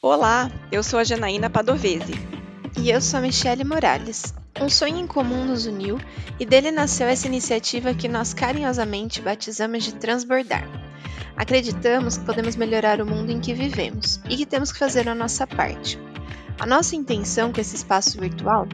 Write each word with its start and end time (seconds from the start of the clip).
Olá, 0.00 0.50
eu 0.70 0.84
sou 0.84 1.00
a 1.00 1.04
Janaína 1.04 1.50
Padovese. 1.50 2.12
E 2.78 2.88
eu 2.90 3.00
sou 3.00 3.18
a 3.18 3.20
Michele 3.22 3.64
Morales. 3.64 4.32
Um 4.60 4.68
sonho 4.68 4.98
em 4.98 5.06
comum 5.08 5.44
nos 5.44 5.66
uniu 5.66 5.98
e 6.38 6.46
dele 6.46 6.70
nasceu 6.70 7.08
essa 7.08 7.26
iniciativa 7.26 7.94
que 7.94 8.06
nós 8.06 8.32
carinhosamente 8.32 9.20
batizamos 9.20 9.82
de 9.82 9.96
Transbordar. 9.96 10.81
Acreditamos 11.36 12.18
que 12.18 12.24
podemos 12.24 12.56
melhorar 12.56 13.00
o 13.00 13.06
mundo 13.06 13.30
em 13.30 13.40
que 13.40 13.54
vivemos 13.54 14.20
e 14.28 14.36
que 14.36 14.46
temos 14.46 14.72
que 14.72 14.78
fazer 14.78 15.08
a 15.08 15.14
nossa 15.14 15.46
parte. 15.46 15.98
A 16.58 16.66
nossa 16.66 16.94
intenção 16.94 17.52
com 17.52 17.60
esse 17.60 17.74
espaço 17.74 18.20
virtual 18.20 18.68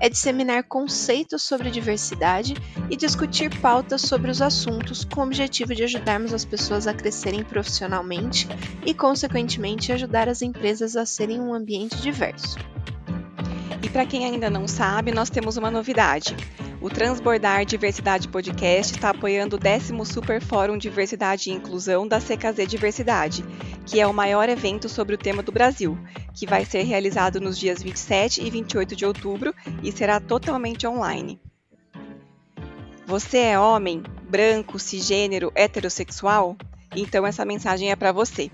é 0.00 0.08
disseminar 0.08 0.62
conceitos 0.64 1.42
sobre 1.42 1.70
diversidade 1.70 2.54
e 2.88 2.96
discutir 2.96 3.50
pautas 3.60 4.02
sobre 4.02 4.30
os 4.30 4.40
assuntos 4.40 5.04
com 5.04 5.20
o 5.20 5.24
objetivo 5.24 5.74
de 5.74 5.82
ajudarmos 5.82 6.32
as 6.32 6.44
pessoas 6.44 6.86
a 6.86 6.94
crescerem 6.94 7.42
profissionalmente 7.42 8.48
e, 8.86 8.94
consequentemente, 8.94 9.92
ajudar 9.92 10.28
as 10.28 10.40
empresas 10.40 10.96
a 10.96 11.04
serem 11.04 11.40
um 11.40 11.52
ambiente 11.52 11.96
diverso. 12.00 12.58
E 13.82 13.88
para 13.88 14.06
quem 14.06 14.24
ainda 14.24 14.48
não 14.48 14.68
sabe, 14.68 15.12
nós 15.12 15.30
temos 15.30 15.56
uma 15.56 15.70
novidade. 15.70 16.36
O 16.80 16.88
Transbordar 16.88 17.64
Diversidade 17.64 18.28
Podcast 18.28 18.94
está 18.94 19.10
apoiando 19.10 19.56
o 19.56 19.58
décimo 19.58 20.06
Super 20.06 20.40
Fórum 20.40 20.78
Diversidade 20.78 21.50
e 21.50 21.52
Inclusão 21.52 22.06
da 22.06 22.20
CKZ 22.20 22.68
Diversidade, 22.68 23.44
que 23.84 24.00
é 24.00 24.06
o 24.06 24.14
maior 24.14 24.48
evento 24.48 24.88
sobre 24.88 25.16
o 25.16 25.18
tema 25.18 25.42
do 25.42 25.50
Brasil, 25.50 25.98
que 26.32 26.46
vai 26.46 26.64
ser 26.64 26.82
realizado 26.82 27.40
nos 27.40 27.58
dias 27.58 27.82
27 27.82 28.46
e 28.46 28.48
28 28.48 28.94
de 28.94 29.04
outubro 29.04 29.52
e 29.82 29.90
será 29.90 30.20
totalmente 30.20 30.86
online. 30.86 31.40
Você 33.04 33.38
é 33.38 33.58
homem, 33.58 34.00
branco, 34.30 34.78
cisgênero, 34.78 35.50
heterossexual? 35.56 36.56
Então 36.94 37.26
essa 37.26 37.44
mensagem 37.44 37.90
é 37.90 37.96
para 37.96 38.12
você. 38.12 38.52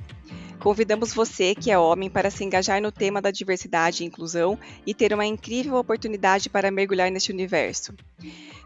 Convidamos 0.65 1.13
você, 1.13 1.55
que 1.55 1.71
é 1.71 1.79
homem, 1.79 2.09
para 2.09 2.31
se 2.31 2.43
engajar 2.43 2.81
no 2.81 2.91
tema 2.91 3.21
da 3.21 3.31
diversidade 3.31 4.03
e 4.03 4.07
inclusão 4.07 4.59
e 4.87 4.95
ter 4.95 5.13
uma 5.13 5.27
incrível 5.27 5.77
oportunidade 5.77 6.49
para 6.49 6.71
mergulhar 6.71 7.11
neste 7.11 7.31
universo. 7.31 7.93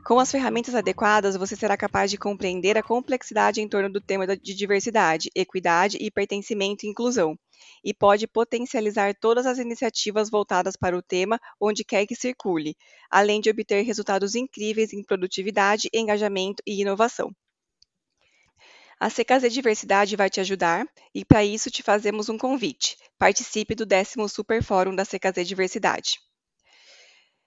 Com 0.06 0.20
as 0.20 0.30
ferramentas 0.30 0.76
adequadas, 0.76 1.34
você 1.34 1.56
será 1.56 1.76
capaz 1.76 2.08
de 2.08 2.16
compreender 2.16 2.78
a 2.78 2.84
complexidade 2.84 3.60
em 3.60 3.69
torno 3.69 3.91
do 3.91 4.00
tema 4.00 4.28
de 4.28 4.54
diversidade, 4.54 5.28
equidade 5.34 5.98
e 6.00 6.08
pertencimento 6.08 6.86
e 6.86 6.88
inclusão, 6.88 7.36
e 7.82 7.92
pode 7.92 8.28
potencializar 8.28 9.12
todas 9.16 9.44
as 9.44 9.58
iniciativas 9.58 10.30
voltadas 10.30 10.76
para 10.76 10.96
o 10.96 11.02
tema 11.02 11.36
onde 11.60 11.82
quer 11.82 12.06
que 12.06 12.14
circule, 12.14 12.76
além 13.10 13.41
de 13.41 13.50
obter 13.50 13.82
resultados 13.82 14.36
incríveis 14.36 14.92
em 14.92 15.02
produtividade, 15.02 15.88
engajamento 15.92 16.62
e 16.64 16.80
inovação. 16.80 17.32
A 19.00 19.08
CKZ 19.08 19.52
Diversidade 19.52 20.16
vai 20.16 20.28
te 20.28 20.41
ajudar 20.41 20.84
e, 21.14 21.24
para 21.24 21.44
isso, 21.44 21.70
te 21.70 21.84
fazemos 21.84 22.28
um 22.28 22.36
convite. 22.36 22.96
Participe 23.16 23.77
do 23.77 23.86
10 23.86 24.14
Super 24.28 24.60
Fórum 24.60 24.92
da 24.92 25.04
CKZ 25.04 25.46
Diversidade. 25.46 26.18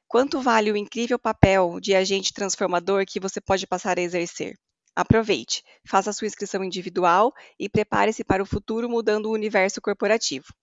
Quanto 0.07 0.41
vale 0.41 0.71
o 0.71 0.77
incrível 0.77 1.19
papel 1.19 1.79
de 1.81 1.93
agente 1.93 2.33
transformador 2.33 3.05
que 3.05 3.19
você 3.19 3.41
pode 3.41 3.67
passar 3.67 3.99
a 3.99 4.01
exercer? 4.01 4.57
Aproveite, 4.95 5.61
faça 5.85 6.13
sua 6.13 6.27
inscrição 6.27 6.63
individual 6.63 7.33
e 7.59 7.67
prepare-se 7.67 8.23
para 8.23 8.41
o 8.41 8.45
futuro 8.45 8.89
mudando 8.89 9.25
o 9.25 9.33
universo 9.33 9.81
corporativo. 9.81 10.53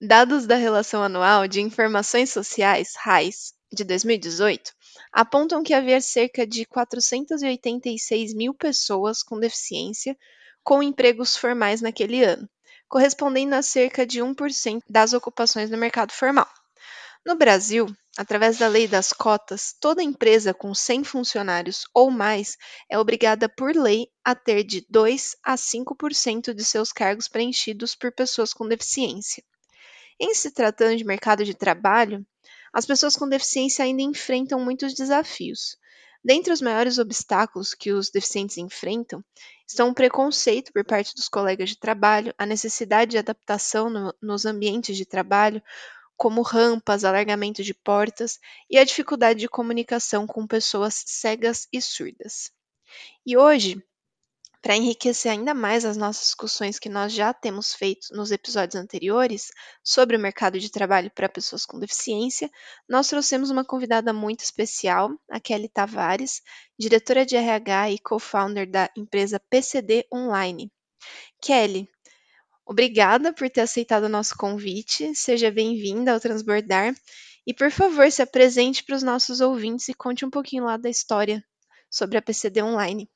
Dados 0.00 0.46
da 0.46 0.54
Relação 0.56 1.02
Anual 1.02 1.48
de 1.48 1.60
Informações 1.60 2.30
Sociais, 2.30 2.94
RAIS, 2.96 3.52
de 3.70 3.84
2018, 3.84 4.72
apontam 5.12 5.62
que 5.62 5.74
havia 5.74 6.00
cerca 6.00 6.46
de 6.46 6.64
486 6.64 8.32
mil 8.32 8.54
pessoas 8.54 9.22
com 9.22 9.38
deficiência 9.38 10.16
com 10.64 10.82
empregos 10.82 11.36
formais 11.36 11.80
naquele 11.80 12.24
ano, 12.24 12.48
correspondendo 12.88 13.54
a 13.54 13.62
cerca 13.62 14.06
de 14.06 14.20
1% 14.20 14.82
das 14.88 15.12
ocupações 15.12 15.70
no 15.70 15.76
mercado 15.76 16.12
formal. 16.12 16.48
No 17.24 17.36
Brasil, 17.36 17.86
através 18.16 18.58
da 18.58 18.68
lei 18.68 18.88
das 18.88 19.12
cotas, 19.12 19.74
toda 19.78 20.02
empresa 20.02 20.54
com 20.54 20.74
100 20.74 21.04
funcionários 21.04 21.84
ou 21.92 22.10
mais 22.10 22.56
é 22.90 22.98
obrigada 22.98 23.48
por 23.48 23.76
lei 23.76 24.08
a 24.24 24.34
ter 24.34 24.64
de 24.64 24.84
2 24.88 25.36
a 25.42 25.54
5% 25.54 26.54
de 26.54 26.64
seus 26.64 26.92
cargos 26.92 27.28
preenchidos 27.28 27.94
por 27.94 28.10
pessoas 28.12 28.52
com 28.52 28.66
deficiência. 28.66 29.44
Em 30.18 30.34
se 30.34 30.50
tratando 30.50 30.96
de 30.96 31.04
mercado 31.04 31.44
de 31.44 31.54
trabalho, 31.54 32.26
as 32.72 32.84
pessoas 32.84 33.14
com 33.14 33.28
deficiência 33.28 33.84
ainda 33.84 34.02
enfrentam 34.02 34.58
muitos 34.58 34.94
desafios, 34.94 35.77
Dentre 36.24 36.52
os 36.52 36.60
maiores 36.60 36.98
obstáculos 36.98 37.74
que 37.74 37.92
os 37.92 38.10
deficientes 38.10 38.58
enfrentam 38.58 39.24
estão 39.66 39.90
o 39.90 39.94
preconceito 39.94 40.72
por 40.72 40.84
parte 40.84 41.14
dos 41.14 41.28
colegas 41.28 41.70
de 41.70 41.78
trabalho, 41.78 42.34
a 42.36 42.44
necessidade 42.44 43.12
de 43.12 43.18
adaptação 43.18 43.88
no, 43.88 44.14
nos 44.20 44.44
ambientes 44.44 44.96
de 44.96 45.06
trabalho, 45.06 45.62
como 46.16 46.42
rampas, 46.42 47.04
alargamento 47.04 47.62
de 47.62 47.72
portas 47.72 48.40
e 48.68 48.76
a 48.76 48.84
dificuldade 48.84 49.38
de 49.38 49.48
comunicação 49.48 50.26
com 50.26 50.46
pessoas 50.46 51.04
cegas 51.06 51.68
e 51.72 51.80
surdas. 51.80 52.50
E 53.24 53.36
hoje 53.36 53.80
para 54.60 54.76
enriquecer 54.76 55.30
ainda 55.30 55.54
mais 55.54 55.84
as 55.84 55.96
nossas 55.96 56.24
discussões 56.24 56.78
que 56.78 56.88
nós 56.88 57.12
já 57.12 57.32
temos 57.32 57.74
feito 57.74 58.08
nos 58.12 58.32
episódios 58.32 58.74
anteriores 58.74 59.50
sobre 59.84 60.16
o 60.16 60.20
mercado 60.20 60.58
de 60.58 60.70
trabalho 60.70 61.10
para 61.14 61.28
pessoas 61.28 61.64
com 61.64 61.78
deficiência, 61.78 62.50
nós 62.88 63.08
trouxemos 63.08 63.50
uma 63.50 63.64
convidada 63.64 64.12
muito 64.12 64.40
especial, 64.40 65.10
a 65.30 65.38
Kelly 65.38 65.68
Tavares, 65.68 66.42
diretora 66.78 67.24
de 67.24 67.36
RH 67.36 67.92
e 67.92 67.98
co-founder 67.98 68.68
da 68.68 68.90
empresa 68.96 69.40
PCD 69.48 70.06
Online. 70.12 70.72
Kelly, 71.40 71.88
obrigada 72.66 73.32
por 73.32 73.48
ter 73.48 73.60
aceitado 73.60 74.04
o 74.04 74.08
nosso 74.08 74.36
convite, 74.36 75.14
seja 75.14 75.50
bem-vinda 75.50 76.12
ao 76.12 76.20
Transbordar 76.20 76.94
e, 77.46 77.54
por 77.54 77.70
favor, 77.70 78.10
se 78.10 78.22
apresente 78.22 78.82
para 78.82 78.96
os 78.96 79.02
nossos 79.02 79.40
ouvintes 79.40 79.88
e 79.88 79.94
conte 79.94 80.24
um 80.24 80.30
pouquinho 80.30 80.64
lá 80.64 80.76
da 80.76 80.90
história 80.90 81.42
sobre 81.88 82.18
a 82.18 82.22
PCD 82.22 82.62
Online. 82.62 83.08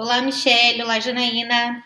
Olá, 0.00 0.22
Michelle. 0.22 0.80
Olá, 0.80 1.00
Janaína. 1.00 1.84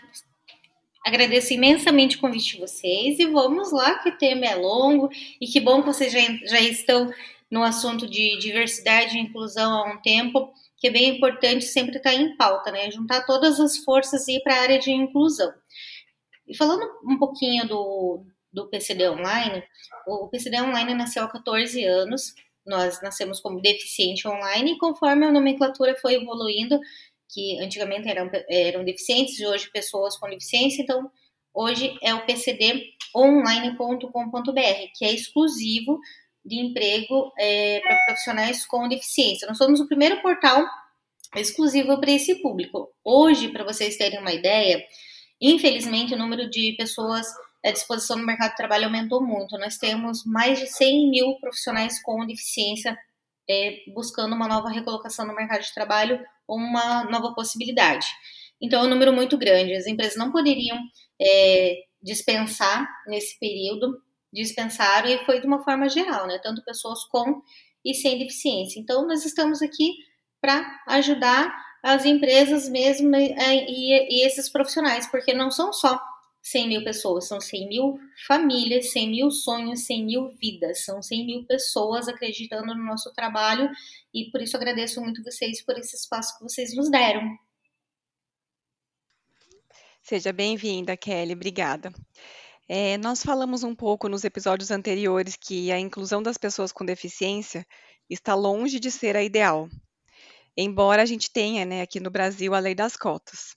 Agradeço 1.03 1.55
imensamente 1.55 2.19
o 2.19 2.21
convite 2.21 2.53
de 2.53 2.61
vocês 2.61 3.19
e 3.19 3.25
vamos 3.25 3.73
lá, 3.73 4.01
que 4.01 4.11
o 4.11 4.19
tema 4.19 4.45
é 4.45 4.55
longo 4.55 5.09
e 5.41 5.47
que 5.47 5.59
bom 5.59 5.81
que 5.81 5.87
vocês 5.87 6.13
já, 6.13 6.21
já 6.45 6.61
estão 6.61 7.11
no 7.51 7.63
assunto 7.63 8.07
de 8.07 8.37
diversidade 8.39 9.17
e 9.17 9.21
inclusão 9.23 9.73
há 9.73 9.91
um 9.95 10.03
tempo, 10.03 10.53
que 10.77 10.89
é 10.89 10.91
bem 10.91 11.17
importante 11.17 11.65
sempre 11.65 11.97
estar 11.97 12.13
em 12.13 12.37
pauta, 12.37 12.71
né? 12.71 12.91
Juntar 12.91 13.25
todas 13.25 13.59
as 13.59 13.79
forças 13.79 14.29
e 14.29 14.37
ir 14.37 14.43
para 14.43 14.57
a 14.57 14.61
área 14.61 14.79
de 14.79 14.91
inclusão. 14.91 15.51
E 16.47 16.55
falando 16.55 16.87
um 17.07 17.17
pouquinho 17.17 17.67
do, 17.67 18.27
do 18.53 18.69
PCD 18.69 19.09
Online, 19.09 19.65
o 20.07 20.29
PCD 20.29 20.61
Online 20.61 20.93
nasceu 20.93 21.25
há 21.25 21.29
14 21.29 21.83
anos, 21.83 22.35
nós 22.67 23.01
nascemos 23.01 23.41
como 23.41 23.63
deficiente 23.63 24.29
online 24.29 24.73
e 24.73 24.79
conforme 24.79 25.25
a 25.25 25.33
nomenclatura 25.33 25.97
foi 26.01 26.15
evoluindo, 26.15 26.79
que 27.33 27.61
antigamente 27.61 28.09
eram, 28.09 28.29
eram 28.49 28.85
deficientes 28.85 29.39
e 29.39 29.47
hoje 29.47 29.71
pessoas 29.71 30.19
com 30.19 30.29
deficiência, 30.29 30.83
então 30.83 31.09
hoje 31.55 31.97
é 32.03 32.13
o 32.15 32.27
pcdonline.com.br, 32.27 34.91
que 34.97 35.05
é 35.05 35.13
exclusivo 35.13 36.01
de 36.45 36.57
emprego 36.57 37.33
é, 37.39 37.81
para 37.81 38.05
profissionais 38.07 38.67
com 38.67 38.89
deficiência. 38.89 39.47
Nós 39.47 39.59
somos 39.59 39.81
o 39.81 39.87
primeiro 39.87 40.21
portal 40.21 40.67
exclusivo 41.37 41.99
para 41.99 42.11
esse 42.11 42.43
público. 42.43 42.89
Hoje, 43.05 43.49
para 43.49 43.65
vocês 43.65 43.97
terem 43.97 44.19
uma 44.19 44.33
ideia, 44.33 44.85
infelizmente 45.41 46.15
o 46.15 46.19
número 46.19 46.51
de 46.51 46.75
pessoas 46.77 47.27
à 47.65 47.71
disposição 47.71 48.19
no 48.19 48.27
mercado 48.27 48.51
de 48.51 48.57
trabalho 48.57 48.87
aumentou 48.87 49.25
muito. 49.25 49.57
Nós 49.59 49.79
temos 49.79 50.25
mais 50.27 50.59
de 50.59 50.67
100 50.67 51.11
mil 51.11 51.37
profissionais 51.41 52.03
com 52.03 52.27
deficiência 52.27 52.99
é, 53.49 53.79
buscando 53.95 54.35
uma 54.35 54.49
nova 54.49 54.69
recolocação 54.69 55.27
no 55.27 55.35
mercado 55.35 55.63
de 55.63 55.75
trabalho 55.75 56.21
ou 56.47 56.57
uma 56.57 57.05
nova 57.05 57.35
possibilidade. 57.35 58.07
Então, 58.61 58.83
é 58.83 58.87
um 58.87 58.91
número 58.91 59.13
muito 59.13 59.37
grande. 59.37 59.75
As 59.75 59.87
empresas 59.87 60.17
não 60.17 60.31
poderiam 60.31 60.79
é, 61.21 61.83
dispensar 62.03 62.89
nesse 63.07 63.39
período, 63.39 64.01
dispensaram 64.33 65.09
e 65.09 65.25
foi 65.25 65.41
de 65.41 65.47
uma 65.47 65.63
forma 65.65 65.89
geral, 65.89 66.27
né? 66.27 66.39
Tanto 66.43 66.65
pessoas 66.65 67.05
com 67.05 67.43
e 67.85 67.95
sem 67.95 68.19
deficiência. 68.19 68.79
Então, 68.79 69.07
nós 69.07 69.25
estamos 69.25 69.61
aqui 69.61 69.93
para 70.41 70.65
ajudar 70.89 71.53
as 71.83 72.05
empresas 72.05 72.69
mesmo 72.69 73.15
e, 73.17 73.35
e, 73.39 74.21
e, 74.21 74.27
esses 74.27 74.49
profissionais, 74.49 75.07
porque 75.09 75.35
não 75.35 75.51
são 75.51 75.73
só 75.73 76.01
100 76.43 76.69
mil 76.69 76.85
pessoas, 76.85 77.29
são 77.29 77.41
100 77.41 77.69
mil 77.69 78.01
famílias, 78.27 78.91
100 78.91 79.11
mil 79.11 79.31
sonhos, 79.31 79.87
100 79.87 80.05
mil 80.05 80.29
vidas, 80.31 80.85
são 80.85 81.01
100 81.01 81.25
mil 81.25 81.45
pessoas 81.45 82.09
acreditando 82.09 82.75
no 82.75 82.85
nosso 82.85 83.13
trabalho 83.13 83.71
e 84.13 84.29
por 84.31 84.43
isso 84.43 84.57
agradeço 84.57 85.01
muito 85.01 85.23
vocês 85.23 85.65
por 85.65 85.79
esse 85.79 85.95
espaço 85.95 86.37
que 86.37 86.43
vocês 86.43 86.75
nos 86.75 86.91
deram. 86.91 87.39
Seja 90.03 90.33
bem-vinda, 90.33 90.97
Kelly, 90.97 91.33
obrigada. 91.33 91.93
É, 92.69 92.99
nós 92.99 93.23
falamos 93.23 93.63
um 93.63 93.75
pouco 93.75 94.09
nos 94.09 94.25
episódios 94.25 94.73
anteriores 94.73 95.37
que 95.37 95.71
a 95.71 95.79
inclusão 95.79 96.21
das 96.21 96.37
pessoas 96.37 96.73
com 96.73 96.85
deficiência 96.85 97.65
está 98.11 98.35
longe 98.35 98.81
de 98.81 98.91
ser 98.91 99.17
a 99.17 99.23
ideal, 99.23 99.69
embora 100.57 101.03
a 101.03 101.07
gente 101.07 101.31
tenha 101.31 101.65
né, 101.65 101.83
aqui 101.83 102.01
no 102.01 102.11
Brasil 102.11 102.53
a 102.53 102.59
lei 102.59 102.75
das 102.75 102.97
cotas. 102.97 103.57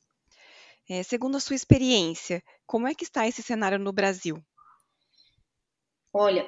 É, 0.88 1.01
segundo 1.01 1.35
a 1.35 1.39
sua 1.39 1.55
experiência, 1.55 2.43
como 2.65 2.88
é 2.88 2.95
que 2.95 3.03
está 3.03 3.27
esse 3.27 3.44
cenário 3.44 3.79
no 3.79 3.94
Brasil? 3.94 4.44
Olha, 6.13 6.45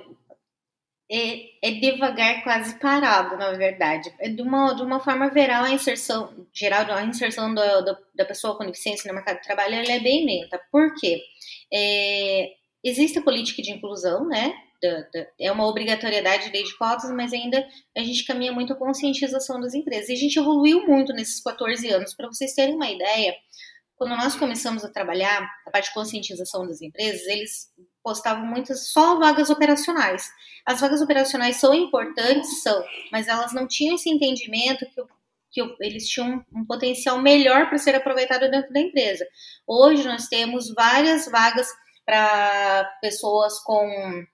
é, 1.09 1.67
é, 1.69 1.71
devagar, 1.71 2.43
quase 2.43 2.77
parado, 2.79 3.37
na 3.37 3.53
verdade. 3.53 4.13
É 4.19 4.27
de 4.27 4.41
uma, 4.41 4.73
de 4.73 4.81
uma 4.81 4.99
forma 4.99 5.31
geral, 5.31 5.63
a 5.63 5.71
inserção, 5.71 6.45
geral, 6.53 6.85
a 6.91 7.03
inserção 7.03 7.53
da, 7.53 7.81
da, 7.81 7.97
da 8.13 8.25
pessoa 8.25 8.57
com 8.57 8.65
deficiência 8.65 9.07
no 9.07 9.15
mercado 9.15 9.37
de 9.37 9.43
trabalho 9.43 9.75
ela 9.75 9.91
é 9.91 9.99
bem 9.99 10.25
lenta. 10.25 10.59
Por 10.69 10.93
quê? 10.95 11.21
É, 11.73 12.51
existe 12.83 13.19
a 13.19 13.21
política 13.21 13.61
de 13.61 13.71
inclusão, 13.71 14.27
né? 14.27 14.53
Da, 14.81 15.01
da, 15.13 15.27
é 15.39 15.51
uma 15.51 15.65
obrigatoriedade 15.65 16.51
lei 16.51 16.63
de 16.63 16.77
cotas, 16.77 17.09
mas 17.11 17.33
ainda 17.33 17.65
a 17.95 18.03
gente 18.03 18.25
caminha 18.25 18.51
muito 18.51 18.73
a 18.73 18.75
conscientização 18.75 19.61
das 19.61 19.73
empresas. 19.73 20.09
E 20.09 20.13
a 20.13 20.17
gente 20.17 20.37
evoluiu 20.37 20.85
muito 20.85 21.13
nesses 21.13 21.41
14 21.41 21.89
anos. 21.89 22.13
Para 22.13 22.27
vocês 22.27 22.53
terem 22.53 22.75
uma 22.75 22.91
ideia, 22.91 23.33
quando 23.97 24.11
nós 24.11 24.35
começamos 24.35 24.85
a 24.85 24.89
trabalhar 24.89 25.49
a 25.65 25.71
parte 25.71 25.87
de 25.87 25.93
conscientização 25.93 26.67
das 26.67 26.81
empresas, 26.81 27.25
eles 27.25 27.67
postavam 28.03 28.45
muitas 28.45 28.91
só 28.91 29.17
vagas 29.17 29.49
operacionais. 29.49 30.29
As 30.65 30.79
vagas 30.79 31.01
operacionais 31.01 31.57
são 31.57 31.73
importantes, 31.73 32.61
são, 32.61 32.83
mas 33.11 33.27
elas 33.27 33.53
não 33.53 33.67
tinham 33.67 33.95
esse 33.95 34.09
entendimento 34.09 34.85
que, 34.85 35.01
que 35.51 35.75
eles 35.81 36.07
tinham 36.07 36.45
um 36.53 36.63
potencial 36.63 37.19
melhor 37.19 37.67
para 37.67 37.79
ser 37.79 37.95
aproveitado 37.95 38.49
dentro 38.51 38.71
da 38.71 38.79
empresa. 38.79 39.25
Hoje 39.65 40.03
nós 40.03 40.27
temos 40.27 40.71
várias 40.73 41.25
vagas 41.25 41.67
para 42.05 42.85
pessoas 43.01 43.59
com 43.63 44.25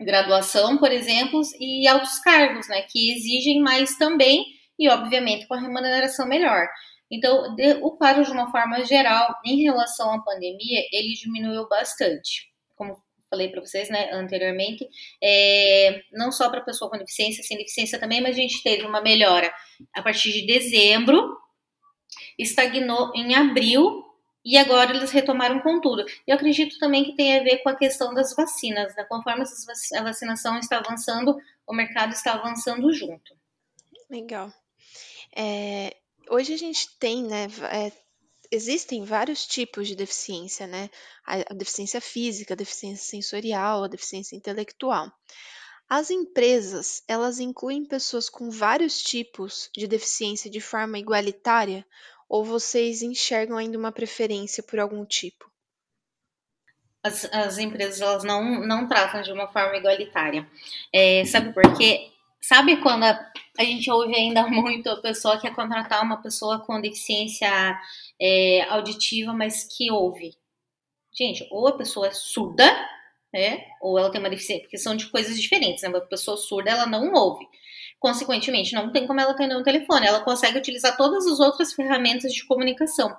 graduação, 0.00 0.78
por 0.78 0.90
exemplo, 0.90 1.40
e 1.60 1.86
altos 1.86 2.18
cargos, 2.20 2.66
né, 2.66 2.82
que 2.90 3.12
exigem 3.12 3.60
mais 3.60 3.96
também 3.96 4.44
e, 4.78 4.88
obviamente, 4.88 5.46
com 5.46 5.54
a 5.54 5.60
remuneração 5.60 6.26
melhor. 6.26 6.66
Então, 7.12 7.54
o 7.82 7.90
quadro, 7.90 8.24
de 8.24 8.32
uma 8.32 8.50
forma 8.50 8.82
geral, 8.86 9.38
em 9.44 9.62
relação 9.62 10.10
à 10.14 10.22
pandemia, 10.22 10.82
ele 10.90 11.12
diminuiu 11.12 11.68
bastante. 11.68 12.50
Como 12.74 12.96
falei 13.28 13.48
para 13.48 13.60
vocês 13.60 13.88
né, 13.88 14.10
anteriormente, 14.12 14.86
é, 15.22 16.02
não 16.12 16.30
só 16.32 16.50
para 16.50 16.60
pessoa 16.60 16.90
com 16.90 16.98
deficiência, 16.98 17.42
sem 17.42 17.56
deficiência 17.56 17.98
também, 17.98 18.20
mas 18.20 18.36
a 18.36 18.40
gente 18.40 18.62
teve 18.62 18.84
uma 18.84 19.00
melhora 19.00 19.52
a 19.94 20.02
partir 20.02 20.32
de 20.32 20.46
dezembro, 20.46 21.34
estagnou 22.38 23.10
em 23.14 23.34
abril 23.34 24.04
e 24.44 24.58
agora 24.58 24.94
eles 24.94 25.10
retomaram 25.10 25.60
com 25.60 25.80
tudo. 25.80 26.04
Eu 26.26 26.34
acredito 26.34 26.78
também 26.78 27.04
que 27.04 27.16
tem 27.16 27.38
a 27.38 27.42
ver 27.42 27.58
com 27.58 27.70
a 27.70 27.76
questão 27.76 28.12
das 28.12 28.34
vacinas, 28.34 28.94
né? 28.96 29.04
conforme 29.04 29.44
a 29.96 30.02
vacinação 30.02 30.58
está 30.58 30.78
avançando, 30.78 31.36
o 31.66 31.74
mercado 31.74 32.12
está 32.12 32.34
avançando 32.34 32.92
junto. 32.92 33.34
Legal. 34.10 34.52
É, 35.34 35.96
hoje 36.32 36.54
a 36.54 36.56
gente 36.56 36.88
tem, 36.98 37.22
né, 37.24 37.46
é, 37.70 37.92
existem 38.50 39.04
vários 39.04 39.46
tipos 39.46 39.86
de 39.86 39.94
deficiência, 39.94 40.66
né? 40.66 40.90
A, 41.26 41.52
a 41.52 41.54
deficiência 41.54 42.00
física, 42.00 42.54
a 42.54 42.56
deficiência 42.56 43.04
sensorial, 43.04 43.84
a 43.84 43.88
deficiência 43.88 44.34
intelectual. 44.34 45.10
As 45.88 46.10
empresas, 46.10 47.02
elas 47.06 47.38
incluem 47.38 47.84
pessoas 47.84 48.30
com 48.30 48.50
vários 48.50 49.02
tipos 49.02 49.70
de 49.76 49.86
deficiência 49.86 50.50
de 50.50 50.60
forma 50.60 50.98
igualitária 50.98 51.84
ou 52.28 52.44
vocês 52.44 53.02
enxergam 53.02 53.58
ainda 53.58 53.76
uma 53.76 53.92
preferência 53.92 54.62
por 54.62 54.80
algum 54.80 55.04
tipo? 55.04 55.50
As, 57.02 57.24
as 57.26 57.58
empresas 57.58 58.00
elas 58.00 58.24
não, 58.24 58.66
não 58.66 58.88
tratam 58.88 59.20
de 59.22 59.32
uma 59.32 59.48
forma 59.48 59.76
igualitária. 59.76 60.48
É, 60.92 61.24
sabe 61.26 61.52
por 61.52 61.76
quê? 61.76 62.10
Sabe 62.40 62.80
quando 62.80 63.04
a, 63.04 63.32
a, 63.58 63.64
gente 63.64 63.90
ouve 63.90 64.14
ainda 64.14 64.46
muito 64.48 64.88
a 64.88 65.00
pessoa 65.00 65.36
que 65.36 65.42
quer 65.42 65.54
contratar 65.54 66.02
uma 66.02 66.22
pessoa 66.22 66.60
com 66.60 66.80
deficiência 66.80 67.50
é, 68.20 68.62
auditiva, 68.68 69.32
mas 69.32 69.64
que 69.64 69.90
ouve? 69.90 70.34
Gente, 71.14 71.46
ou 71.50 71.68
a 71.68 71.76
pessoa 71.76 72.08
é 72.08 72.12
surda, 72.12 72.64
né? 73.32 73.64
Ou 73.80 73.98
ela 73.98 74.10
tem 74.10 74.20
uma 74.20 74.30
deficiência, 74.30 74.62
porque 74.62 74.78
são 74.78 74.96
de 74.96 75.06
coisas 75.10 75.40
diferentes, 75.40 75.82
né? 75.82 75.88
Uma 75.88 76.00
pessoa 76.00 76.36
surda, 76.36 76.70
ela 76.70 76.86
não 76.86 77.12
ouve. 77.12 77.46
Consequentemente, 77.98 78.74
não 78.74 78.90
tem 78.90 79.06
como 79.06 79.20
ela 79.20 79.32
atender 79.32 79.56
um 79.56 79.62
telefone. 79.62 80.06
Ela 80.06 80.24
consegue 80.24 80.58
utilizar 80.58 80.96
todas 80.96 81.26
as 81.26 81.38
outras 81.38 81.72
ferramentas 81.72 82.32
de 82.32 82.44
comunicação. 82.46 83.14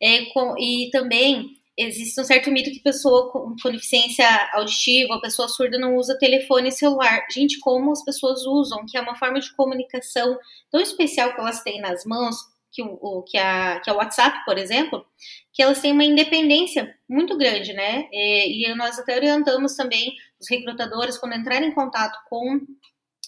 É, 0.00 0.26
com, 0.26 0.54
e 0.56 0.88
também 0.92 1.59
existe 1.78 2.20
um 2.20 2.24
certo 2.24 2.50
mito 2.50 2.70
que 2.70 2.80
pessoa 2.80 3.30
com, 3.30 3.54
com 3.60 3.70
deficiência 3.70 4.26
auditiva 4.52 5.20
pessoa 5.20 5.48
surda 5.48 5.78
não 5.78 5.96
usa 5.96 6.18
telefone 6.18 6.68
e 6.68 6.72
celular. 6.72 7.26
Gente, 7.30 7.58
como 7.60 7.92
as 7.92 8.04
pessoas 8.04 8.44
usam, 8.46 8.84
que 8.86 8.96
é 8.96 9.00
uma 9.00 9.16
forma 9.16 9.40
de 9.40 9.54
comunicação 9.54 10.38
tão 10.70 10.80
especial 10.80 11.34
que 11.34 11.40
elas 11.40 11.62
têm 11.62 11.80
nas 11.80 12.04
mãos, 12.04 12.36
que 12.72 12.82
o, 12.82 13.22
que, 13.22 13.36
a, 13.36 13.80
que 13.80 13.90
é 13.90 13.92
o 13.92 13.96
WhatsApp, 13.96 14.44
por 14.44 14.56
exemplo, 14.56 15.04
que 15.52 15.62
elas 15.62 15.80
têm 15.80 15.92
uma 15.92 16.04
independência 16.04 16.94
muito 17.08 17.36
grande, 17.36 17.72
né? 17.72 18.08
E, 18.12 18.64
e 18.66 18.74
nós 18.74 18.98
até 18.98 19.16
orientamos 19.16 19.74
também 19.74 20.14
os 20.40 20.48
recrutadores, 20.48 21.18
quando 21.18 21.34
entrarem 21.34 21.68
em 21.68 21.74
contato 21.74 22.16
com 22.28 22.60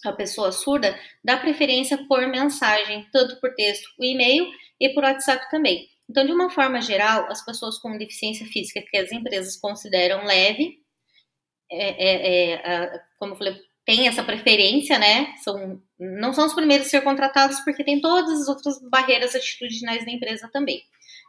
a 0.05 0.13
pessoa 0.13 0.53
surda, 0.53 0.99
dá 1.25 1.37
preferência 1.37 1.99
por 2.07 2.27
mensagem, 2.27 3.07
tanto 3.13 3.41
por 3.41 3.55
texto, 3.55 3.89
o 3.99 4.05
e-mail 4.05 4.49
e 4.81 4.89
por 4.91 5.05
WhatsApp 5.05 5.49
também. 5.51 5.89
Então, 6.13 6.27
de 6.27 6.33
uma 6.33 6.51
forma 6.51 6.79
geral, 6.83 7.25
as 7.31 7.43
pessoas 7.43 7.79
com 7.79 7.97
deficiência 7.97 8.45
física 8.45 8.83
que 8.83 8.99
as 8.99 9.11
empresas 9.11 9.57
consideram 9.57 10.27
leve, 10.27 10.79
é, 11.71 11.89
é, 11.89 12.53
é, 12.53 13.01
como 13.19 13.33
eu 13.33 13.37
falei, 13.39 13.59
tem 13.87 14.07
essa 14.07 14.23
preferência, 14.23 14.99
né? 14.99 15.35
São, 15.43 15.81
não 15.99 16.35
são 16.35 16.45
os 16.45 16.53
primeiros 16.53 16.89
a 16.89 16.91
ser 16.91 17.01
contratados 17.01 17.61
porque 17.61 17.83
tem 17.83 17.99
todas 17.99 18.43
as 18.43 18.49
outras 18.49 18.79
barreiras 18.91 19.35
atitudinais 19.35 20.05
da 20.05 20.13
empresa 20.13 20.51
também. 20.53 20.83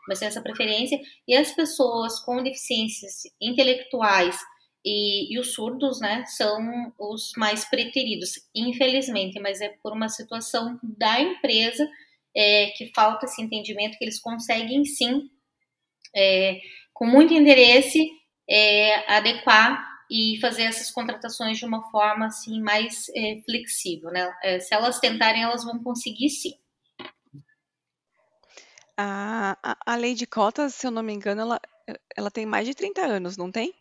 Mas 0.06 0.20
tem 0.20 0.28
essa 0.28 0.42
preferência. 0.42 1.00
E 1.26 1.34
as 1.34 1.54
pessoas 1.54 2.20
com 2.20 2.44
deficiências 2.44 3.22
intelectuais 3.40 4.38
e, 4.84 5.34
e, 5.34 5.40
os 5.40 5.54
surdos, 5.54 6.02
né, 6.02 6.26
são 6.26 6.92
os 7.00 7.32
mais 7.38 7.64
preteridos, 7.64 8.34
infelizmente, 8.54 9.40
mas 9.40 9.62
é 9.62 9.70
por 9.82 9.94
uma 9.94 10.10
situação 10.10 10.78
da 10.84 11.22
empresa 11.22 11.90
é, 12.36 12.68
que 12.78 12.92
falta 12.94 13.26
esse 13.26 13.42
entendimento 13.42 13.98
que 13.98 14.04
eles 14.04 14.20
conseguem 14.20 14.86
sim, 14.86 15.30
é, 16.16 16.60
com 16.94 17.06
muito 17.06 17.34
interesse, 17.34 18.08
é, 18.50 19.12
adequar 19.12 19.94
e 20.10 20.38
fazer 20.40 20.64
essas 20.64 20.92
contratações 20.92 21.58
de 21.58 21.66
uma 21.66 21.90
forma 21.90 22.28
assim 22.28 22.62
mais 22.62 23.10
é, 23.16 23.42
flexível, 23.46 24.12
né? 24.12 24.32
É, 24.44 24.60
se 24.60 24.74
elas 24.74 25.00
tentarem, 25.00 25.44
elas 25.44 25.64
vão 25.64 25.82
conseguir 25.82 26.30
sim. 26.30 26.54
A, 28.96 29.58
a, 29.64 29.94
a 29.94 29.96
lei 29.96 30.14
de 30.14 30.28
cotas, 30.28 30.76
se 30.76 30.86
eu 30.86 30.92
não 30.92 31.02
me 31.02 31.14
engano, 31.14 31.42
ela, 31.42 31.60
ela 32.16 32.30
tem 32.30 32.46
mais 32.46 32.68
de 32.68 32.76
30 32.76 33.02
anos, 33.02 33.38
não 33.38 33.52
tem? 33.52 33.74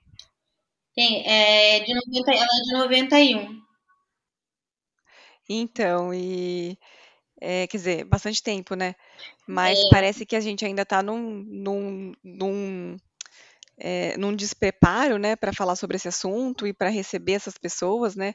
Tem, 0.94 1.26
é 1.26 1.80
de 1.80 1.94
90, 1.94 2.30
ela 2.30 2.44
é 2.44 2.62
de 2.64 2.72
91. 2.72 3.62
Então, 5.48 6.14
e 6.14 6.78
é, 7.44 7.66
quer 7.66 7.76
dizer, 7.76 8.04
bastante 8.04 8.40
tempo, 8.40 8.76
né? 8.76 8.94
Mas 9.44 9.76
é. 9.76 9.88
parece 9.90 10.24
que 10.24 10.36
a 10.36 10.40
gente 10.40 10.64
ainda 10.64 10.82
está 10.82 11.02
num, 11.02 11.44
num, 11.44 12.12
num, 12.22 12.96
é, 13.76 14.16
num 14.16 14.34
despreparo, 14.34 15.18
né, 15.18 15.34
para 15.34 15.52
falar 15.52 15.74
sobre 15.74 15.96
esse 15.96 16.06
assunto 16.06 16.68
e 16.68 16.72
para 16.72 16.88
receber 16.88 17.32
essas 17.32 17.58
pessoas, 17.58 18.14
né? 18.14 18.32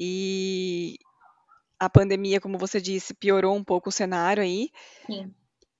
E 0.00 0.96
a 1.78 1.90
pandemia, 1.90 2.40
como 2.40 2.56
você 2.56 2.80
disse, 2.80 3.12
piorou 3.12 3.54
um 3.54 3.62
pouco 3.62 3.90
o 3.90 3.92
cenário 3.92 4.42
aí. 4.42 4.70
Sim. 5.04 5.30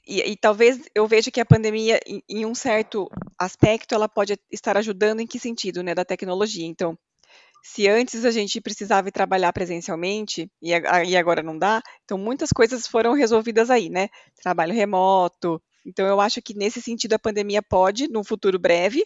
E, 0.06 0.20
e, 0.20 0.36
talvez 0.36 0.82
eu 0.94 1.06
veja 1.06 1.30
que 1.30 1.40
a 1.40 1.46
pandemia, 1.46 1.98
em, 2.06 2.22
em, 2.28 2.44
um 2.44 2.54
certo 2.54 3.10
aspecto, 3.38 3.94
ela 3.94 4.08
pode 4.08 4.38
estar 4.52 4.76
ajudando 4.76 5.20
em 5.20 5.26
que 5.26 5.38
sentido, 5.38 5.82
né, 5.82 5.94
da 5.94 6.04
tecnologia. 6.04 6.66
Então, 6.66 6.96
se 7.66 7.88
antes 7.88 8.24
a 8.24 8.30
gente 8.30 8.60
precisava 8.60 9.08
ir 9.08 9.12
trabalhar 9.12 9.52
presencialmente 9.52 10.48
e, 10.62 10.70
e 10.70 11.16
agora 11.16 11.42
não 11.42 11.58
dá, 11.58 11.82
então 12.04 12.16
muitas 12.16 12.50
coisas 12.50 12.86
foram 12.86 13.12
resolvidas 13.12 13.70
aí, 13.70 13.90
né? 13.90 14.08
Trabalho 14.40 14.72
remoto. 14.72 15.60
Então 15.84 16.06
eu 16.06 16.20
acho 16.20 16.40
que 16.40 16.54
nesse 16.54 16.80
sentido 16.80 17.14
a 17.14 17.18
pandemia 17.18 17.60
pode, 17.60 18.06
no 18.08 18.22
futuro 18.22 18.56
breve, 18.56 19.04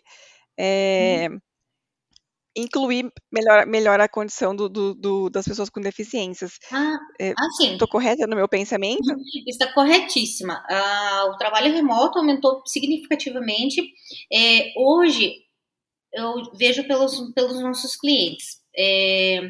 é, 0.58 1.28
hum. 1.30 1.38
incluir 2.54 3.10
melhor, 3.32 3.66
melhor 3.66 3.98
a 3.98 4.08
condição 4.08 4.54
do, 4.54 4.68
do, 4.68 4.94
do, 4.94 5.30
das 5.30 5.48
pessoas 5.48 5.70
com 5.70 5.80
deficiências. 5.80 6.58
Ah, 6.70 6.98
é, 7.18 7.32
assim. 7.38 7.72
Estou 7.72 7.88
correta 7.88 8.26
no 8.26 8.36
meu 8.36 8.48
pensamento? 8.48 9.10
Está 9.46 9.72
corretíssima. 9.72 10.62
Ah, 10.68 11.30
o 11.32 11.38
trabalho 11.38 11.72
remoto 11.72 12.18
aumentou 12.18 12.62
significativamente. 12.66 13.82
É, 14.30 14.74
hoje 14.76 15.49
eu 16.12 16.52
vejo 16.54 16.86
pelos, 16.86 17.32
pelos 17.32 17.60
nossos 17.60 17.96
clientes. 17.96 18.60
É, 18.76 19.40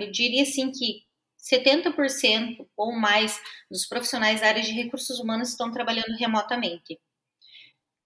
eu 0.00 0.10
diria 0.10 0.42
assim 0.42 0.70
que 0.70 1.06
70% 1.38 2.66
ou 2.76 2.92
mais 2.92 3.40
dos 3.70 3.86
profissionais 3.86 4.40
da 4.40 4.48
área 4.48 4.62
de 4.62 4.72
recursos 4.72 5.18
humanos 5.20 5.50
estão 5.50 5.70
trabalhando 5.70 6.16
remotamente. 6.18 6.98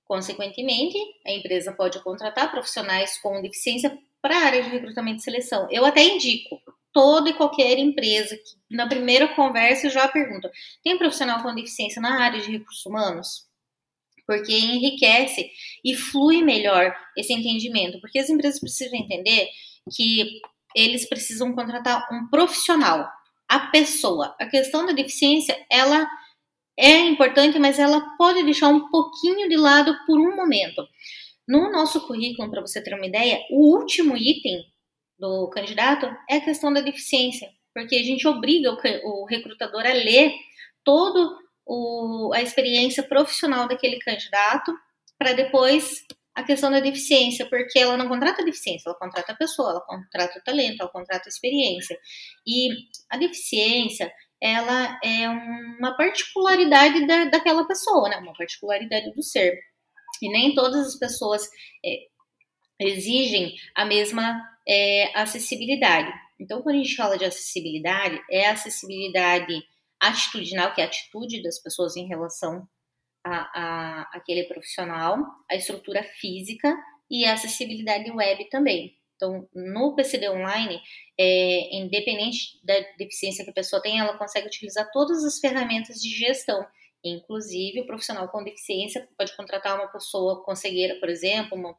Consequentemente, 0.04 0.98
a 1.26 1.32
empresa 1.32 1.72
pode 1.72 2.02
contratar 2.02 2.50
profissionais 2.50 3.18
com 3.18 3.40
deficiência 3.40 3.96
para 4.20 4.36
a 4.36 4.44
área 4.44 4.62
de 4.62 4.68
recrutamento 4.68 5.20
e 5.20 5.22
seleção. 5.22 5.68
Eu 5.70 5.84
até 5.84 6.02
indico 6.02 6.60
toda 6.92 7.30
e 7.30 7.34
qualquer 7.34 7.78
empresa 7.78 8.36
que 8.36 8.74
na 8.74 8.88
primeira 8.88 9.28
conversa 9.28 9.88
já 9.88 10.08
pergunta: 10.08 10.50
tem 10.82 10.98
profissional 10.98 11.42
com 11.42 11.54
deficiência 11.54 12.02
na 12.02 12.20
área 12.22 12.40
de 12.40 12.50
recursos 12.50 12.84
humanos? 12.84 13.49
Porque 14.30 14.52
enriquece 14.52 15.50
e 15.84 15.96
flui 15.96 16.40
melhor 16.40 16.94
esse 17.16 17.32
entendimento, 17.32 18.00
porque 18.00 18.20
as 18.20 18.30
empresas 18.30 18.60
precisam 18.60 18.96
entender 18.96 19.48
que 19.92 20.40
eles 20.72 21.08
precisam 21.08 21.52
contratar 21.52 22.06
um 22.12 22.28
profissional, 22.30 23.08
a 23.48 23.58
pessoa. 23.72 24.36
A 24.38 24.46
questão 24.46 24.86
da 24.86 24.92
deficiência, 24.92 25.60
ela 25.68 26.08
é 26.78 26.98
importante, 27.00 27.58
mas 27.58 27.80
ela 27.80 28.00
pode 28.16 28.44
deixar 28.44 28.68
um 28.68 28.88
pouquinho 28.88 29.48
de 29.48 29.56
lado 29.56 29.96
por 30.06 30.16
um 30.20 30.36
momento. 30.36 30.86
No 31.48 31.72
nosso 31.72 32.06
currículo, 32.06 32.48
para 32.52 32.60
você 32.60 32.80
ter 32.80 32.94
uma 32.94 33.06
ideia, 33.06 33.40
o 33.50 33.76
último 33.76 34.16
item 34.16 34.64
do 35.18 35.50
candidato 35.50 36.06
é 36.28 36.36
a 36.36 36.40
questão 36.40 36.72
da 36.72 36.80
deficiência, 36.80 37.50
porque 37.74 37.96
a 37.96 38.02
gente 38.04 38.28
obriga 38.28 38.70
o, 39.02 39.24
recrutador 39.24 39.84
a 39.84 39.92
ler 39.92 40.32
todo 40.84 41.36
o, 41.72 42.32
a 42.34 42.42
experiência 42.42 43.00
profissional 43.00 43.68
daquele 43.68 44.00
candidato 44.00 44.76
para 45.16 45.32
depois 45.34 46.04
a 46.34 46.42
questão 46.42 46.68
da 46.68 46.80
deficiência, 46.80 47.48
porque 47.48 47.78
ela 47.78 47.96
não 47.96 48.08
contrata 48.08 48.44
deficiência, 48.44 48.88
ela 48.88 48.98
contrata 48.98 49.32
a 49.32 49.36
pessoa, 49.36 49.70
ela 49.70 49.80
contrata 49.80 50.38
o 50.38 50.42
talento, 50.42 50.80
ela 50.80 50.90
contrata 50.90 51.28
a 51.28 51.28
experiência. 51.28 51.96
E 52.44 52.70
a 53.08 53.16
deficiência, 53.16 54.12
ela 54.40 54.98
é 55.04 55.28
uma 55.28 55.96
particularidade 55.96 57.06
da, 57.06 57.26
daquela 57.26 57.64
pessoa, 57.66 58.08
né? 58.08 58.16
Uma 58.16 58.32
particularidade 58.32 59.12
do 59.14 59.22
ser. 59.22 59.56
E 60.20 60.28
nem 60.28 60.54
todas 60.54 60.88
as 60.88 60.98
pessoas 60.98 61.48
é, 61.84 62.06
exigem 62.80 63.54
a 63.76 63.84
mesma 63.84 64.42
é, 64.66 65.12
acessibilidade. 65.14 66.12
Então, 66.38 66.62
quando 66.62 66.76
a 66.76 66.78
gente 66.78 66.96
fala 66.96 67.16
de 67.16 67.24
acessibilidade, 67.24 68.20
é 68.30 68.48
a 68.48 68.52
acessibilidade 68.52 69.62
atitudinal, 70.00 70.74
que 70.74 70.80
é 70.80 70.84
a 70.84 70.86
atitude 70.86 71.42
das 71.42 71.58
pessoas 71.58 71.96
em 71.96 72.06
relação 72.06 72.66
a, 73.24 73.32
a, 73.32 74.10
aquele 74.14 74.44
profissional, 74.44 75.18
a 75.50 75.54
estrutura 75.54 76.02
física 76.02 76.74
e 77.10 77.24
a 77.24 77.34
acessibilidade 77.34 78.10
web 78.10 78.48
também. 78.48 78.96
Então, 79.16 79.46
no 79.54 79.94
PCD 79.94 80.30
Online, 80.30 80.80
é, 81.18 81.76
independente 81.76 82.58
da 82.64 82.74
deficiência 82.96 83.44
que 83.44 83.50
a 83.50 83.54
pessoa 83.54 83.82
tem, 83.82 84.00
ela 84.00 84.16
consegue 84.16 84.46
utilizar 84.46 84.90
todas 84.90 85.22
as 85.24 85.38
ferramentas 85.38 86.00
de 86.00 86.08
gestão. 86.08 86.66
Inclusive, 87.04 87.80
o 87.80 87.86
profissional 87.86 88.28
com 88.28 88.42
deficiência 88.42 89.06
pode 89.18 89.36
contratar 89.36 89.76
uma 89.76 89.88
pessoa 89.88 90.42
com 90.42 90.56
cegueira, 90.56 90.98
por 90.98 91.10
exemplo, 91.10 91.58
uma, 91.58 91.76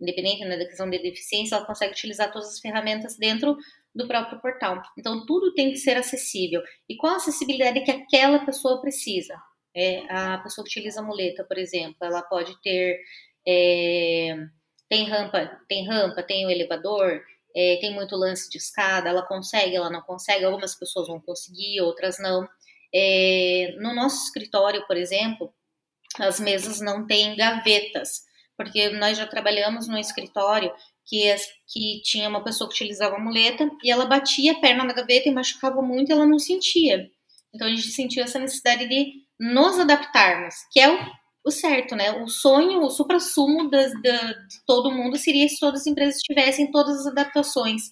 independente 0.00 0.48
da 0.48 0.64
questão 0.66 0.88
de 0.88 0.98
deficiência, 0.98 1.56
ela 1.56 1.66
consegue 1.66 1.92
utilizar 1.92 2.32
todas 2.32 2.48
as 2.48 2.60
ferramentas 2.60 3.16
dentro 3.16 3.56
do 3.94 4.08
próprio 4.08 4.40
portal. 4.40 4.82
Então, 4.98 5.24
tudo 5.24 5.54
tem 5.54 5.70
que 5.70 5.78
ser 5.78 5.96
acessível. 5.96 6.62
E 6.88 6.96
qual 6.96 7.14
a 7.14 7.16
acessibilidade 7.16 7.82
que 7.82 7.90
aquela 7.90 8.44
pessoa 8.44 8.80
precisa? 8.80 9.34
É, 9.76 10.04
a 10.10 10.38
pessoa 10.38 10.64
que 10.64 10.70
utiliza 10.70 11.02
muleta, 11.02 11.44
por 11.44 11.58
exemplo, 11.58 11.96
ela 12.00 12.22
pode 12.22 12.60
ter 12.62 13.00
é, 13.46 14.36
tem 14.88 15.08
rampa, 15.08 15.60
tem 15.68 15.86
rampa, 15.86 16.22
tem 16.22 16.46
o 16.46 16.50
elevador, 16.50 17.20
é, 17.54 17.78
tem 17.80 17.94
muito 17.94 18.16
lance 18.16 18.50
de 18.50 18.58
escada, 18.58 19.08
ela 19.08 19.26
consegue, 19.26 19.76
ela 19.76 19.90
não 19.90 20.02
consegue, 20.02 20.44
algumas 20.44 20.74
pessoas 20.74 21.08
vão 21.08 21.20
conseguir, 21.20 21.80
outras 21.80 22.18
não. 22.18 22.48
É, 22.94 23.74
no 23.78 23.94
nosso 23.94 24.24
escritório, 24.24 24.86
por 24.86 24.96
exemplo, 24.96 25.52
as 26.18 26.38
mesas 26.38 26.80
não 26.80 27.06
têm 27.06 27.36
gavetas, 27.36 28.22
porque 28.56 28.90
nós 28.90 29.16
já 29.18 29.26
trabalhamos 29.26 29.88
no 29.88 29.98
escritório 29.98 30.72
que, 31.06 31.34
que 31.68 32.02
tinha 32.02 32.28
uma 32.28 32.42
pessoa 32.42 32.68
que 32.68 32.74
utilizava 32.74 33.18
muleta 33.18 33.70
e 33.82 33.90
ela 33.90 34.06
batia 34.06 34.52
a 34.52 34.60
perna 34.60 34.84
na 34.84 34.92
gaveta 34.92 35.28
e 35.28 35.32
machucava 35.32 35.80
muito 35.82 36.10
e 36.10 36.12
ela 36.12 36.26
não 36.26 36.38
sentia. 36.38 37.10
Então 37.54 37.66
a 37.66 37.70
gente 37.70 37.88
sentiu 37.88 38.22
essa 38.22 38.38
necessidade 38.38 38.88
de 38.88 39.24
nos 39.38 39.78
adaptarmos, 39.78 40.54
que 40.72 40.80
é 40.80 40.92
o, 40.92 40.98
o 41.44 41.50
certo, 41.50 41.94
né? 41.94 42.22
O 42.22 42.28
sonho, 42.28 42.80
o 42.82 42.90
supra-sumo 42.90 43.70
de 43.70 43.80
todo 44.66 44.90
mundo 44.90 45.16
seria 45.16 45.48
se 45.48 45.58
todas 45.58 45.82
as 45.82 45.86
empresas 45.86 46.20
tivessem 46.22 46.70
todas 46.70 47.00
as 47.00 47.06
adaptações 47.06 47.82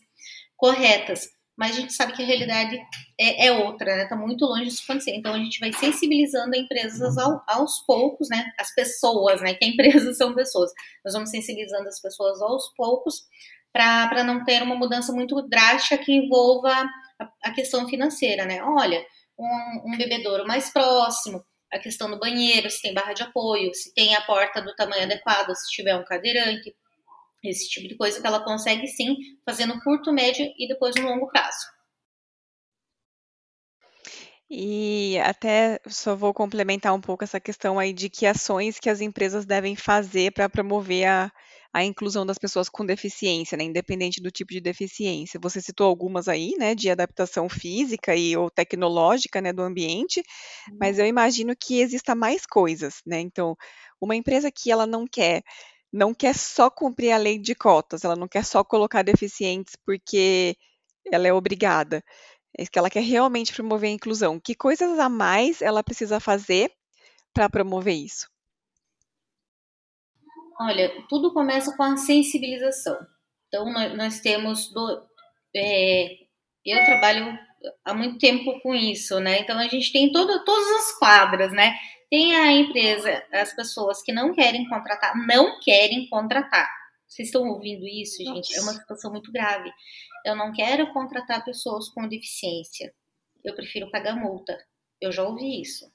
corretas. 0.57 1.29
Mas 1.57 1.77
a 1.77 1.81
gente 1.81 1.93
sabe 1.93 2.15
que 2.15 2.23
a 2.23 2.27
realidade 2.27 2.77
é, 3.21 3.47
é 3.47 3.53
outra, 3.53 3.97
né? 3.97 4.07
Tá 4.07 4.17
muito 4.17 4.45
longe 4.45 4.65
disso 4.65 4.83
acontecer. 4.85 5.15
Então 5.15 5.35
a 5.35 5.39
gente 5.39 5.61
vai 5.61 5.73
sensibilizando 5.73 6.51
as 6.55 6.63
empresas 6.63 7.19
ao, 7.19 7.43
aos 7.47 7.81
poucos, 7.87 8.29
né? 8.31 8.51
As 8.59 8.75
pessoas, 8.75 9.41
né? 9.41 9.55
Que 9.55 9.67
empresas 9.67 10.17
são 10.19 10.35
pessoas. 10.35 10.71
Nós 11.05 11.15
vamos 11.15 11.31
sensibilizando 11.31 11.89
as 11.89 12.01
pessoas 12.01 12.41
aos 12.41 12.73
poucos 12.75 13.23
para 13.73 14.23
não 14.23 14.45
ter 14.45 14.63
uma 14.63 14.75
mudança 14.75 15.13
muito 15.13 15.41
drástica 15.49 15.99
que 15.99 16.13
envolva 16.13 16.71
a, 17.19 17.33
a 17.45 17.53
questão 17.53 17.89
financeira, 17.89 18.45
né? 18.45 18.63
Olha, 18.63 19.05
um, 19.39 19.93
um 19.93 19.97
bebedouro 19.97 20.47
mais 20.47 20.71
próximo, 20.71 21.43
a 21.73 21.79
questão 21.79 22.11
do 22.11 22.19
banheiro, 22.19 22.71
se 22.71 22.83
tem 22.83 22.93
barra 22.93 23.15
de 23.15 23.23
apoio, 23.23 23.75
se 23.75 23.95
tem 23.95 24.15
a 24.15 24.21
porta 24.21 24.61
do 24.61 24.75
tamanho 24.75 25.05
adequado, 25.05 25.55
se 25.55 25.71
tiver 25.71 25.97
um 25.97 26.05
cadeirante, 26.05 26.75
esse 27.43 27.69
tipo 27.69 27.89
de 27.89 27.97
coisa 27.97 28.21
que 28.21 28.27
ela 28.27 28.45
consegue 28.45 28.87
sim 28.87 29.17
fazer 29.45 29.67
no 29.67 29.81
curto, 29.83 30.13
médio 30.13 30.47
e 30.59 30.69
depois 30.69 30.95
no 30.97 31.09
longo 31.09 31.29
prazo. 31.29 31.67
E 34.55 35.19
até 35.21 35.81
só 35.89 36.15
vou 36.15 36.35
complementar 36.35 36.95
um 36.95 37.01
pouco 37.01 37.25
essa 37.25 37.41
questão 37.41 37.79
aí 37.79 37.91
de 37.93 38.11
que 38.11 38.27
ações 38.27 38.79
que 38.79 38.91
as 38.91 39.01
empresas 39.01 39.47
devem 39.47 39.75
fazer 39.75 40.31
para 40.31 40.47
promover 40.47 41.07
a, 41.07 41.33
a 41.73 41.83
inclusão 41.83 42.27
das 42.27 42.37
pessoas 42.37 42.69
com 42.69 42.85
deficiência, 42.85 43.57
né, 43.57 43.65
independente 43.65 44.21
do 44.21 44.31
tipo 44.31 44.53
de 44.53 44.61
deficiência. 44.61 45.41
Você 45.43 45.59
citou 45.59 45.87
algumas 45.87 46.29
aí, 46.29 46.53
né, 46.59 46.75
de 46.75 46.91
adaptação 46.91 47.49
física 47.49 48.15
e 48.15 48.37
ou 48.37 48.51
tecnológica, 48.51 49.41
né, 49.41 49.55
do 49.55 49.63
ambiente, 49.63 50.23
mas 50.79 50.99
eu 50.99 51.07
imagino 51.07 51.55
que 51.59 51.81
exista 51.81 52.15
mais 52.15 52.45
coisas, 52.45 52.97
né? 53.07 53.21
Então, 53.21 53.57
uma 53.99 54.15
empresa 54.15 54.51
que 54.53 54.71
ela 54.71 54.87
não 54.87 55.07
quer 55.07 55.43
não 55.93 56.15
quer 56.15 56.35
só 56.35 56.71
cumprir 56.71 57.13
a 57.13 57.19
lei 57.19 57.39
de 57.39 57.55
cotas, 57.55 58.05
ela 58.05 58.17
não 58.17 58.27
quer 58.27 58.45
só 58.45 58.65
colocar 58.65 59.03
deficientes 59.03 59.77
porque 59.85 60.57
ela 61.11 61.29
é 61.29 61.33
obrigada. 61.33 62.03
É 62.57 62.67
que 62.67 62.79
ela 62.79 62.91
quer 62.91 63.03
realmente 63.03 63.53
promover 63.53 63.89
a 63.89 63.95
inclusão. 63.95 64.39
Que 64.39 64.55
coisas 64.55 64.99
a 64.99 65.09
mais 65.09 65.63
ela 65.63 65.83
precisa 65.83 66.21
fazer 66.21 66.71
para 67.33 67.49
promover 67.49 67.95
isso? 67.95 68.29
Olha, 70.61 70.93
tudo 71.09 71.33
começa 71.33 71.75
com 71.77 71.83
a 71.83 71.97
sensibilização. 71.97 72.99
Então, 73.49 73.71
nós, 73.97 74.21
temos. 74.21 74.71
Do, 74.71 75.07
é, 75.57 76.09
eu 76.65 76.85
trabalho 76.85 77.39
há 77.85 77.95
muito 77.95 78.19
tempo 78.19 78.61
com 78.61 78.75
isso, 78.75 79.19
né? 79.19 79.41
Então, 79.41 79.59
a 79.59 79.67
gente 79.67 79.93
tem 79.93 80.13
todo, 80.13 80.45
todas 80.45 80.71
as 80.77 80.99
quadras, 80.99 81.53
né? 81.53 81.75
Tem 82.13 82.37
a 82.37 82.53
empresa, 82.53 83.25
as 83.33 83.55
pessoas 83.55 84.03
que 84.03 84.13
não 84.13 84.35
querem 84.35 84.69
contratar, 84.69 85.17
não 85.27 85.59
querem 85.61 86.07
contratar. 86.11 86.71
Vocês 87.09 87.29
estão 87.29 87.49
ouvindo 87.49 87.87
isso, 87.87 88.19
gente? 88.19 88.55
Nossa. 88.55 88.59
É 88.59 88.61
uma 88.61 88.73
situação 88.75 89.11
muito 89.11 89.33
grave. 89.33 89.73
Eu 90.23 90.37
não 90.37 90.53
quero 90.53 90.93
contratar 90.93 91.43
pessoas 91.43 91.89
com 91.89 92.07
deficiência. 92.07 92.93
Eu 93.43 93.55
prefiro 93.55 93.91
pagar 93.91 94.15
multa. 94.15 94.59
Eu 95.01 95.11
já 95.11 95.23
ouvi 95.23 95.63
isso. 95.63 95.91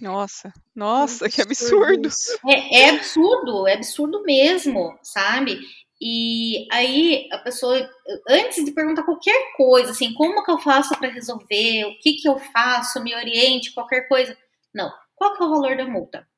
Nossa, 0.00 0.52
nossa, 0.72 1.28
que 1.28 1.42
absurdo. 1.42 2.10
É, 2.48 2.82
é, 2.82 2.90
absurdo, 2.90 3.66
é 3.66 3.74
absurdo 3.74 4.22
mesmo, 4.22 4.96
sabe? 5.02 5.58
E 6.00 6.68
aí 6.70 7.26
a 7.32 7.38
pessoa, 7.38 7.90
antes 8.28 8.64
de 8.64 8.70
perguntar 8.70 9.02
qualquer 9.02 9.52
coisa, 9.56 9.90
assim, 9.90 10.14
como 10.14 10.44
que 10.44 10.50
eu 10.52 10.60
faço 10.60 10.96
para 10.96 11.08
resolver, 11.08 11.86
o 11.86 11.98
que 11.98 12.12
que 12.12 12.28
eu 12.28 12.38
faço, 12.38 13.02
me 13.02 13.16
oriente, 13.16 13.74
qualquer 13.74 14.06
coisa. 14.06 14.36
Não, 14.72 14.92
qual 15.16 15.36
que 15.36 15.42
é 15.42 15.46
o 15.46 15.50
valor 15.50 15.76
da 15.76 15.86
multa? 15.86 16.28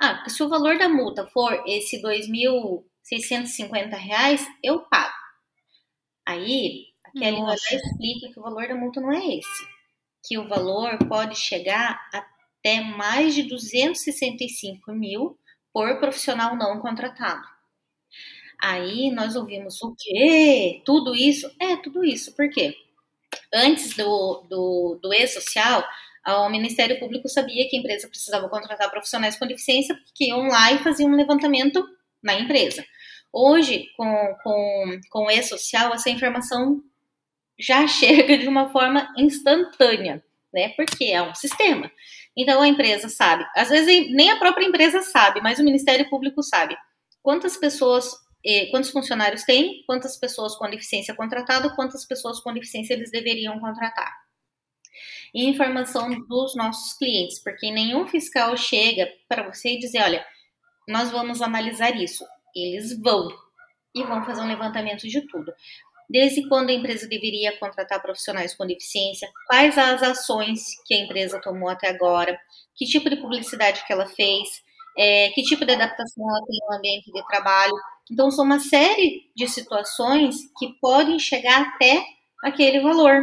Ah, 0.00 0.28
se 0.28 0.42
o 0.42 0.48
valor 0.48 0.76
da 0.76 0.88
multa 0.88 1.26
for 1.28 1.62
esse 1.66 1.96
R$ 1.96 2.02
2.650, 2.02 4.46
eu 4.62 4.80
pago. 4.80 5.14
Aí, 6.26 6.86
a 7.04 7.10
Kelly 7.12 7.38
já 7.38 7.76
explica 7.76 8.32
que 8.32 8.38
o 8.38 8.42
valor 8.42 8.68
da 8.68 8.74
multa 8.74 9.00
não 9.00 9.12
é 9.12 9.36
esse. 9.36 9.66
Que 10.26 10.36
o 10.36 10.48
valor 10.48 10.98
pode 11.08 11.36
chegar 11.36 12.00
até 12.12 12.80
mais 12.80 13.34
de 13.34 13.44
265 13.44 14.92
mil 14.92 15.38
por 15.72 15.98
profissional 15.98 16.56
não 16.56 16.80
contratado. 16.80 17.46
Aí 18.60 19.10
nós 19.10 19.36
ouvimos 19.36 19.80
o 19.82 19.94
quê? 19.98 20.82
Tudo 20.84 21.14
isso? 21.14 21.50
É, 21.60 21.76
tudo 21.76 22.04
isso. 22.04 22.34
Por 22.34 22.48
quê? 22.48 22.74
Antes 23.52 23.96
do, 23.96 24.44
do, 24.48 24.98
do 25.02 25.12
E-Social, 25.12 25.84
o 26.26 26.48
Ministério 26.48 26.98
Público 26.98 27.28
sabia 27.28 27.68
que 27.68 27.76
a 27.76 27.80
empresa 27.80 28.08
precisava 28.08 28.48
contratar 28.48 28.90
profissionais 28.90 29.36
com 29.36 29.46
deficiência, 29.46 29.94
porque 29.94 30.28
iam 30.28 30.46
lá 30.48 30.72
e 30.72 30.78
faziam 30.78 31.10
um 31.10 31.16
levantamento 31.16 31.84
na 32.22 32.34
empresa. 32.34 32.84
Hoje, 33.32 33.88
com, 33.96 34.36
com, 34.42 35.00
com 35.10 35.26
o 35.26 35.30
e-social, 35.30 35.92
essa 35.92 36.08
informação 36.08 36.82
já 37.58 37.86
chega 37.88 38.38
de 38.38 38.48
uma 38.48 38.70
forma 38.70 39.12
instantânea, 39.18 40.24
né? 40.52 40.70
Porque 40.70 41.06
é 41.06 41.22
um 41.22 41.34
sistema. 41.34 41.90
Então 42.36 42.60
a 42.60 42.68
empresa 42.68 43.08
sabe, 43.08 43.44
às 43.54 43.68
vezes 43.68 44.10
nem 44.10 44.30
a 44.30 44.38
própria 44.38 44.66
empresa 44.66 45.02
sabe, 45.02 45.40
mas 45.40 45.58
o 45.58 45.64
Ministério 45.64 46.08
Público 46.08 46.42
sabe 46.42 46.76
quantas 47.22 47.56
pessoas, 47.56 48.12
eh, 48.44 48.66
quantos 48.72 48.90
funcionários 48.90 49.44
tem, 49.44 49.84
quantas 49.86 50.16
pessoas 50.16 50.56
com 50.56 50.68
deficiência 50.68 51.14
contratada, 51.14 51.70
quantas 51.76 52.04
pessoas 52.04 52.40
com 52.40 52.52
deficiência 52.52 52.94
eles 52.94 53.10
deveriam 53.10 53.60
contratar. 53.60 54.23
E 55.34 55.44
informação 55.44 56.08
dos 56.26 56.54
nossos 56.54 56.96
clientes, 56.96 57.42
porque 57.42 57.70
nenhum 57.70 58.06
fiscal 58.06 58.56
chega 58.56 59.08
para 59.28 59.42
você 59.50 59.74
e 59.74 59.78
dizer, 59.78 60.02
olha, 60.02 60.24
nós 60.88 61.10
vamos 61.10 61.42
analisar 61.42 61.96
isso. 61.96 62.24
Eles 62.54 62.98
vão 63.00 63.28
e 63.94 64.02
vão 64.02 64.24
fazer 64.24 64.40
um 64.40 64.48
levantamento 64.48 65.08
de 65.08 65.26
tudo 65.26 65.52
desde 66.08 66.46
quando 66.48 66.70
a 66.70 66.72
empresa 66.72 67.08
deveria 67.08 67.56
contratar 67.58 68.00
profissionais 68.00 68.54
com 68.54 68.66
deficiência, 68.66 69.28
quais 69.46 69.76
as 69.78 70.02
ações 70.02 70.60
que 70.86 70.94
a 70.94 70.98
empresa 70.98 71.40
tomou 71.40 71.68
até 71.68 71.88
agora, 71.88 72.38
que 72.76 72.84
tipo 72.84 73.08
de 73.08 73.16
publicidade 73.16 73.84
que 73.86 73.92
ela 73.92 74.06
fez, 74.06 74.48
é, 74.96 75.30
que 75.30 75.42
tipo 75.42 75.64
de 75.64 75.72
adaptação 75.72 76.28
ela 76.28 76.46
tem 76.46 76.58
no 76.68 76.76
ambiente 76.76 77.10
de 77.10 77.26
trabalho. 77.26 77.74
Então, 78.10 78.30
são 78.30 78.44
uma 78.44 78.60
série 78.60 79.30
de 79.34 79.48
situações 79.48 80.36
que 80.58 80.74
podem 80.80 81.18
chegar 81.18 81.62
até 81.62 82.04
aquele 82.44 82.80
valor. 82.80 83.20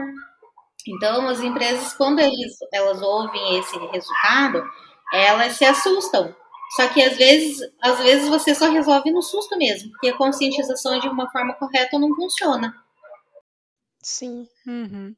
Então, 0.88 1.27
as 1.27 1.39
empresas, 1.41 1.93
quando 1.93 2.19
eles, 2.19 2.53
elas 2.73 3.01
ouvem 3.01 3.59
esse 3.59 3.77
resultado, 3.77 4.63
elas 5.13 5.53
se 5.53 5.65
assustam, 5.65 6.33
só 6.75 6.88
que 6.88 7.01
às 7.01 7.17
vezes, 7.17 7.59
às 7.81 8.00
vezes 8.00 8.29
você 8.29 8.55
só 8.55 8.69
resolve 8.71 9.11
no 9.11 9.21
susto 9.21 9.57
mesmo, 9.57 9.91
porque 9.91 10.09
a 10.09 10.17
conscientização 10.17 11.00
de 11.00 11.07
uma 11.07 11.29
forma 11.31 11.53
correta 11.55 12.00
não 12.00 12.15
funciona. 12.15 12.73
Sim. 14.03 14.47
Uhum. 14.67 15.15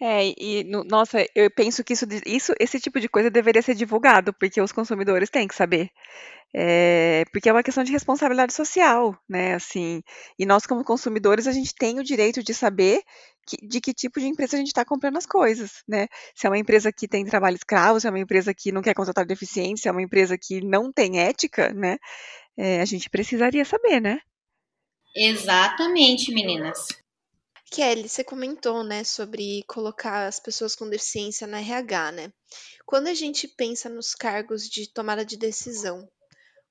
É, 0.00 0.32
e 0.38 0.64
no- 0.64 0.84
nossa, 0.84 1.26
eu 1.34 1.50
penso 1.50 1.82
que 1.82 1.92
isso, 1.92 2.06
isso, 2.26 2.52
esse 2.60 2.80
tipo 2.80 3.00
de 3.00 3.08
coisa 3.08 3.30
deveria 3.30 3.62
ser 3.62 3.74
divulgado, 3.74 4.32
porque 4.34 4.60
os 4.60 4.72
consumidores 4.72 5.30
têm 5.30 5.48
que 5.48 5.54
saber. 5.54 5.90
É, 6.54 7.24
porque 7.32 7.48
é 7.48 7.52
uma 7.52 7.62
questão 7.62 7.84
de 7.84 7.92
responsabilidade 7.92 8.54
social, 8.54 9.16
né? 9.28 9.54
Assim, 9.54 10.02
e 10.38 10.46
nós, 10.46 10.66
como 10.66 10.84
consumidores, 10.84 11.46
a 11.46 11.52
gente 11.52 11.74
tem 11.74 11.98
o 11.98 12.04
direito 12.04 12.42
de 12.42 12.54
saber 12.54 13.02
que, 13.46 13.56
de 13.66 13.80
que 13.80 13.92
tipo 13.92 14.18
de 14.20 14.26
empresa 14.26 14.56
a 14.56 14.58
gente 14.58 14.68
está 14.68 14.84
comprando 14.84 15.18
as 15.18 15.26
coisas, 15.26 15.82
né? 15.86 16.06
Se 16.34 16.46
é 16.46 16.50
uma 16.50 16.58
empresa 16.58 16.92
que 16.92 17.06
tem 17.08 17.24
trabalho 17.24 17.56
escravo, 17.56 18.00
se 18.00 18.06
é 18.06 18.10
uma 18.10 18.18
empresa 18.18 18.54
que 18.54 18.72
não 18.72 18.82
quer 18.82 18.94
contratar 18.94 19.26
deficiente, 19.26 19.80
se 19.80 19.88
é 19.88 19.92
uma 19.92 20.02
empresa 20.02 20.38
que 20.38 20.60
não 20.64 20.92
tem 20.92 21.20
ética, 21.20 21.72
né? 21.74 21.98
É, 22.56 22.80
a 22.80 22.84
gente 22.84 23.10
precisaria 23.10 23.64
saber, 23.64 24.00
né? 24.00 24.20
Exatamente, 25.14 26.32
meninas. 26.32 26.86
Kelly, 27.70 28.08
você 28.08 28.24
comentou, 28.24 28.82
né, 28.82 29.04
sobre 29.04 29.62
colocar 29.64 30.26
as 30.26 30.40
pessoas 30.40 30.74
com 30.74 30.88
deficiência 30.88 31.46
na 31.46 31.60
RH, 31.60 32.12
né? 32.12 32.32
Quando 32.86 33.08
a 33.08 33.14
gente 33.14 33.46
pensa 33.46 33.88
nos 33.88 34.14
cargos 34.14 34.68
de 34.68 34.90
tomada 34.90 35.24
de 35.24 35.36
decisão, 35.36 36.08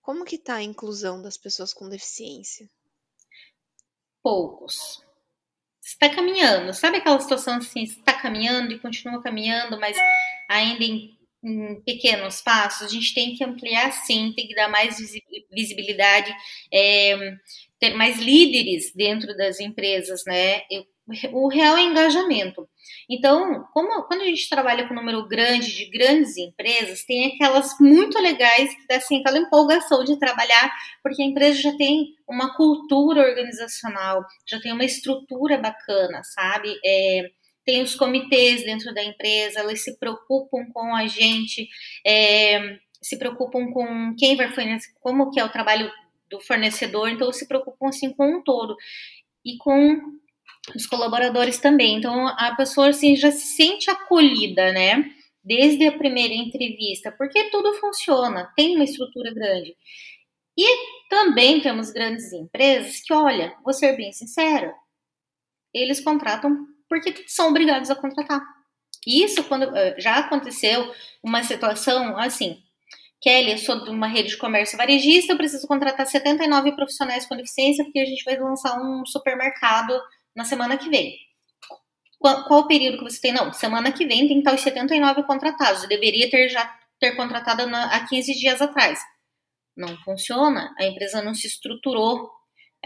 como 0.01 0.25
que 0.25 0.36
está 0.36 0.56
a 0.56 0.63
inclusão 0.63 1.22
das 1.22 1.38
pessoas 1.38 1.74
com 1.74 1.89
deficiência? 1.89 2.70
Poucos. 4.24 5.04
Está 5.84 6.10
caminhando. 6.10 6.74
Sabe 6.74 6.98
aquela 6.98 7.20
situação 7.20 7.58
assim, 7.58 7.84
está 7.84 8.13
caminhando 8.13 8.74
e 8.74 8.80
continua 8.80 9.22
caminhando, 9.22 9.80
mas 9.80 9.96
ainda 10.50 10.84
em, 10.84 11.16
em, 11.44 11.82
pequenos 11.82 12.41
passos? 12.41 12.88
A 12.88 12.89
gente 12.89 13.13
tem 13.13 13.36
que 13.36 13.44
ampliar 13.44 13.91
sim, 13.91 14.34
tem 14.36 14.48
que 14.48 14.56
dar 14.56 14.70
mais 14.70 14.98
visibilidade, 15.51 16.34
é, 16.74 17.17
ter 17.79 17.94
mais 17.94 18.20
líderes 18.20 18.94
dentro 18.94 19.36
das 19.36 19.60
empresas, 19.60 20.24
né? 20.25 20.62
O 21.32 21.48
real 21.48 21.77
é 21.77 21.84
engajamento. 21.84 22.67
Então, 23.10 23.65
como, 23.74 24.03
quando 24.03 24.22
a 24.22 24.25
gente 24.25 24.50
trabalha 24.50 24.86
com 24.86 24.94
um 24.94 24.98
número 24.98 25.25
grande 25.25 25.74
de 25.74 25.90
grandes 25.90 26.35
empresas, 26.35 27.05
tem 27.05 27.27
aquelas 27.33 27.79
muito 27.79 28.20
legais 28.20 28.74
que 28.75 28.88
dá 28.88 28.98
assim, 28.98 29.20
aquela 29.20 29.38
empolgação 29.38 30.03
de 30.03 30.20
trabalhar, 30.20 30.70
porque 31.01 31.22
a 31.22 31.25
empresa 31.25 31.61
já 31.61 31.77
tem 31.77 32.07
uma 32.27 32.53
cultura 32.57 33.22
organizacional, 33.22 34.25
já 34.46 34.59
tem 34.59 34.74
uma 34.74 34.83
estrutura 34.83 35.57
bacana, 35.57 36.22
sabe? 36.24 36.77
É, 36.85 37.29
tem 37.68 37.84
os 37.84 37.96
comitês 37.96 38.64
dentro 38.64 38.94
da 38.94 39.03
empresa, 39.03 39.60
elas 39.60 39.84
se 39.84 40.00
preocupam 40.00 40.66
com 40.74 40.96
a 40.96 41.06
gente, 41.06 41.68
é, 42.06 42.80
se 43.01 43.20
preocupam 43.20 43.70
com 43.74 44.16
quem 44.18 44.38
vai 44.38 44.50
fornecer, 44.53 44.90
como 45.01 45.30
que 45.32 45.38
é 45.38 45.44
o 45.44 45.51
trabalho 45.51 45.92
do 46.30 46.40
fornecedor, 46.40 47.10
então 47.10 47.30
se 47.34 47.46
preocupam 47.46 47.90
assim 47.90 48.14
com 48.14 48.38
um 48.38 48.42
todo. 48.42 48.74
E 49.44 49.58
com 49.58 50.00
os 50.74 50.86
colaboradores 50.86 51.60
também. 51.60 51.98
Então 51.98 52.25
a 52.25 52.56
pessoa 52.56 52.88
assim 52.88 53.18
já 53.18 53.32
se 53.32 53.58
sente 53.58 53.90
acolhida, 53.90 54.72
né? 54.72 55.03
Desde 55.44 55.88
a 55.88 55.98
primeira 55.98 56.34
entrevista, 56.34 57.12
porque 57.12 57.50
tudo 57.50 57.74
funciona, 57.74 58.50
tem 58.56 58.75
uma 58.75 58.86
estrutura 58.86 59.34
grande. 59.34 59.75
E 60.58 61.10
também 61.10 61.60
temos 61.60 61.92
grandes 61.92 62.32
empresas 62.32 63.01
que, 63.01 63.14
olha, 63.14 63.53
vou 63.62 63.74
ser 63.74 63.98
bem 63.98 64.14
sincera, 64.14 64.74
eles 65.74 66.00
contratam 66.00 66.66
porque 66.89 67.25
são 67.27 67.50
obrigados 67.50 67.89
a 67.89 67.95
contratar. 67.95 68.41
Isso 69.05 69.43
quando 69.45 69.75
eh, 69.75 69.95
já 70.00 70.17
aconteceu 70.17 70.93
uma 71.23 71.43
situação 71.43 72.17
assim, 72.17 72.61
Kelly, 73.21 73.51
eu 73.51 73.57
sou 73.57 73.83
de 73.83 73.89
uma 73.89 74.07
rede 74.07 74.29
de 74.29 74.37
comércio 74.37 74.77
varejista, 74.77 75.33
eu 75.33 75.37
preciso 75.37 75.67
contratar 75.67 76.05
79 76.05 76.73
profissionais 76.75 77.25
com 77.25 77.35
deficiência 77.35 77.83
porque 77.83 78.00
a 78.00 78.05
gente 78.05 78.23
vai 78.23 78.37
lançar 78.37 78.79
um 78.79 79.05
supermercado 79.05 80.00
na 80.35 80.45
semana 80.45 80.77
que 80.77 80.89
vem. 80.89 81.17
Qual, 82.19 82.43
qual, 82.45 82.59
o 82.61 82.67
período 82.67 82.97
que 82.97 83.03
você 83.03 83.21
tem? 83.21 83.31
Não, 83.31 83.53
semana 83.53 83.91
que 83.91 84.05
vem 84.05 84.27
tem 84.27 84.29
que 84.29 84.39
estar 84.39 84.53
os 84.53 84.61
79 84.61 85.23
contratados. 85.23 85.83
Eu 85.83 85.89
deveria 85.89 86.29
ter 86.29 86.50
já 86.50 86.67
ter 87.00 87.15
contratado 87.15 87.67
na, 87.67 87.85
há 87.95 88.07
15 88.07 88.33
dias 88.33 88.61
atrás. 88.61 89.00
Não 89.75 89.95
funciona, 90.03 90.73
a 90.79 90.85
empresa 90.85 91.21
não 91.21 91.35
se 91.35 91.47
estruturou, 91.47 92.31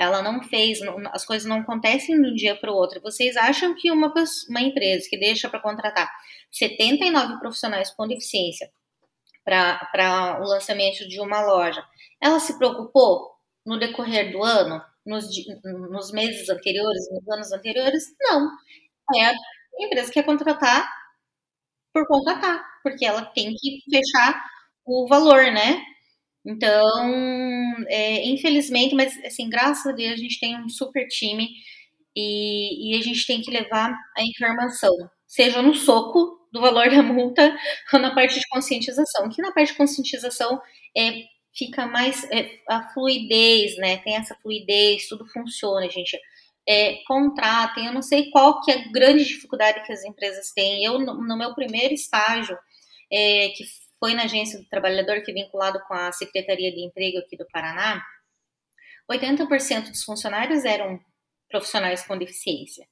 ela 0.01 0.21
não 0.21 0.41
fez, 0.41 0.79
as 1.11 1.25
coisas 1.25 1.47
não 1.47 1.57
acontecem 1.57 2.19
de 2.21 2.29
um 2.29 2.33
dia 2.33 2.55
para 2.55 2.71
o 2.71 2.75
outro. 2.75 3.01
Vocês 3.01 3.37
acham 3.37 3.75
que 3.75 3.91
uma, 3.91 4.13
uma 4.49 4.61
empresa 4.61 5.07
que 5.09 5.17
deixa 5.17 5.49
para 5.49 5.59
contratar 5.59 6.09
79 6.51 7.39
profissionais 7.39 7.91
com 7.91 8.07
deficiência 8.07 8.71
para 9.43 10.39
o 10.41 10.47
lançamento 10.47 11.07
de 11.07 11.19
uma 11.19 11.41
loja, 11.41 11.83
ela 12.21 12.39
se 12.39 12.57
preocupou 12.57 13.31
no 13.65 13.79
decorrer 13.79 14.31
do 14.31 14.43
ano? 14.43 14.81
nos, 15.05 15.25
nos 15.63 16.11
meses 16.11 16.49
anteriores, 16.49 17.09
nos 17.11 17.27
anos 17.29 17.51
anteriores? 17.51 18.03
Não. 18.19 18.49
É 19.15 19.25
a 19.25 19.33
empresa 19.79 20.07
que 20.07 20.13
quer 20.13 20.25
contratar 20.25 20.89
por 21.93 22.07
contratar, 22.07 22.63
porque 22.83 23.05
ela 23.05 23.25
tem 23.25 23.53
que 23.53 23.81
fechar 23.89 24.41
o 24.85 25.07
valor, 25.07 25.51
né? 25.51 25.83
Então, 26.45 27.05
é, 27.87 28.25
infelizmente, 28.25 28.95
mas 28.95 29.15
assim, 29.25 29.49
graças 29.49 29.85
a 29.85 29.91
Deus 29.91 30.13
a 30.13 30.17
gente 30.17 30.39
tem 30.39 30.57
um 30.59 30.69
super 30.69 31.07
time 31.07 31.47
e, 32.15 32.95
e, 32.95 32.99
a 32.99 33.01
gente 33.01 33.25
tem 33.25 33.41
que 33.41 33.51
levar 33.51 33.95
a 34.17 34.23
informação, 34.23 34.91
seja 35.27 35.61
no 35.61 35.73
soco 35.73 36.39
do 36.51 36.59
valor 36.59 36.89
da 36.89 37.01
multa 37.03 37.55
ou 37.93 37.99
na 37.99 38.13
parte 38.13 38.39
de 38.39 38.47
conscientização. 38.49 39.29
Que 39.29 39.41
na 39.41 39.51
parte 39.51 39.71
de 39.71 39.77
conscientização 39.77 40.61
é 40.97 41.23
fica 41.53 41.85
mais 41.85 42.23
é, 42.31 42.49
a 42.69 42.89
fluidez, 42.93 43.77
né? 43.77 43.97
Tem 43.97 44.15
essa 44.15 44.35
fluidez, 44.41 45.07
tudo 45.07 45.25
funciona, 45.27 45.89
gente. 45.89 46.17
É, 46.67 46.95
contratem, 47.07 47.87
eu 47.87 47.93
não 47.93 48.01
sei 48.01 48.29
qual 48.29 48.61
que 48.61 48.71
é 48.71 48.75
a 48.75 48.91
grande 48.91 49.25
dificuldade 49.25 49.83
que 49.85 49.91
as 49.91 50.03
empresas 50.03 50.51
têm. 50.53 50.83
Eu, 50.83 50.99
no, 50.99 51.15
no 51.15 51.37
meu 51.37 51.53
primeiro 51.55 51.93
estágio, 51.93 52.57
é, 53.11 53.49
que 53.49 53.63
foi 54.01 54.15
na 54.15 54.23
agência 54.23 54.59
do 54.59 54.67
trabalhador, 54.67 55.21
que 55.21 55.29
é 55.29 55.33
vinculado 55.33 55.79
com 55.87 55.93
a 55.93 56.11
Secretaria 56.11 56.71
de 56.71 56.83
Emprego 56.83 57.19
aqui 57.19 57.37
do 57.37 57.45
Paraná, 57.51 58.03
80% 59.09 59.89
dos 59.89 60.03
funcionários 60.03 60.65
eram 60.65 60.99
profissionais 61.49 62.03
com 62.03 62.17
deficiência. 62.17 62.83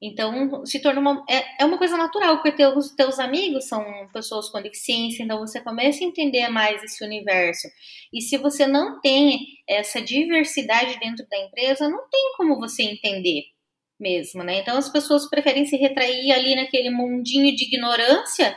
Então, 0.00 0.64
se 0.66 0.80
torna 0.80 1.00
uma, 1.00 1.24
é, 1.28 1.62
é 1.62 1.64
uma 1.64 1.78
coisa 1.78 1.96
natural, 1.96 2.36
porque 2.36 2.52
teus, 2.52 2.94
teus 2.94 3.18
amigos 3.18 3.66
são 3.66 3.82
pessoas 4.12 4.48
com 4.50 4.60
deficiência, 4.60 5.22
então 5.22 5.38
você 5.38 5.60
começa 5.62 6.04
a 6.04 6.06
entender 6.06 6.46
mais 6.48 6.82
esse 6.84 7.02
universo. 7.02 7.66
E 8.12 8.20
se 8.20 8.36
você 8.36 8.66
não 8.66 9.00
tem 9.00 9.38
essa 9.68 10.02
diversidade 10.02 11.00
dentro 11.00 11.26
da 11.28 11.38
empresa, 11.38 11.88
não 11.88 12.08
tem 12.10 12.32
como 12.36 12.60
você 12.60 12.82
entender 12.82 13.44
mesmo, 13.98 14.42
né? 14.44 14.58
Então, 14.58 14.76
as 14.76 14.90
pessoas 14.90 15.28
preferem 15.28 15.64
se 15.64 15.76
retrair 15.76 16.32
ali 16.32 16.54
naquele 16.54 16.90
mundinho 16.90 17.54
de 17.56 17.64
ignorância 17.64 18.56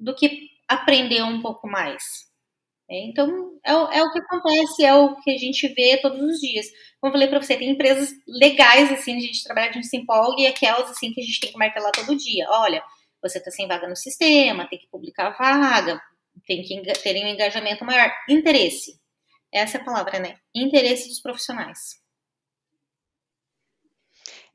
do 0.00 0.14
que 0.14 0.55
aprender 0.68 1.22
um 1.22 1.40
pouco 1.40 1.68
mais. 1.68 2.26
Então, 2.88 3.58
é, 3.64 3.72
é, 3.72 4.02
o 4.02 4.12
que 4.12 4.20
acontece, 4.20 4.84
é 4.84 4.94
o 4.94 5.16
que 5.16 5.30
a 5.30 5.38
gente 5.38 5.66
vê 5.68 5.98
todos 6.00 6.20
os 6.20 6.38
dias. 6.38 6.66
Como 7.00 7.10
eu 7.10 7.12
falei 7.12 7.28
para 7.28 7.42
você, 7.42 7.56
tem 7.56 7.70
empresas 7.70 8.10
legais, 8.26 8.92
assim, 8.92 9.18
de 9.18 9.24
a 9.24 9.26
gente 9.26 9.42
trabalhar, 9.42 9.70
a 9.70 9.72
gente 9.72 9.88
se 9.88 9.96
empolga, 9.96 10.40
e 10.40 10.46
aquelas, 10.46 10.90
assim, 10.90 11.12
que 11.12 11.20
a 11.20 11.24
gente 11.24 11.40
tem 11.40 11.50
que 11.50 11.58
martelar 11.58 11.90
todo 11.92 12.16
dia. 12.16 12.46
Olha, 12.48 12.82
você 13.20 13.38
está 13.38 13.50
sem 13.50 13.66
vaga 13.66 13.88
no 13.88 13.96
sistema, 13.96 14.68
tem 14.68 14.78
que 14.78 14.88
publicar 14.88 15.28
a 15.28 15.30
vaga, 15.30 16.00
tem 16.46 16.62
que 16.62 16.82
ter 17.02 17.24
um 17.24 17.28
engajamento 17.28 17.84
maior. 17.84 18.12
Interesse. 18.28 19.00
Essa 19.52 19.78
é 19.78 19.80
a 19.80 19.84
palavra, 19.84 20.20
né? 20.20 20.36
Interesse 20.54 21.08
dos 21.08 21.20
profissionais. 21.20 22.00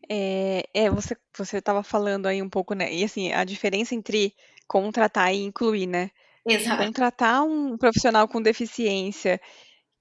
É, 0.09 0.63
é 0.73 0.89
você 0.89 1.15
você 1.37 1.57
estava 1.57 1.83
falando 1.83 2.27
aí 2.27 2.41
um 2.41 2.49
pouco, 2.49 2.73
né? 2.73 2.93
E 2.93 3.03
assim, 3.03 3.31
a 3.31 3.43
diferença 3.43 3.95
entre 3.95 4.33
contratar 4.71 5.33
e 5.33 5.43
incluir, 5.43 5.85
né? 5.85 6.09
Exato. 6.47 6.81
Contratar 6.81 7.43
um 7.43 7.77
profissional 7.77 8.25
com 8.25 8.41
deficiência 8.41 9.37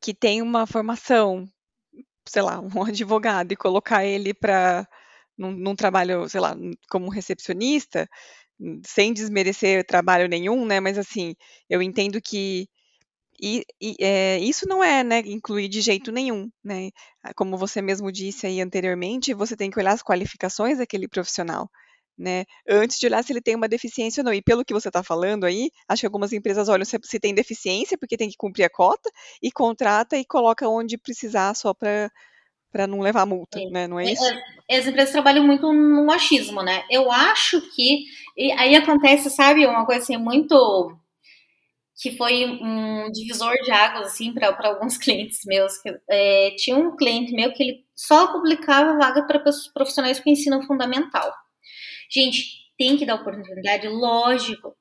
que 0.01 0.15
tem 0.15 0.41
uma 0.41 0.65
formação, 0.65 1.45
sei 2.25 2.43
lá, 2.43 2.61
um 2.61 2.71
advogado 2.87 3.51
e 3.51 3.57
colocar 3.57 4.05
ele 4.05 4.33
para 4.33 4.87
num, 5.37 5.51
num, 5.51 5.75
trabalho, 5.75 6.29
sei 6.29 6.41
lá, 6.41 6.55
como 6.89 7.11
recepcionista, 7.11 8.09
sem 8.87 9.13
desmerecer 9.13 9.85
trabalho 9.85 10.29
nenhum, 10.29 10.65
né? 10.65 10.79
Mas 10.79 10.97
assim, 10.99 11.35
eu 11.69 11.83
entendo 11.83 12.21
que 12.23 12.69
e, 13.43 13.65
e 13.81 13.97
é, 14.01 14.39
isso 14.39 14.69
não 14.69 14.85
é 14.85 15.03
né, 15.03 15.19
incluir 15.27 15.69
de 15.69 15.81
jeito 15.81 16.13
nenhum, 16.13 16.49
né? 16.63 16.91
Como 17.35 17.59
você 17.59 17.83
mesmo 17.83 18.13
disse 18.13 18.47
aí 18.47 18.61
anteriormente, 18.61 19.35
você 19.35 19.57
tem 19.57 19.69
que 19.69 19.81
olhar 19.81 19.93
as 19.93 20.03
qualificações 20.03 20.79
daquele 20.79 21.09
profissional. 21.09 21.69
Né, 22.19 22.45
antes 22.69 22.99
de 22.99 23.07
olhar 23.07 23.25
se 23.25 23.33
ele 23.33 23.41
tem 23.41 23.55
uma 23.55 23.67
deficiência 23.67 24.21
ou 24.21 24.25
não. 24.27 24.35
E 24.35 24.43
pelo 24.43 24.63
que 24.63 24.75
você 24.75 24.89
está 24.89 25.03
falando 25.03 25.45
aí, 25.45 25.71
acho 25.89 26.01
que 26.01 26.07
algumas 26.07 26.35
empresas 26.35 26.69
olham 26.69 26.85
se, 26.85 26.99
se, 27.03 27.19
tem 27.19 27.35
deficiência, 27.35 27.97
porque 27.97 28.15
tem 28.15 28.29
que 28.29 28.37
cumprir 28.37 28.65
a 28.65 28.69
cota, 28.69 29.11
e 29.43 29.51
contrata 29.51 30.19
e 30.19 30.25
coloca 30.27 30.69
onde 30.69 30.99
precisar 30.99 31.55
só 31.55 31.73
para 31.73 32.11
para 32.71 32.87
não 32.87 33.01
levar 33.01 33.27
multa, 33.27 33.61
é. 33.61 33.69
né? 33.69 33.89
Não 33.89 33.99
é, 33.99 34.05
é 34.05 34.13
isso? 34.13 34.25
É, 34.69 34.77
as 34.77 34.87
empresas 34.87 35.11
trabalham 35.11 35.45
muito 35.45 35.73
no 35.73 36.07
machismo, 36.07 36.63
né? 36.63 36.85
Eu 36.89 37.11
acho 37.11 37.61
que 37.75 38.05
aí 38.57 38.77
acontece, 38.77 39.29
sabe, 39.29 39.67
uma 39.67 39.85
coisa 39.85 40.03
assim 40.03 40.17
muito 40.17 40.97
que 42.01 42.17
foi 42.17 42.47
um 42.47 43.11
divisor 43.13 43.53
de 43.63 43.71
águas 43.71 44.07
assim 44.07 44.33
para 44.33 44.57
alguns 44.63 44.97
clientes 44.99 45.41
meus. 45.45 45.77
Que, 45.79 45.95
é, 46.09 46.51
tinha 46.57 46.77
um 46.77 46.97
cliente 46.97 47.33
meu 47.33 47.53
que 47.53 47.63
ele 47.63 47.85
só 47.95 48.33
publicava 48.33 48.97
vaga 48.97 49.27
para 49.27 49.43
profissionais 49.75 50.19
com 50.19 50.31
ensino 50.31 50.63
fundamental. 50.63 51.31
Gente, 52.11 52.73
tem 52.77 52.97
que 52.97 53.07
dar 53.07 53.17
oportunidade, 53.17 53.89
lógico. 53.89 54.75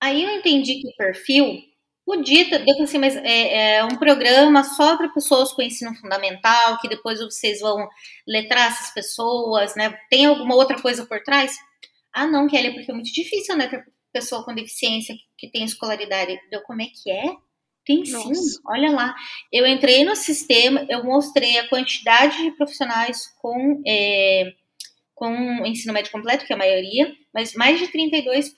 Aí 0.00 0.22
eu 0.22 0.30
entendi 0.30 0.80
que 0.80 0.88
o 0.88 0.96
perfil 0.96 1.62
podia 2.04 2.46
eu 2.66 2.82
assim, 2.82 2.98
mas 2.98 3.16
é, 3.16 3.76
é 3.76 3.84
um 3.84 3.96
programa 3.96 4.62
só 4.62 4.96
para 4.96 5.08
pessoas 5.08 5.52
com 5.52 5.62
ensino 5.62 5.94
fundamental, 5.94 6.78
que 6.78 6.88
depois 6.88 7.20
vocês 7.20 7.60
vão 7.60 7.88
letrar 8.26 8.70
essas 8.70 8.92
pessoas, 8.92 9.74
né? 9.74 9.98
Tem 10.10 10.26
alguma 10.26 10.54
outra 10.54 10.80
coisa 10.80 11.06
por 11.06 11.22
trás? 11.22 11.56
Ah, 12.12 12.26
não, 12.26 12.46
Kelly, 12.46 12.74
porque 12.74 12.90
é 12.90 12.94
muito 12.94 13.12
difícil, 13.12 13.56
né? 13.56 13.66
Ter 13.68 13.84
pessoa 14.12 14.44
com 14.44 14.54
deficiência 14.54 15.16
que 15.36 15.50
tem 15.50 15.64
escolaridade. 15.64 16.38
Deu 16.50 16.62
como 16.62 16.82
é 16.82 16.86
que 16.86 17.10
é? 17.10 17.34
Tem 17.84 18.04
sim, 18.04 18.12
Nossa. 18.12 18.60
olha 18.66 18.90
lá. 18.90 19.14
Eu 19.52 19.66
entrei 19.66 20.04
no 20.04 20.16
sistema, 20.16 20.86
eu 20.88 21.04
mostrei 21.04 21.58
a 21.58 21.68
quantidade 21.68 22.42
de 22.42 22.52
profissionais 22.52 23.26
com, 23.42 23.82
é, 23.86 24.54
com 25.14 25.64
ensino 25.64 25.92
médio 25.92 26.10
completo, 26.10 26.44
que 26.44 26.52
é 26.52 26.56
a 26.56 26.58
maioria, 26.58 27.12
mas 27.32 27.54
mais 27.54 27.78
de 27.78 27.86
32%, 27.86 28.52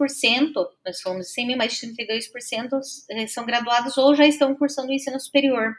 nós 0.84 1.00
fomos 1.02 1.32
100 1.32 1.46
mil, 1.46 1.56
mais 1.56 1.74
de 1.74 1.86
32% 1.86 2.80
é, 3.10 3.26
são 3.26 3.44
graduados 3.44 3.98
ou 3.98 4.14
já 4.14 4.26
estão 4.26 4.54
cursando 4.54 4.88
o 4.88 4.92
ensino 4.92 5.20
superior. 5.20 5.74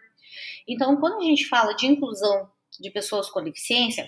Então, 0.67 0.95
quando 0.97 1.19
a 1.19 1.23
gente 1.23 1.47
fala 1.47 1.73
de 1.73 1.87
inclusão 1.87 2.49
de 2.79 2.91
pessoas 2.91 3.29
com 3.29 3.43
deficiência, 3.43 4.07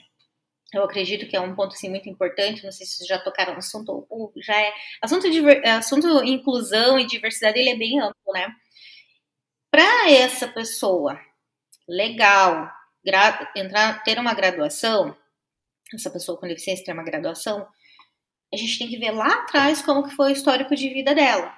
eu 0.73 0.83
acredito 0.83 1.27
que 1.27 1.35
é 1.35 1.41
um 1.41 1.55
ponto 1.55 1.73
assim, 1.73 1.89
muito 1.89 2.07
importante, 2.07 2.63
não 2.63 2.71
sei 2.71 2.85
se 2.85 2.97
vocês 2.97 3.07
já 3.07 3.17
tocaram 3.17 3.53
no 3.53 3.59
assunto, 3.59 4.05
ou 4.07 4.31
já 4.37 4.55
é. 4.55 4.71
Assunto, 5.01 5.29
de, 5.29 5.39
assunto 5.67 6.23
inclusão 6.23 6.99
e 6.99 7.07
diversidade, 7.07 7.57
ele 7.57 7.69
é 7.69 7.75
bem 7.75 7.99
amplo, 7.99 8.33
né? 8.33 8.53
Para 9.71 10.11
essa 10.11 10.47
pessoa, 10.47 11.19
legal, 11.87 12.69
gra, 13.03 13.51
entrar, 13.55 14.03
ter 14.03 14.19
uma 14.19 14.33
graduação, 14.35 15.15
essa 15.95 16.09
pessoa 16.09 16.37
com 16.37 16.47
deficiência 16.47 16.85
ter 16.85 16.93
uma 16.93 17.03
graduação, 17.03 17.67
a 18.53 18.57
gente 18.57 18.79
tem 18.79 18.87
que 18.87 18.97
ver 18.97 19.11
lá 19.11 19.27
atrás 19.27 19.81
como 19.81 20.03
que 20.03 20.15
foi 20.15 20.31
o 20.31 20.33
histórico 20.33 20.75
de 20.75 20.89
vida 20.89 21.13
dela. 21.13 21.53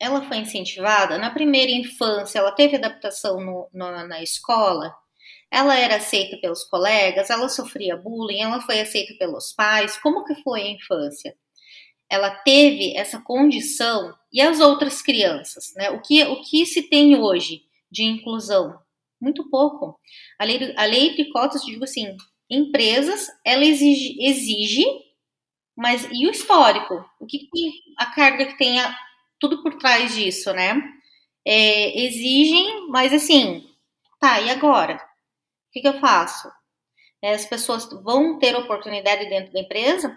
Ela 0.00 0.22
foi 0.22 0.38
incentivada 0.38 1.16
na 1.18 1.30
primeira 1.30 1.70
infância, 1.70 2.38
ela 2.38 2.52
teve 2.52 2.76
adaptação 2.76 3.40
no, 3.40 3.68
no, 3.72 4.06
na 4.08 4.22
escola, 4.22 4.92
ela 5.52 5.78
era 5.78 5.96
aceita 5.96 6.38
pelos 6.38 6.64
colegas, 6.64 7.28
ela 7.28 7.48
sofria 7.48 7.96
bullying, 7.96 8.40
ela 8.40 8.60
foi 8.62 8.80
aceita 8.80 9.14
pelos 9.18 9.52
pais. 9.52 9.98
Como 9.98 10.24
que 10.24 10.34
foi 10.36 10.62
a 10.62 10.70
infância? 10.70 11.36
Ela 12.10 12.30
teve 12.30 12.96
essa 12.96 13.20
condição 13.20 14.14
e 14.32 14.40
as 14.40 14.60
outras 14.60 15.02
crianças, 15.02 15.72
né? 15.76 15.90
O 15.90 16.00
que 16.00 16.24
o 16.24 16.42
que 16.42 16.64
se 16.64 16.82
tem 16.88 17.16
hoje 17.20 17.62
de 17.90 18.02
inclusão? 18.02 18.78
Muito 19.20 19.48
pouco. 19.50 19.98
A 20.38 20.44
lei, 20.44 20.74
a 20.76 20.84
lei 20.84 21.14
de 21.14 21.30
cotas, 21.30 21.62
digo 21.62 21.84
assim, 21.84 22.16
empresas, 22.54 23.28
ela 23.44 23.64
exige, 23.64 24.16
exige, 24.20 24.84
mas 25.76 26.06
e 26.10 26.26
o 26.26 26.30
histórico? 26.30 27.04
O 27.20 27.26
que, 27.26 27.38
que 27.38 27.72
a 27.98 28.06
carga 28.06 28.46
que 28.46 28.58
tem 28.58 28.80
a, 28.80 28.96
tudo 29.38 29.62
por 29.62 29.78
trás 29.78 30.14
disso, 30.14 30.52
né? 30.52 30.80
É, 31.46 32.04
exigem, 32.04 32.88
mas 32.88 33.12
assim, 33.12 33.66
tá, 34.20 34.40
e 34.40 34.50
agora? 34.50 35.00
que, 35.72 35.80
que 35.80 35.88
eu 35.88 35.98
faço? 35.98 36.52
É, 37.22 37.34
as 37.34 37.46
pessoas 37.46 37.88
vão 38.02 38.38
ter 38.38 38.54
oportunidade 38.54 39.28
dentro 39.28 39.52
da 39.52 39.60
empresa. 39.60 40.16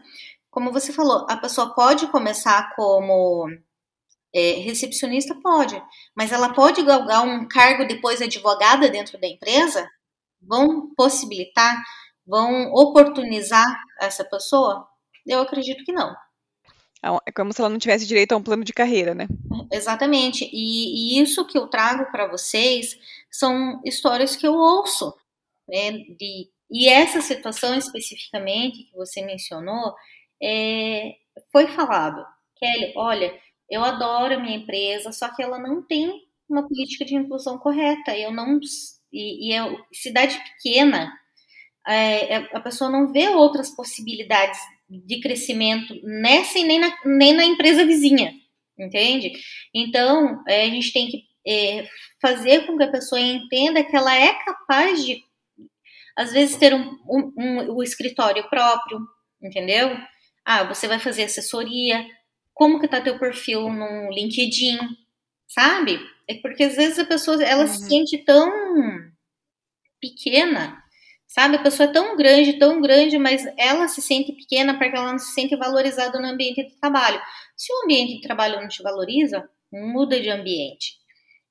Como 0.52 0.72
você 0.72 0.92
falou, 0.92 1.26
a 1.30 1.38
pessoa 1.38 1.74
pode 1.74 2.08
começar 2.08 2.76
como 2.76 3.48
é, 4.34 4.52
recepcionista? 4.60 5.34
Pode, 5.42 5.82
mas 6.16 6.32
ela 6.32 6.54
pode 6.54 6.84
galgar 6.84 7.24
um 7.24 7.48
cargo 7.48 7.88
depois 7.88 8.22
advogada 8.22 8.90
dentro 8.90 9.20
da 9.20 9.28
empresa? 9.28 9.90
Vão 10.42 10.94
possibilitar, 10.96 11.82
vão 12.26 12.72
oportunizar 12.74 13.66
essa 14.00 14.24
pessoa? 14.24 14.88
Eu 15.26 15.42
acredito 15.42 15.84
que 15.84 15.92
não. 15.92 16.16
É 17.26 17.32
como 17.32 17.54
se 17.54 17.62
ela 17.62 17.70
não 17.70 17.78
tivesse 17.78 18.08
direito 18.08 18.32
a 18.32 18.38
um 18.38 18.44
plano 18.44 18.64
de 18.64 18.74
carreira, 18.74 19.14
né? 19.14 19.28
Exatamente. 19.72 20.50
E, 20.52 21.18
e 21.18 21.22
isso 21.22 21.46
que 21.46 21.58
eu 21.58 21.68
trago 21.68 22.12
para 22.12 22.28
vocês 22.28 22.98
são 23.30 23.80
histórias 23.86 24.36
que 24.36 24.48
eu 24.48 24.56
ouço 24.56 25.14
né, 25.68 25.92
de, 25.92 26.50
e 26.70 26.88
essa 26.88 27.22
situação 27.22 27.76
especificamente 27.76 28.84
que 28.84 28.96
você 28.96 29.22
mencionou, 29.24 29.94
é, 30.42 31.16
foi 31.52 31.68
falado, 31.68 32.26
Kelly, 32.58 32.94
olha, 32.96 33.34
eu 33.70 33.84
adoro 33.84 34.36
a 34.36 34.40
minha 34.40 34.58
empresa, 34.58 35.12
só 35.12 35.34
que 35.34 35.44
ela 35.44 35.60
não 35.60 35.82
tem 35.82 36.24
uma 36.50 36.68
política 36.68 37.06
de 37.06 37.16
inclusão 37.16 37.58
correta. 37.58 38.18
Eu 38.18 38.32
não 38.32 38.60
e, 39.12 39.50
e 39.50 39.54
é 39.54 39.62
cidade 39.94 40.40
pequena, 40.44 41.12
é, 41.88 42.36
é, 42.36 42.50
a 42.54 42.60
pessoa 42.60 42.90
não 42.90 43.12
vê 43.12 43.28
outras 43.30 43.70
possibilidades 43.70 44.60
de 44.90 45.20
crescimento 45.20 45.94
nessa 46.04 46.60
e 46.60 46.64
nem 46.64 46.80
na, 46.80 46.96
nem 47.06 47.34
na 47.34 47.46
empresa 47.46 47.86
vizinha, 47.86 48.34
entende? 48.78 49.32
Então 49.74 50.44
é, 50.48 50.64
a 50.64 50.70
gente 50.70 50.94
tem 50.94 51.08
que 51.08 51.24
é, 51.48 51.88
fazer 52.22 52.66
com 52.66 52.78
que 52.78 52.84
a 52.84 52.92
pessoa 52.92 53.20
entenda 53.20 53.84
que 53.84 53.96
ela 53.96 54.16
é 54.16 54.34
capaz 54.44 55.06
de 55.06 55.24
às 56.16 56.32
vezes 56.32 56.58
ter 56.58 56.74
um, 56.74 56.98
um, 57.08 57.34
um, 57.38 57.78
um 57.78 57.84
escritório 57.84 58.48
próprio, 58.50 59.00
entendeu? 59.42 59.98
Ah, 60.46 60.64
você 60.64 60.88
vai 60.88 60.98
fazer 60.98 61.24
assessoria, 61.24 62.06
como 62.54 62.80
que 62.80 62.88
tá 62.88 63.02
teu 63.02 63.20
perfil 63.20 63.70
no 63.70 64.10
LinkedIn, 64.12 64.80
sabe? 65.48 66.00
É 66.28 66.36
porque 66.36 66.64
às 66.64 66.76
vezes 66.76 66.98
a 66.98 67.06
pessoa 67.06 67.44
ela 67.44 67.64
uhum. 67.64 67.68
se 67.68 67.86
sente 67.88 68.18
tão 68.20 68.50
pequena, 70.00 70.82
sabe? 71.28 71.58
A 71.58 71.62
pessoa 71.62 71.90
é 71.90 71.92
tão 71.92 72.16
grande, 72.16 72.60
tão 72.60 72.82
grande, 72.82 73.18
mas 73.18 73.46
ela 73.58 73.88
se 73.88 74.02
sente 74.02 74.32
pequena 74.34 74.78
porque 74.78 74.96
ela 74.96 75.12
não 75.12 75.20
se 75.20 75.34
sente 75.34 75.56
valorizada 75.56 76.20
no 76.20 76.28
ambiente 76.28 76.64
de 76.64 76.76
trabalho. 76.80 77.20
Se 77.56 77.72
o 77.74 77.84
ambiente 77.84 78.16
de 78.16 78.22
trabalho 78.22 78.62
não 78.62 78.68
te 78.68 78.82
valoriza, 78.82 79.48
muda 79.72 80.20
de 80.20 80.30
ambiente. 80.30 80.98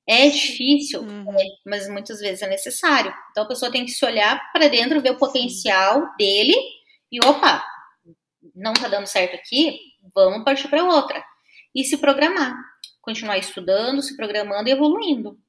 É 0.07 0.27
difícil, 0.29 1.01
uhum. 1.01 1.39
é, 1.39 1.43
mas 1.65 1.89
muitas 1.89 2.19
vezes 2.19 2.41
é 2.41 2.47
necessário. 2.47 3.13
Então 3.31 3.43
a 3.43 3.47
pessoa 3.47 3.71
tem 3.71 3.85
que 3.85 3.91
se 3.91 4.05
olhar 4.05 4.51
para 4.51 4.67
dentro, 4.67 5.01
ver 5.01 5.11
o 5.11 5.17
potencial 5.17 6.15
dele 6.17 6.55
e 7.11 7.19
opa, 7.25 7.65
não 8.55 8.73
tá 8.73 8.87
dando 8.87 9.07
certo 9.07 9.35
aqui, 9.35 9.79
vamos 10.13 10.43
partir 10.43 10.67
para 10.67 10.83
outra. 10.83 11.23
E 11.73 11.83
se 11.83 11.97
programar, 11.97 12.55
continuar 13.01 13.37
estudando, 13.37 14.01
se 14.01 14.15
programando 14.15 14.69
e 14.69 14.71
evoluindo. 14.71 15.39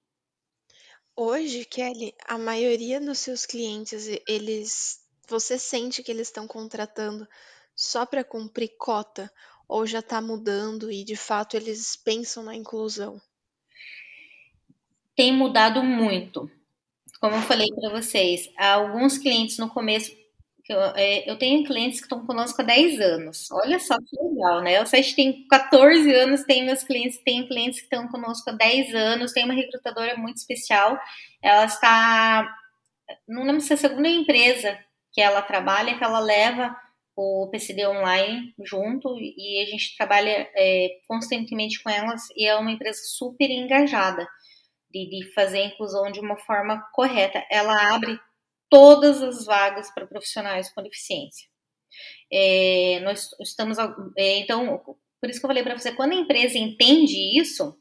Hoje, 1.16 1.64
Kelly, 1.64 2.14
a 2.26 2.36
maioria 2.36 3.00
dos 3.00 3.18
seus 3.18 3.46
clientes, 3.46 4.06
eles 4.28 5.00
você 5.28 5.58
sente 5.58 6.02
que 6.02 6.12
eles 6.12 6.28
estão 6.28 6.46
contratando 6.46 7.26
só 7.74 8.06
para 8.06 8.22
cumprir 8.22 8.76
cota 8.78 9.32
ou 9.66 9.86
já 9.86 9.98
está 9.98 10.20
mudando 10.20 10.92
e 10.92 11.02
de 11.02 11.16
fato 11.16 11.56
eles 11.56 11.96
pensam 11.96 12.44
na 12.44 12.54
inclusão? 12.54 13.20
tem 15.16 15.32
mudado 15.32 15.82
muito. 15.82 16.48
Como 17.18 17.34
eu 17.34 17.42
falei 17.42 17.68
para 17.74 17.90
vocês, 17.90 18.50
alguns 18.56 19.16
clientes 19.16 19.56
no 19.56 19.70
começo. 19.70 20.14
Eu, 20.68 20.80
é, 20.96 21.30
eu 21.30 21.38
tenho 21.38 21.64
clientes 21.64 22.00
que 22.00 22.06
estão 22.06 22.26
conosco 22.26 22.60
há 22.60 22.64
10 22.64 23.00
anos. 23.00 23.50
Olha 23.52 23.78
só 23.78 23.96
que 23.96 24.16
legal, 24.20 24.60
né? 24.62 24.82
O 24.82 24.86
site 24.86 25.14
tem 25.14 25.46
14 25.48 26.12
anos, 26.12 26.42
tem 26.44 26.64
meus 26.64 26.82
clientes, 26.82 27.18
tem 27.24 27.46
clientes 27.46 27.78
que 27.78 27.86
estão 27.86 28.08
conosco 28.08 28.50
há 28.50 28.52
10 28.52 28.94
anos, 28.94 29.32
tem 29.32 29.44
uma 29.44 29.54
recrutadora 29.54 30.16
muito 30.16 30.38
especial. 30.38 30.98
Ela 31.42 31.64
está. 31.64 32.52
Não 33.28 33.44
lembro 33.44 33.60
se 33.60 33.72
é 33.72 33.74
a 33.74 33.78
segunda 33.78 34.08
empresa 34.08 34.78
que 35.12 35.20
ela 35.20 35.40
trabalha, 35.40 35.96
que 35.96 36.04
ela 36.04 36.18
leva 36.20 36.76
o 37.16 37.48
PCD 37.50 37.86
Online 37.86 38.54
junto 38.62 39.16
e 39.18 39.62
a 39.62 39.70
gente 39.70 39.96
trabalha 39.96 40.50
é, 40.54 41.00
constantemente 41.08 41.82
com 41.82 41.88
elas 41.88 42.22
e 42.36 42.46
é 42.46 42.54
uma 42.56 42.70
empresa 42.70 43.00
super 43.04 43.50
engajada 43.50 44.28
de, 44.90 45.08
de 45.08 45.32
fazer 45.32 45.60
a 45.60 45.66
inclusão 45.66 46.12
de 46.12 46.20
uma 46.20 46.36
forma 46.36 46.80
correta. 46.92 47.42
Ela 47.50 47.94
abre 47.94 48.20
todas 48.68 49.22
as 49.22 49.44
vagas 49.44 49.90
para 49.92 50.06
profissionais 50.06 50.70
com 50.72 50.82
deficiência. 50.82 51.48
É, 52.32 53.00
nós 53.02 53.30
estamos, 53.40 53.78
é, 54.16 54.38
então, 54.38 54.82
por 55.20 55.30
isso 55.30 55.40
que 55.40 55.46
eu 55.46 55.48
falei 55.48 55.62
para 55.62 55.78
você, 55.78 55.92
quando 55.92 56.12
a 56.12 56.16
empresa 56.16 56.58
entende 56.58 57.38
isso, 57.38 57.78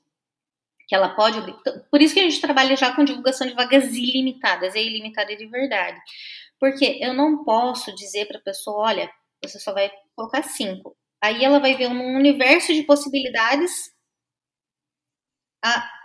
que 0.88 0.96
ela 0.96 1.10
pode, 1.10 1.40
por 1.90 2.02
isso 2.02 2.14
que 2.14 2.20
a 2.20 2.24
gente 2.24 2.40
trabalha 2.40 2.76
já 2.76 2.96
com 2.96 3.04
divulgação 3.04 3.48
de 3.48 3.54
vagas 3.54 3.94
ilimitadas, 3.94 4.76
é 4.76 4.84
ilimitada 4.84 5.36
de 5.36 5.46
verdade. 5.48 6.00
Porque 6.60 7.00
eu 7.02 7.14
não 7.14 7.44
posso 7.44 7.94
dizer 7.96 8.28
para 8.28 8.38
a 8.38 8.44
pessoa, 8.44 8.88
olha, 8.88 9.12
você 9.44 9.60
só 9.60 9.74
vai 9.74 9.92
colocar 10.16 10.44
cinco. 10.44 10.96
Aí 11.22 11.44
ela 11.44 11.60
vai 11.60 11.76
ver 11.76 11.88
um 11.88 12.16
universo 12.16 12.74
de 12.74 12.84
possibilidades 12.84 13.94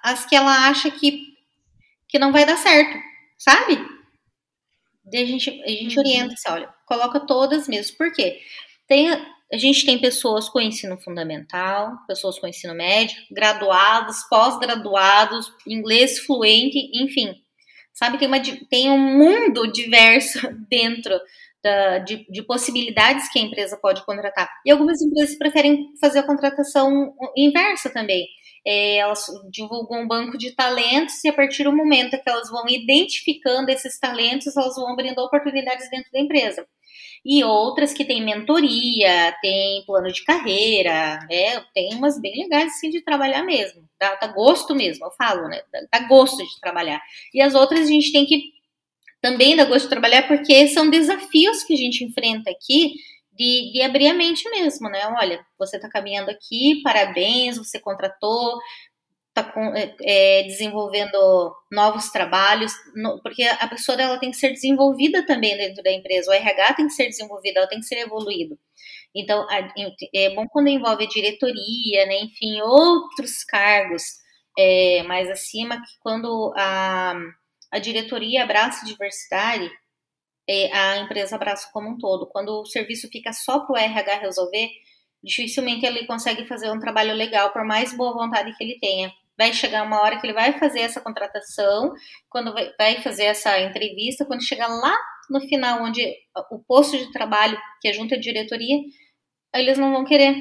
as 0.03 0.25
que 0.25 0.35
ela 0.35 0.69
acha 0.69 0.91
que, 0.91 1.37
que 2.09 2.19
não 2.19 2.33
vai 2.33 2.47
dar 2.47 2.57
certo, 2.57 2.99
sabe? 3.39 3.79
Daí 5.05 5.23
a 5.23 5.27
gente, 5.27 5.63
a 5.63 5.69
gente 5.69 5.97
uhum. 5.97 6.05
orienta 6.05 6.35
assim, 6.35 6.51
olha, 6.51 6.69
coloca 6.87 7.21
todas 7.21 7.69
mesmo. 7.69 7.97
Por 7.97 8.13
quê? 8.13 8.41
Tem, 8.87 9.11
a 9.11 9.57
gente 9.57 9.85
tem 9.87 9.99
pessoas 9.99 10.49
com 10.49 10.61
ensino 10.61 10.99
fundamental, 10.99 11.97
pessoas 12.07 12.39
com 12.39 12.47
ensino 12.47 12.75
médio, 12.75 13.17
graduados, 13.31 14.23
pós-graduados, 14.29 15.53
inglês 15.67 16.19
fluente, 16.21 16.79
enfim. 16.95 17.35
Sabe, 17.93 18.19
tem, 18.19 18.29
uma, 18.29 18.41
tem 18.69 18.91
um 18.91 18.99
mundo 18.99 19.71
diverso 19.73 20.41
dentro 20.71 21.19
da, 21.63 21.99
de, 21.99 22.27
de, 22.31 22.43
possibilidades 22.43 23.31
que 23.31 23.39
a 23.39 23.43
empresa 23.43 23.77
pode 23.77 24.05
contratar. 24.05 24.49
E 24.65 24.71
algumas 24.71 25.01
empresas 25.03 25.37
preferem 25.37 25.93
fazer 26.01 26.21
a 26.21 26.27
contratação 26.27 27.15
inversa 27.37 27.91
também. 27.91 28.27
É, 28.67 28.97
elas 28.97 29.27
divulgam 29.51 30.03
um 30.03 30.09
banco 30.09 30.37
de 30.37 30.53
talentos 30.53 31.23
e 31.25 31.29
a 31.29 31.33
partir 31.33 31.65
do 31.65 31.75
momento 31.75 32.21
que 32.23 32.29
elas 32.29 32.51
vão 32.51 32.69
identificando 32.69 33.71
esses 33.71 33.99
talentos, 33.99 34.57
elas 34.57 34.77
vão 34.77 34.93
abrindo 34.93 35.19
oportunidades 35.19 35.89
dentro 35.91 36.11
da 36.13 36.21
empresa. 36.21 36.67
E 37.25 37.45
outras 37.45 37.93
que 37.93 38.05
têm 38.05 38.25
mentoria, 38.25 39.37
tem 39.43 39.85
plano 39.85 40.11
de 40.11 40.25
carreira, 40.25 41.19
né? 41.31 41.63
Tem 41.75 41.95
umas 41.95 42.19
bem 42.21 42.43
legais 42.45 42.73
assim 42.73 42.91
de 42.91 43.03
trabalhar 43.03 43.43
mesmo. 43.43 43.85
Dá, 43.99 44.15
dá 44.15 44.27
gosto 44.29 44.75
mesmo, 44.75 45.05
eu 45.05 45.11
falo, 45.13 45.47
né? 45.49 45.61
Dá, 45.71 45.81
dá 45.93 46.09
gosto 46.09 46.39
de 46.39 46.61
trabalhar. 46.61 47.01
E 47.35 47.43
as 47.43 47.55
outras 47.55 47.81
a 47.81 47.87
gente 47.87 48.13
tem 48.13 48.25
que 48.25 48.61
também 49.21 49.55
dá 49.55 49.65
gosto 49.65 49.85
de 49.85 49.91
trabalhar 49.91 50.27
porque 50.27 50.69
são 50.69 50.89
desafios 50.89 51.63
que 51.63 51.75
a 51.75 51.77
gente 51.77 52.05
enfrenta 52.05 52.51
aqui 52.51 52.95
de, 53.41 53.73
de 53.73 53.81
abrir 53.81 54.09
a 54.09 54.15
mente 54.15 54.49
mesmo, 54.51 54.91
né? 54.91 55.01
Olha, 55.19 55.43
você 55.59 55.77
está 55.77 55.89
caminhando 55.89 56.31
aqui, 56.31 56.83
parabéns, 56.83 57.57
você 57.57 57.81
contratou, 57.81 58.59
está 59.31 59.51
é, 59.75 59.95
é, 60.03 60.43
desenvolvendo 60.43 61.57
novos 61.73 62.11
trabalhos, 62.11 62.71
no, 62.95 63.19
porque 63.23 63.43
a 63.45 63.67
pessoa 63.67 63.97
dela 63.97 64.21
tem 64.21 64.31
que 64.31 64.37
ser 64.37 64.51
desenvolvida 64.51 65.25
também 65.25 65.57
dentro 65.57 65.83
da 65.83 65.91
empresa, 65.91 66.31
o 66.31 66.35
RH 66.35 66.75
tem 66.75 66.87
que 66.87 66.93
ser 66.93 67.07
desenvolvido, 67.07 67.57
ela 67.57 67.67
tem 67.69 67.81
que 67.81 67.87
ser 67.87 68.01
evoluído. 68.01 68.59
Então, 69.15 69.47
a, 69.49 69.73
é 70.15 70.35
bom 70.35 70.47
quando 70.49 70.69
envolve 70.69 71.05
a 71.05 71.09
diretoria, 71.09 72.05
né, 72.07 72.21
enfim, 72.21 72.61
outros 72.61 73.43
cargos 73.45 74.03
é, 74.59 75.03
mais 75.05 75.31
acima, 75.31 75.77
que 75.79 75.99
quando 76.01 76.53
a, 76.59 77.15
a 77.73 77.79
diretoria 77.79 78.43
abraça 78.43 78.83
a 78.83 78.87
diversidade, 78.87 79.71
a 80.73 80.99
empresa 80.99 81.37
abraça 81.37 81.69
como 81.73 81.91
um 81.91 81.99
todo. 81.99 82.27
Quando 82.27 82.61
o 82.61 82.67
serviço 82.67 83.09
fica 83.09 83.33
só 83.33 83.61
para 83.61 83.73
o 83.73 83.77
RH 83.77 84.19
resolver, 84.19 84.69
dificilmente 85.23 85.87
ele 85.87 86.07
consegue 86.07 86.45
fazer 86.47 86.71
um 86.71 86.79
trabalho 86.79 87.15
legal, 87.15 87.53
por 87.53 87.65
mais 87.65 87.97
boa 87.97 88.13
vontade 88.13 88.57
que 88.57 88.65
ele 88.65 88.79
tenha. 88.79 89.13
Vai 89.39 89.53
chegar 89.53 89.85
uma 89.85 90.01
hora 90.01 90.21
que 90.21 90.27
ele 90.27 90.35
vai 90.35 90.59
fazer 90.59 90.81
essa 90.81 91.01
contratação, 91.01 91.93
quando 92.29 92.53
vai 92.79 93.01
fazer 93.03 93.25
essa 93.25 93.59
entrevista, 93.61 94.25
quando 94.25 94.43
chegar 94.43 94.69
lá 94.69 94.97
no 95.31 95.41
final, 95.41 95.83
onde 95.83 96.05
o 96.51 96.59
posto 96.59 96.99
de 96.99 97.11
trabalho 97.13 97.59
que 97.81 97.89
é 97.89 97.93
junto 97.93 98.15
à 98.15 98.19
diretoria, 98.19 98.77
eles 99.55 99.79
não 99.79 99.93
vão 99.93 100.05
querer, 100.05 100.37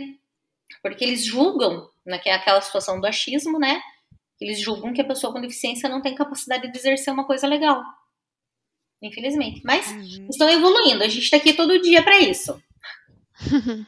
porque 0.82 1.04
eles 1.04 1.24
julgam, 1.24 1.90
naquela 2.06 2.56
né, 2.56 2.62
situação 2.62 3.00
do 3.00 3.08
achismo, 3.08 3.60
né? 3.60 3.80
Eles 4.42 4.60
julgam 4.60 4.94
que 4.94 5.02
a 5.02 5.08
pessoa 5.08 5.32
com 5.32 5.42
deficiência 5.42 5.90
não 5.90 6.02
tem 6.02 6.16
capacidade 6.16 6.72
de 6.72 6.78
exercer 6.78 7.14
uma 7.14 7.28
coisa 7.28 7.48
legal. 7.48 7.84
Infelizmente. 9.02 9.62
Mas 9.64 9.90
uhum. 9.92 10.28
estão 10.30 10.50
evoluindo. 10.50 11.04
A 11.04 11.08
gente 11.08 11.24
está 11.24 11.38
aqui 11.38 11.54
todo 11.54 11.82
dia 11.82 12.04
para 12.04 12.20
isso. 12.20 12.62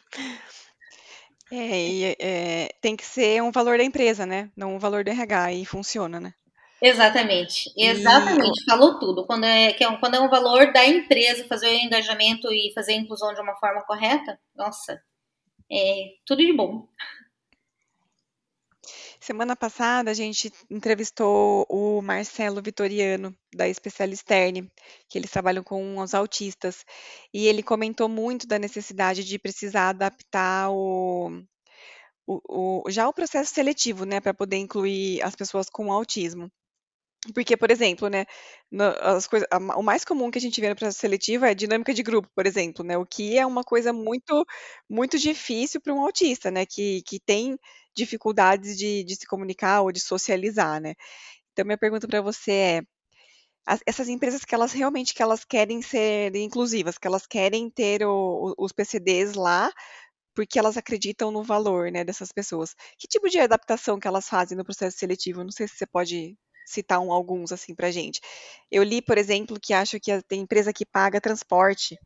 É, 1.54 2.15
é, 2.17 2.69
tem 2.80 2.95
que 2.95 3.04
ser 3.06 3.43
um 3.43 3.52
valor 3.52 3.78
da 3.78 3.84
empresa, 3.84 4.26
né? 4.26 4.50
Não 4.56 4.76
um 4.76 4.80
valor 4.80 5.04
do 5.04 5.10
RH 5.10 5.52
e 5.52 5.65
funciona, 5.65 6.17
né? 6.17 6.34
Exatamente, 6.82 7.71
exatamente, 7.78 8.60
e... 8.62 8.65
falou 8.65 8.97
tudo. 8.97 9.26
Quando 9.26 9.43
é, 9.43 9.76
é 9.78 9.88
um, 9.88 9.97
quando 10.00 10.15
é 10.15 10.19
um 10.19 10.30
valor 10.30 10.74
da 10.74 10.84
empresa 10.84 11.45
fazer 11.47 11.67
o 11.67 11.78
engajamento 11.78 12.52
e 12.52 12.71
fazer 12.74 12.93
a 12.93 12.95
inclusão 12.95 13.34
de 13.34 13.41
uma 13.41 13.54
forma 13.56 13.82
correta, 13.82 14.39
nossa, 14.56 15.00
é 15.71 16.13
tudo 16.26 16.41
de 16.41 16.54
bom. 16.54 16.88
Semana 19.21 19.55
passada 19.55 20.10
a 20.10 20.13
gente 20.15 20.51
entrevistou 20.67 21.63
o 21.69 22.01
Marcelo 22.01 22.60
Vitoriano, 22.60 23.36
da 23.53 23.69
Especialisterne, 23.69 24.67
que 25.07 25.15
eles 25.15 25.29
trabalham 25.29 25.63
com 25.63 25.99
os 25.99 26.15
autistas, 26.15 26.84
e 27.31 27.45
ele 27.45 27.62
comentou 27.62 28.10
muito 28.10 28.47
da 28.47 28.57
necessidade 28.57 29.23
de 29.23 29.38
precisar 29.38 29.89
adaptar 29.89 30.71
o, 30.71 31.29
o, 32.25 32.84
o 32.88 32.89
já 32.89 33.07
o 33.07 33.13
processo 33.13 33.53
seletivo, 33.53 34.05
né, 34.05 34.19
para 34.19 34.34
poder 34.34 34.57
incluir 34.57 35.21
as 35.21 35.36
pessoas 35.36 35.69
com 35.69 35.91
autismo. 35.93 36.51
Porque, 37.36 37.55
por 37.55 37.69
exemplo, 37.69 38.10
né, 38.10 38.25
as 38.99 39.27
coisas, 39.27 39.47
o 39.77 39.84
mais 39.84 40.03
comum 40.03 40.31
que 40.31 40.39
a 40.39 40.41
gente 40.41 40.60
vê 40.60 40.67
no 40.69 40.75
processo 40.75 40.99
seletivo 40.99 41.45
é 41.45 41.53
dinâmica 41.53 41.93
de 41.93 42.01
grupo, 42.01 42.27
por 42.36 42.47
exemplo, 42.47 42.84
né, 42.84 42.97
o 42.97 43.05
que 43.05 43.38
é 43.38 43.45
uma 43.45 43.63
coisa 43.63 43.93
muito, 43.93 44.43
muito 44.89 45.19
difícil 45.19 45.79
para 45.81 45.93
um 45.93 46.01
autista, 46.01 46.49
né, 46.49 46.65
que, 46.65 47.03
que 47.03 47.19
tem 47.19 47.60
dificuldades 47.95 48.75
de, 48.77 49.03
de 49.03 49.15
se 49.15 49.27
comunicar 49.27 49.81
ou 49.81 49.91
de 49.91 49.99
socializar, 49.99 50.81
né. 50.81 50.95
Então, 51.53 51.65
minha 51.65 51.77
pergunta 51.77 52.07
para 52.07 52.21
você 52.21 52.51
é, 52.53 52.81
as, 53.65 53.79
essas 53.86 54.10
empresas 54.10 54.43
que 54.45 54.55
elas 54.55 54.71
realmente 54.73 55.13
que 55.13 55.21
elas 55.23 55.45
querem 55.45 55.81
ser 55.81 56.36
inclusivas, 56.36 56.97
que 56.97 57.07
elas 57.07 57.25
querem 57.27 57.69
ter 57.69 58.03
o, 58.05 58.53
os 58.57 58.71
PCDs 58.71 59.34
lá, 59.36 59.71
porque 60.36 60.60
elas 60.60 60.77
acreditam 60.77 61.31
no 61.31 61.43
valor, 61.43 61.91
né, 61.91 62.03
dessas 62.05 62.31
pessoas. 62.31 62.75
Que 62.99 63.07
tipo 63.07 63.29
de 63.29 63.39
adaptação 63.39 63.99
que 63.99 64.07
elas 64.07 64.27
fazem 64.29 64.57
no 64.57 64.65
processo 64.65 64.97
seletivo? 64.99 65.43
Não 65.43 65.51
sei 65.51 65.67
se 65.67 65.75
você 65.77 65.88
pode 65.88 66.38
citar 66.71 66.99
um, 66.99 67.12
alguns 67.12 67.51
assim 67.51 67.75
para 67.75 67.91
gente. 67.91 68.19
Eu 68.71 68.84
li, 68.84 69.01
por 69.01 69.17
exemplo, 69.17 69.60
que 69.62 69.73
acho 69.73 69.99
que 69.99 70.21
tem 70.23 70.41
empresa 70.41 70.73
que 70.73 70.86
paga 70.86 71.21
transporte 71.21 71.97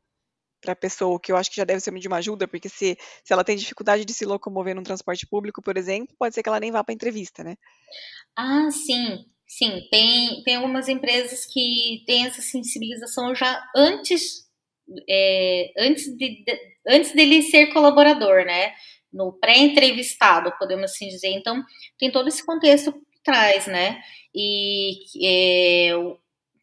para 0.66 0.74
a 0.74 0.76
pessoa, 0.76 1.20
que 1.20 1.32
eu 1.32 1.38
acho 1.38 1.50
que 1.50 1.58
já 1.58 1.64
deve 1.64 1.80
ser 1.80 1.94
de 1.94 2.08
uma 2.08 2.18
ajuda, 2.18 2.48
porque 2.48 2.68
se, 2.68 2.98
se 3.24 3.32
ela 3.32 3.44
tem 3.44 3.56
dificuldade 3.56 4.04
de 4.04 4.14
se 4.14 4.26
locomover 4.26 4.76
num 4.76 4.84
transporte 4.84 5.26
público, 5.28 5.62
por 5.62 5.78
exemplo, 5.78 6.16
pode 6.18 6.34
ser 6.34 6.42
que 6.42 6.50
ela 6.50 6.60
nem 6.60 6.72
vá 6.72 6.84
para 6.84 6.92
a 6.92 6.96
entrevista, 6.96 7.44
né? 7.44 7.56
Ah, 8.36 8.70
sim, 8.72 9.24
sim. 9.48 9.88
Tem, 9.92 10.44
tem 10.44 10.56
algumas 10.56 10.90
empresas 10.90 11.46
que 11.46 12.04
têm 12.06 12.26
essa 12.26 12.42
sensibilização 12.42 13.34
já 13.36 13.64
antes, 13.76 14.46
é, 15.08 15.72
antes, 15.78 16.06
de, 16.18 16.44
de, 16.44 16.60
antes 16.88 17.14
dele 17.14 17.44
ser 17.44 17.68
colaborador, 17.68 18.44
né? 18.46 18.74
No 19.14 19.32
pré-entrevistado, 19.40 20.52
podemos 20.58 20.92
assim 20.92 21.08
dizer. 21.08 21.30
Então, 21.30 21.64
tem 21.98 22.12
todo 22.12 22.28
esse 22.28 22.46
contexto 22.46 22.94
traz, 23.26 23.68
né? 23.68 24.02
E 24.34 25.00
é, 25.26 25.92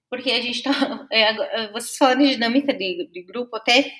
porque 0.09 0.31
a 0.31 0.41
gente 0.41 0.63
tá. 0.63 0.71
É, 1.11 1.73
vocês 1.73 1.97
falando 1.97 2.21
de 2.21 2.35
dinâmica 2.35 2.73
de, 2.73 3.09
de, 3.11 3.23
grupo, 3.23 3.57
até 3.57 3.91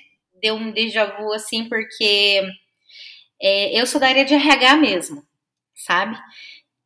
deu 0.41 0.55
um 0.55 0.71
déjà 0.73 1.05
vu 1.19 1.33
assim, 1.33 1.69
porque 1.69 2.43
é, 3.41 3.81
eu 3.81 3.87
sou 3.87 4.01
da 4.01 4.09
área 4.09 4.25
de 4.25 4.35
RH 4.35 4.77
mesmo, 4.77 5.23
sabe? 5.75 6.17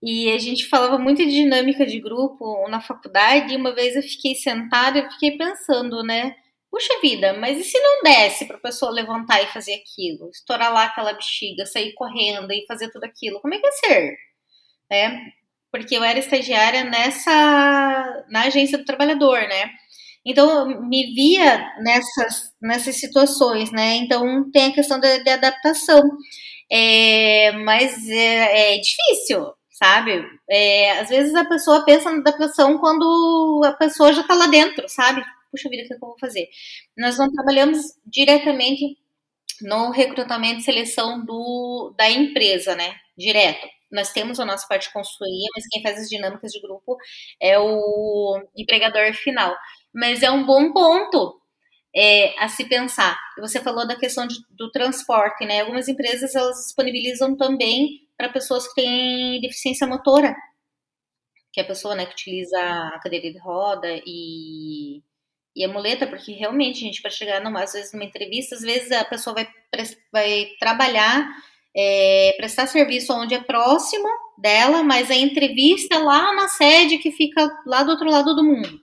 E 0.02 0.30
a 0.30 0.38
gente 0.38 0.68
falava 0.68 0.98
muito 0.98 1.24
de 1.24 1.30
dinâmica 1.32 1.86
de 1.86 2.00
grupo 2.00 2.68
na 2.68 2.80
faculdade, 2.80 3.52
e 3.54 3.56
uma 3.56 3.74
vez 3.74 3.96
eu 3.96 4.02
fiquei 4.02 4.34
sentada 4.34 4.98
e 5.00 5.10
fiquei 5.10 5.36
pensando, 5.36 6.02
né? 6.02 6.36
Puxa 6.70 7.00
vida, 7.00 7.32
mas 7.34 7.58
e 7.58 7.64
se 7.64 7.78
não 7.80 8.02
desse 8.02 8.44
para 8.46 8.56
a 8.56 8.60
pessoa 8.60 8.92
levantar 8.92 9.42
e 9.42 9.46
fazer 9.46 9.74
aquilo? 9.74 10.30
Estourar 10.30 10.72
lá 10.72 10.84
aquela 10.84 11.12
bexiga, 11.14 11.66
sair 11.66 11.94
correndo 11.94 12.52
e 12.52 12.66
fazer 12.66 12.90
tudo 12.90 13.04
aquilo? 13.04 13.40
Como 13.40 13.54
é 13.54 13.58
que 13.58 13.66
ia 13.66 13.72
ser? 13.72 14.16
É, 14.92 15.10
porque 15.72 15.96
eu 15.96 16.04
era 16.04 16.18
estagiária 16.18 16.84
nessa 16.84 18.24
na 18.30 18.42
agência 18.44 18.78
do 18.78 18.84
trabalhador, 18.84 19.40
né? 19.40 19.70
Então 20.24 20.70
eu 20.70 20.82
me 20.82 21.14
via 21.14 21.58
nessas 21.82 22.52
nessas 22.60 22.96
situações, 22.98 23.70
né? 23.72 23.96
Então 23.96 24.50
tem 24.50 24.66
a 24.66 24.74
questão 24.74 24.98
de, 24.98 25.22
de 25.22 25.30
adaptação, 25.30 26.02
é, 26.70 27.52
mas 27.52 28.08
é, 28.08 28.76
é, 28.76 28.78
difícil, 28.80 29.52
sabe? 29.70 30.24
É, 30.50 30.98
às 31.00 31.08
vezes 31.08 31.34
a 31.34 31.44
pessoa 31.44 31.84
pensa 31.84 32.10
na 32.10 32.18
adaptação 32.18 32.78
quando 32.78 33.62
a 33.64 33.72
pessoa 33.72 34.12
já 34.12 34.22
está 34.22 34.34
lá 34.34 34.46
dentro, 34.48 34.88
sabe? 34.88 35.22
Puxa 35.50 35.68
vida, 35.68 35.84
o 35.84 35.86
que 35.86 35.94
eu 35.94 35.98
vou 36.00 36.16
fazer? 36.20 36.48
Nós 36.98 37.18
não 37.18 37.30
trabalhamos 37.32 37.78
diretamente 38.04 38.96
no 39.62 39.90
recrutamento 39.90 40.60
e 40.60 40.64
seleção 40.64 41.24
do, 41.24 41.94
da 41.96 42.10
empresa, 42.10 42.74
né? 42.74 42.94
Direto. 43.16 43.66
Nós 43.90 44.12
temos 44.12 44.40
a 44.40 44.44
nossa 44.44 44.66
parte 44.66 44.88
de 44.88 44.92
consultoria, 44.92 45.48
mas 45.54 45.66
quem 45.68 45.82
faz 45.82 45.98
as 45.98 46.08
dinâmicas 46.08 46.52
de 46.52 46.60
grupo 46.60 46.96
é 47.40 47.58
o 47.58 48.42
empregador 48.56 49.12
final. 49.14 49.56
Mas 49.94 50.22
é 50.22 50.30
um 50.30 50.44
bom 50.44 50.72
ponto 50.72 51.40
é, 51.94 52.38
a 52.38 52.48
se 52.48 52.68
pensar. 52.68 53.18
Você 53.38 53.60
falou 53.60 53.86
da 53.86 53.96
questão 53.96 54.26
de, 54.26 54.36
do 54.50 54.70
transporte, 54.70 55.44
né? 55.46 55.60
Algumas 55.60 55.88
empresas 55.88 56.34
elas 56.34 56.56
disponibilizam 56.66 57.36
também 57.36 58.06
para 58.16 58.28
pessoas 58.28 58.66
que 58.68 58.74
têm 58.82 59.40
deficiência 59.40 59.86
motora, 59.86 60.34
que 61.52 61.60
é 61.60 61.64
a 61.64 61.66
pessoa 61.66 61.94
né, 61.94 62.06
que 62.06 62.12
utiliza 62.12 62.58
a 62.58 63.00
cadeira 63.02 63.30
de 63.30 63.38
roda 63.38 63.88
e 64.06 65.02
e 65.56 65.64
a 65.64 65.68
muleta, 65.68 66.06
porque 66.06 66.32
realmente, 66.32 66.80
gente, 66.80 67.00
para 67.00 67.10
chegar 67.10 67.40
numa, 67.40 67.62
às 67.62 67.72
vezes 67.72 67.90
numa 67.94 68.04
entrevista, 68.04 68.54
às 68.54 68.60
vezes 68.60 68.92
a 68.92 69.04
pessoa 69.06 69.32
vai, 69.32 69.48
vai 70.12 70.50
trabalhar, 70.60 71.26
é, 71.76 72.34
prestar 72.36 72.66
serviço 72.66 73.12
onde 73.12 73.34
é 73.34 73.42
próximo 73.42 74.08
dela, 74.38 74.82
mas 74.82 75.10
a 75.10 75.14
entrevista 75.14 75.98
lá 75.98 76.34
na 76.34 76.48
sede 76.48 76.98
que 76.98 77.12
fica 77.12 77.48
lá 77.66 77.82
do 77.82 77.90
outro 77.90 78.10
lado 78.10 78.34
do 78.34 78.44
mundo. 78.44 78.80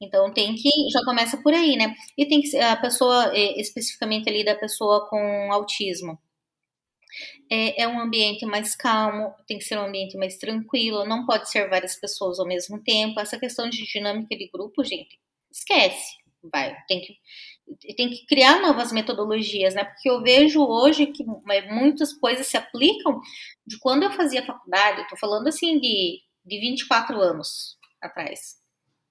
Então 0.00 0.32
tem 0.32 0.54
que 0.54 0.68
já 0.92 1.04
começa 1.04 1.36
por 1.38 1.52
aí, 1.52 1.76
né? 1.76 1.94
E 2.16 2.26
tem 2.26 2.40
que 2.40 2.56
a 2.58 2.76
pessoa 2.76 3.30
é, 3.34 3.60
especificamente 3.60 4.28
ali 4.28 4.44
da 4.44 4.54
pessoa 4.54 5.08
com 5.08 5.52
autismo. 5.52 6.18
É, 7.50 7.82
é, 7.82 7.88
um 7.88 8.00
ambiente 8.00 8.44
mais 8.44 8.74
calmo, 8.74 9.32
tem 9.46 9.58
que 9.58 9.64
ser 9.64 9.78
um 9.78 9.86
ambiente 9.86 10.16
mais 10.16 10.36
tranquilo, 10.36 11.04
não 11.04 11.24
pode 11.26 11.48
ser 11.50 11.68
várias 11.68 11.94
pessoas 11.96 12.40
ao 12.40 12.46
mesmo 12.46 12.82
tempo. 12.82 13.20
Essa 13.20 13.38
questão 13.38 13.68
de 13.68 13.84
dinâmica 13.84 14.36
de 14.36 14.48
grupo, 14.52 14.82
gente, 14.82 15.18
esquece. 15.50 16.16
Vai, 16.42 16.76
tem 16.88 17.00
que, 17.00 17.16
tem 17.96 18.10
que 18.10 18.26
criar 18.26 18.60
novas 18.60 18.92
metodologias, 18.92 19.74
né? 19.74 19.84
Porque 19.84 20.08
eu 20.08 20.22
vejo 20.22 20.64
hoje 20.64 21.06
que 21.06 21.24
muitas 21.70 22.12
coisas 22.12 22.46
se 22.46 22.56
aplicam 22.56 23.20
de 23.66 23.78
quando 23.78 24.02
eu 24.04 24.12
fazia 24.12 24.44
faculdade, 24.44 25.00
eu 25.00 25.08
tô 25.08 25.16
falando 25.16 25.48
assim 25.48 25.78
de, 25.78 26.20
de 26.44 26.60
24 26.60 27.20
anos 27.20 27.78
atrás. 28.00 28.56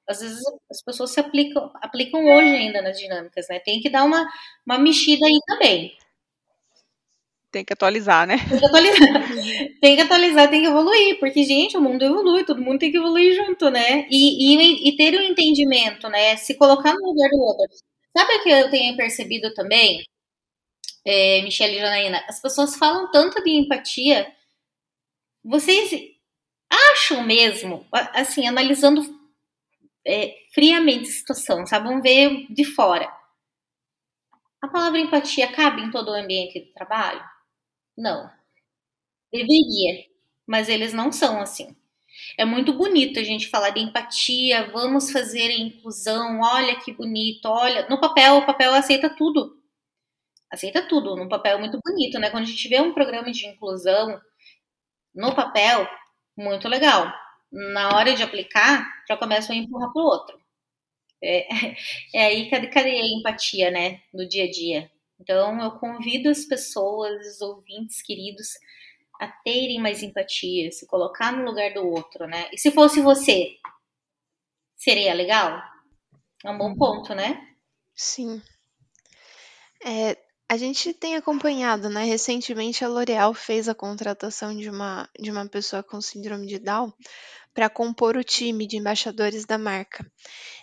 Às 0.08 0.20
vezes 0.20 0.42
as 0.70 0.82
pessoas 0.84 1.12
se 1.12 1.20
aplicam, 1.20 1.72
aplicam 1.82 2.26
hoje 2.26 2.50
ainda 2.50 2.82
nas 2.82 2.98
dinâmicas, 3.00 3.48
né? 3.50 3.60
Tem 3.60 3.80
que 3.82 3.90
dar 3.90 4.04
uma, 4.04 4.28
uma 4.66 4.78
mexida 4.78 5.26
aí 5.26 5.40
também. 5.48 5.96
Tem 7.54 7.64
que 7.64 7.72
atualizar, 7.72 8.26
né? 8.26 8.38
Tem 8.50 8.60
que 8.60 8.66
atualizar. 8.66 9.00
tem 9.80 9.96
que 9.96 10.02
atualizar, 10.02 10.50
tem 10.50 10.62
que 10.62 10.68
evoluir, 10.68 11.20
porque, 11.20 11.44
gente, 11.44 11.78
o 11.78 11.82
mundo 11.82 12.04
evolui, 12.04 12.44
todo 12.44 12.62
mundo 12.62 12.80
tem 12.80 12.92
que 12.92 12.98
evoluir 12.98 13.36
junto, 13.36 13.70
né? 13.70 14.08
E, 14.10 14.56
e, 14.56 14.90
e 14.90 14.98
ter 14.98 15.14
o 15.14 15.20
um 15.20 15.22
entendimento, 15.22 16.10
né? 16.10 16.36
Se 16.36 16.56
colocar 16.56 16.94
no 16.94 17.06
lugar 17.06 17.30
do 17.30 17.40
outro. 17.40 17.93
Sabe 18.16 18.36
o 18.36 18.44
que 18.44 18.50
eu 18.50 18.70
tenho 18.70 18.96
percebido 18.96 19.54
também, 19.54 20.04
é, 21.06 21.42
Michelle 21.44 21.76
e 21.78 21.80
Janaína? 21.80 22.24
As 22.28 22.42
pessoas 22.42 22.76
falam 22.76 23.12
tanto 23.12 23.44
de 23.44 23.52
empatia. 23.52 24.34
Vocês 25.44 25.92
acham 26.70 27.24
mesmo, 27.24 27.88
assim, 28.14 28.48
analisando 28.48 29.02
é, 30.06 30.36
friamente 30.54 31.10
a 31.10 31.14
situação, 31.14 31.66
sabe? 31.66 31.88
Vamos 31.88 32.04
ver 32.04 32.48
de 32.54 32.66
fora. 32.66 33.12
A 34.62 34.68
palavra 34.68 35.00
empatia 35.00 35.52
cabe 35.52 35.82
em 35.84 35.92
todo 35.92 36.10
o 36.10 36.14
ambiente 36.16 36.60
de 36.60 36.74
trabalho? 36.74 37.24
Não. 37.98 38.32
Deveria, 39.34 40.06
mas 40.48 40.70
eles 40.70 40.94
não 40.94 41.12
são 41.12 41.42
assim. 41.42 41.76
É 42.38 42.46
muito 42.46 42.74
bonito 42.74 43.20
a 43.20 43.24
gente 43.24 43.48
falar 43.50 43.70
de 43.72 43.80
empatia, 43.80 44.70
vamos 44.72 45.12
fazer 45.12 45.50
a 45.50 45.58
inclusão, 45.58 46.40
olha 46.42 46.80
que 46.80 46.92
bonito, 46.94 47.46
olha. 47.46 47.88
No 47.90 48.00
papel, 48.00 48.38
o 48.38 48.46
papel 48.46 48.74
aceita 48.74 49.10
tudo. 49.10 49.58
Aceita 50.52 50.88
tudo, 50.88 51.16
no 51.16 51.28
papel 51.28 51.58
é 51.58 51.60
muito 51.60 51.80
bonito, 51.84 52.20
né? 52.20 52.30
Quando 52.30 52.44
a 52.44 52.48
gente 52.48 52.68
vê 52.68 52.80
um 52.80 52.94
programa 52.94 53.32
de 53.32 53.48
inclusão 53.48 54.20
no 55.14 55.36
papel, 55.36 55.88
muito 56.38 56.68
legal. 56.68 57.12
Na 57.52 57.96
hora 57.96 58.16
de 58.16 58.24
aplicar, 58.24 58.88
já 59.08 59.18
começa 59.18 59.54
a 59.54 59.56
empurrar 59.56 59.92
pro 59.92 60.02
outro. 60.04 60.40
É, 61.22 61.48
é 62.16 62.26
aí 62.26 62.50
que 62.50 62.68
cadê 62.68 62.90
a 62.92 63.08
empatia, 63.20 63.72
né? 63.72 64.02
No 64.14 64.28
dia 64.28 64.46
a 64.46 64.52
dia. 64.52 64.92
Então, 65.20 65.62
eu 65.62 65.72
convido 65.80 66.30
as 66.30 66.46
pessoas, 66.46 67.36
os 67.36 67.42
ouvintes 67.42 68.02
queridos, 68.02 68.50
a 69.24 69.32
terem 69.44 69.82
mais 69.82 70.04
empatia, 70.04 70.72
se 70.72 70.86
colocar 70.88 71.32
no 71.32 71.44
lugar 71.44 71.74
do 71.74 71.88
outro, 71.88 72.28
né? 72.28 72.50
E 72.52 72.58
se 72.58 72.72
fosse 72.72 73.02
você, 73.02 73.58
seria 74.76 75.14
legal? 75.14 75.62
É 76.46 76.52
um 76.52 76.58
bom 76.58 76.70
uhum. 76.70 76.78
ponto, 76.78 77.16
né? 77.16 77.42
Sim. 77.96 78.42
É, 79.86 80.18
a 80.50 80.58
gente 80.58 80.94
tem 80.94 81.16
acompanhado, 81.16 81.90
né? 81.90 82.04
Recentemente 82.04 82.84
a 82.84 82.88
L'Oréal 82.88 83.34
fez 83.34 83.70
a 83.70 83.76
contratação 83.76 84.56
de 84.56 84.70
uma, 84.70 85.10
de 85.20 85.32
uma 85.32 85.48
pessoa 85.48 85.82
com 85.82 86.02
síndrome 86.02 86.48
de 86.48 86.60
Down 86.60 86.94
para 87.54 87.70
compor 87.70 88.18
o 88.18 88.24
time 88.24 88.68
de 88.68 88.78
embaixadores 88.78 89.46
da 89.46 89.58
marca. 89.58 90.06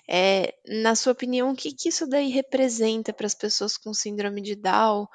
É, 0.09 0.55
na 0.67 0.95
sua 0.95 1.13
opinião, 1.13 1.51
o 1.51 1.57
que, 1.57 1.73
que 1.73 1.89
isso 1.89 2.07
daí 2.07 2.31
representa 2.31 3.13
para 3.13 3.27
as 3.27 3.35
pessoas 3.35 3.77
com 3.77 3.95
síndrome 3.95 4.43
de 4.43 4.57
Down, 4.57 5.07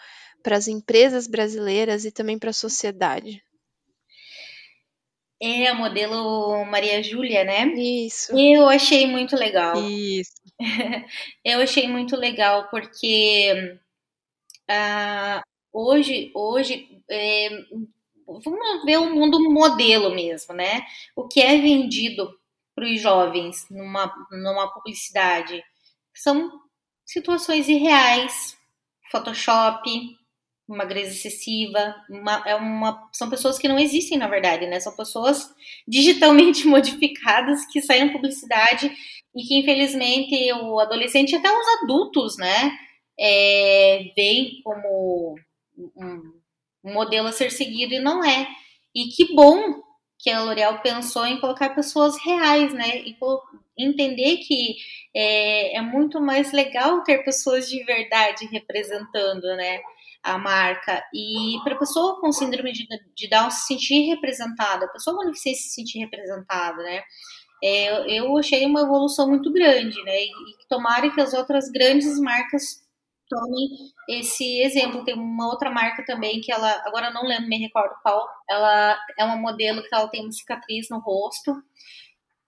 para 0.46 0.58
as 0.58 0.68
empresas 0.68 1.26
brasileiras 1.26 2.06
e 2.06 2.12
também 2.12 2.38
para 2.38 2.52
a 2.52 2.54
sociedade? 2.54 3.44
É 5.42 5.70
a 5.70 5.74
modelo 5.74 6.64
Maria 6.66 7.02
Júlia, 7.02 7.44
né? 7.44 7.66
Isso. 7.74 8.32
Eu 8.38 8.70
achei 8.70 9.08
muito 9.08 9.36
legal. 9.36 9.74
Isso. 9.82 10.36
Eu 11.44 11.62
achei 11.62 11.88
muito 11.88 12.16
legal 12.16 12.70
porque 12.70 13.80
uh, 14.70 15.42
hoje, 15.74 16.32
hoje 16.36 17.02
é, 17.10 17.50
vamos 18.28 18.86
ver 18.86 18.98
o 18.98 19.16
mundo 19.16 19.40
modelo 19.52 20.14
mesmo, 20.14 20.54
né? 20.54 20.86
O 21.16 21.28
que 21.28 21.42
é 21.42 21.58
vendido 21.58 22.30
para 22.76 22.86
os 22.86 23.02
jovens 23.02 23.66
numa, 23.72 24.14
numa 24.30 24.72
publicidade 24.72 25.64
são 26.14 26.52
situações 27.04 27.68
irreais, 27.68 28.56
Photoshop, 29.12 29.90
uma 30.68 30.86
greza 30.86 31.12
excessiva, 31.12 31.96
uma, 32.10 32.44
é 32.46 32.56
uma, 32.56 33.08
são 33.14 33.30
pessoas 33.30 33.60
que 33.60 33.68
não 33.68 33.78
existem 33.78 34.18
na 34.18 34.28
verdade, 34.28 34.66
né? 34.68 34.80
São 34.80 34.96
pessoas 34.96 35.54
digitalmente 35.88 36.68
modificadas 36.68 37.66
que 37.68 37.82
saem 37.82 38.12
publicidade 38.12 38.92
e 39.36 39.44
que 39.44 39.56
infelizmente 39.56 40.52
o 40.54 40.80
adolescente 40.80 41.36
até 41.36 41.50
os 41.52 41.68
adultos, 41.82 42.38
né, 42.38 42.72
é, 43.20 44.12
veem 44.16 44.62
como 44.64 45.36
um, 45.78 46.34
um 46.84 46.94
modelo 46.94 47.28
a 47.28 47.32
ser 47.32 47.52
seguido 47.52 47.94
e 47.94 48.00
não 48.00 48.24
é. 48.24 48.48
E 48.94 49.08
que 49.08 49.36
bom 49.36 49.82
que 50.18 50.30
a 50.30 50.42
L'Oréal 50.42 50.82
pensou 50.82 51.26
em 51.26 51.40
colocar 51.40 51.76
pessoas 51.76 52.18
reais, 52.24 52.74
né? 52.74 53.04
E 53.06 53.16
entender 53.78 54.38
que 54.38 54.76
é, 55.14 55.78
é 55.78 55.82
muito 55.82 56.22
mais 56.22 56.52
legal 56.52 57.04
ter 57.04 57.24
pessoas 57.24 57.68
de 57.68 57.84
verdade 57.84 58.46
representando, 58.46 59.44
né? 59.56 59.82
A 60.26 60.38
marca. 60.38 61.04
E 61.14 61.58
para 61.64 61.76
a 61.76 61.80
pessoa 61.80 62.20
com 62.20 62.32
síndrome 62.32 62.72
de, 62.72 62.88
de 63.16 63.30
Down 63.30 63.52
se 63.52 63.68
sentir 63.68 64.08
representada, 64.08 64.86
a 64.86 64.90
pessoa 64.90 65.16
com 65.16 65.26
deficiência 65.26 65.64
se 65.64 65.76
sentir 65.76 66.00
representada, 66.00 66.82
né? 66.82 67.04
É, 67.64 68.20
eu 68.20 68.38
achei 68.38 68.66
uma 68.66 68.82
evolução 68.82 69.28
muito 69.30 69.52
grande, 69.52 70.02
né? 70.04 70.24
E, 70.24 70.28
e 70.28 70.68
tomara 70.68 71.10
que 71.12 71.22
as 71.22 71.34
outras 71.34 71.70
grandes 71.72 72.20
marcas 72.20 72.84
tome 73.30 73.92
esse 74.10 74.62
exemplo. 74.62 75.04
Tem 75.04 75.16
uma 75.16 75.48
outra 75.48 75.70
marca 75.70 76.04
também 76.06 76.42
que 76.42 76.52
ela, 76.52 76.72
agora 76.86 77.12
não 77.12 77.24
lembro, 77.24 77.48
me 77.48 77.58
recordo 77.58 77.96
qual. 78.02 78.28
Ela 78.50 78.98
é 79.18 79.24
uma 79.24 79.38
modelo 79.38 79.82
que 79.84 79.94
ela 79.94 80.08
tem 80.08 80.22
uma 80.22 80.32
cicatriz 80.32 80.88
no 80.90 81.00
rosto 81.00 81.54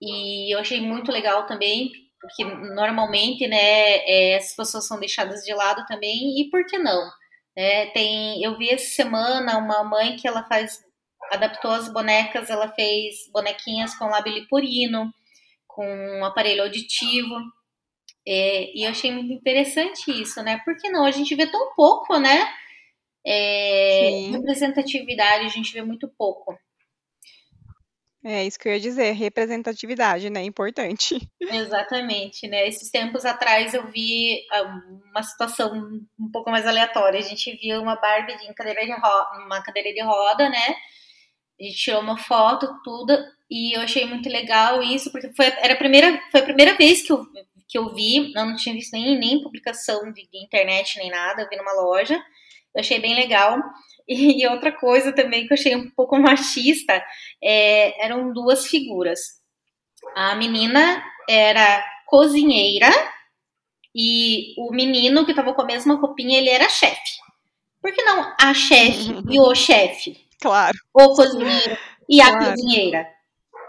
e 0.02 0.54
eu 0.54 0.60
achei 0.60 0.80
muito 0.80 1.12
legal 1.12 1.46
também, 1.46 1.92
porque 2.22 2.44
normalmente, 2.44 3.48
né, 3.48 3.98
é, 4.06 4.34
essas 4.34 4.56
pessoas 4.56 4.88
são 4.88 5.00
deixadas 5.00 5.44
de 5.44 5.54
lado 5.54 5.86
também 5.88 6.40
e 6.40 6.50
por 6.50 6.66
que 6.66 6.78
não? 6.78 7.10
É, 7.58 7.88
tem, 7.88 8.44
eu 8.44 8.56
vi 8.56 8.70
essa 8.70 8.86
semana 8.86 9.58
uma 9.58 9.84
mãe 9.84 10.16
que 10.16 10.28
ela 10.28 10.44
faz, 10.44 10.80
adaptou 11.32 11.72
as 11.72 11.92
bonecas, 11.92 12.52
ela 12.52 12.72
fez 12.74 13.16
bonequinhas 13.34 13.96
com 13.96 14.06
lábio 14.06 14.32
liporino, 14.32 15.12
com 15.68 15.84
um 16.20 16.24
aparelho 16.24 16.62
auditivo. 16.62 17.36
É, 18.28 18.78
e 18.78 18.84
eu 18.84 18.92
achei 18.92 19.12
muito 19.12 19.34
interessante 19.34 20.12
isso, 20.12 20.44
né? 20.44 20.62
Porque 20.64 20.88
não, 20.90 21.04
a 21.04 21.12
gente 21.12 21.34
vê 21.34 21.48
tão 21.48 21.74
pouco, 21.76 22.20
né? 22.20 22.48
É, 23.26 24.30
representatividade, 24.32 25.46
a 25.46 25.50
gente 25.50 25.74
vê 25.74 25.82
muito 25.82 26.08
pouco. 26.16 26.56
É 28.30 28.46
isso 28.46 28.60
que 28.60 28.68
eu 28.68 28.74
ia 28.74 28.80
dizer, 28.80 29.14
representatividade, 29.14 30.30
né? 30.30 30.44
Importante. 30.44 31.16
Exatamente, 31.40 32.46
né? 32.46 32.68
Esses 32.68 32.92
tempos 32.92 33.24
atrás 33.24 33.74
eu 33.74 33.90
vi 33.90 34.46
ah, 34.52 34.82
uma 35.10 35.24
situação 35.24 35.72
um 36.20 36.30
pouco 36.30 36.52
mais 36.52 36.68
aleatória. 36.68 37.20
A 37.22 37.24
gente 37.24 37.56
viu 37.56 37.82
uma 37.82 37.96
Barbie 37.96 38.34
em 38.34 38.54
cadeira 38.54 38.86
de 38.86 38.92
roda, 38.92 39.46
uma 39.46 39.64
cadeira 39.64 39.94
de 39.94 40.04
roda, 40.04 40.50
né? 40.50 40.76
A 41.58 41.64
gente 41.64 41.78
tirou 41.78 42.02
uma 42.02 42.18
foto, 42.18 42.68
tudo, 42.84 43.18
e 43.50 43.78
eu 43.78 43.82
achei 43.82 44.06
muito 44.06 44.28
legal 44.28 44.84
isso, 44.84 45.10
porque 45.10 45.34
foi, 45.34 45.46
era 45.46 45.76
a 45.76 45.78
primeira, 45.78 46.22
foi 46.30 46.42
a 46.42 46.46
primeira 46.46 46.76
vez 46.76 47.04
que 47.04 47.14
eu 47.14 47.26
que 47.70 47.78
eu 47.78 47.94
vi, 47.94 48.32
eu 48.34 48.46
não 48.46 48.56
tinha 48.56 48.74
visto 48.74 48.94
nem, 48.94 49.20
nem 49.20 49.44
publicação 49.44 50.12
de, 50.14 50.28
de 50.30 50.44
internet 50.44 50.98
nem 50.98 51.12
nada, 51.12 51.42
eu 51.42 51.50
vi 51.50 51.58
numa 51.58 51.74
loja, 51.74 52.16
eu 52.16 52.80
achei 52.80 52.98
bem 53.00 53.14
legal. 53.14 53.60
E, 54.08 54.42
e 54.42 54.48
outra 54.48 54.72
coisa 54.72 55.12
também 55.12 55.46
que 55.46 55.54
eu 55.54 55.58
achei 55.58 55.76
um 55.76 55.90
pouco 55.90 56.18
machista, 56.18 57.04
é, 57.44 58.06
eram 58.06 58.32
duas 58.32 58.68
figuras. 58.68 59.20
A 60.16 60.36
menina 60.36 61.04
era 61.28 61.84
cozinheira 62.06 62.90
e 63.94 64.54
o 64.58 64.72
menino 64.72 65.26
que 65.26 65.32
estava 65.32 65.54
com 65.54 65.62
a 65.62 65.66
mesma 65.66 65.96
roupinha, 65.96 66.38
ele 66.38 66.50
era 66.50 66.70
chefe. 66.70 67.18
Por 67.82 67.92
que 67.92 68.04
não 68.04 68.34
a 68.40 68.54
chefe 68.54 69.12
e 69.30 69.40
o 69.40 69.54
chefe? 69.56 70.18
Claro. 70.40 70.78
O 70.94 71.16
cozinheiro 71.16 71.78
e 72.10 72.22
a 72.22 72.30
claro. 72.30 72.52
cozinheira. 72.52 73.08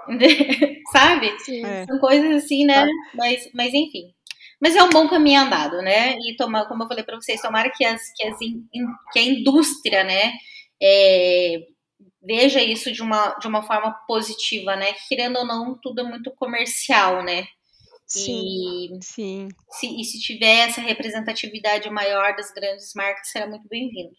Sabe? 0.93 1.34
É. 1.64 1.86
São 1.86 1.99
coisas 1.99 2.45
assim, 2.45 2.64
né? 2.64 2.86
Mas, 3.14 3.51
mas 3.53 3.74
enfim. 3.74 4.14
Mas 4.61 4.75
é 4.75 4.83
um 4.83 4.91
bom 4.91 5.09
caminho 5.09 5.41
andado, 5.41 5.81
né? 5.83 6.17
E 6.19 6.37
tomar, 6.37 6.67
como 6.67 6.83
eu 6.83 6.89
falei 6.89 7.05
para 7.05 7.17
vocês, 7.17 7.41
tomara 7.41 7.71
que, 7.71 7.85
as, 7.85 8.03
que, 8.15 8.27
as 8.27 8.41
in, 8.41 8.65
que 9.13 9.19
a 9.19 9.23
indústria, 9.23 10.03
né, 10.05 10.33
é, 10.83 11.59
veja 12.23 12.63
isso 12.63 12.93
de 12.93 13.03
uma, 13.03 13.35
de 13.35 13.47
uma 13.47 13.63
forma 13.63 13.93
positiva, 14.07 14.77
né? 14.77 14.93
Querendo 15.09 15.39
ou 15.39 15.47
não, 15.47 15.79
tudo 15.81 16.01
é 16.01 16.05
muito 16.05 16.31
comercial, 16.33 17.23
né? 17.25 17.47
Sim, 18.07 18.97
e, 18.99 19.05
sim. 19.05 19.49
Se, 19.71 20.01
e 20.01 20.05
se 20.05 20.19
tiver 20.21 20.69
essa 20.69 20.81
representatividade 20.81 21.91
maior 21.91 22.35
das 22.35 22.51
grandes 22.53 22.93
marcas, 22.95 23.31
será 23.31 23.47
muito 23.47 23.69
bem-vindo. 23.69 24.17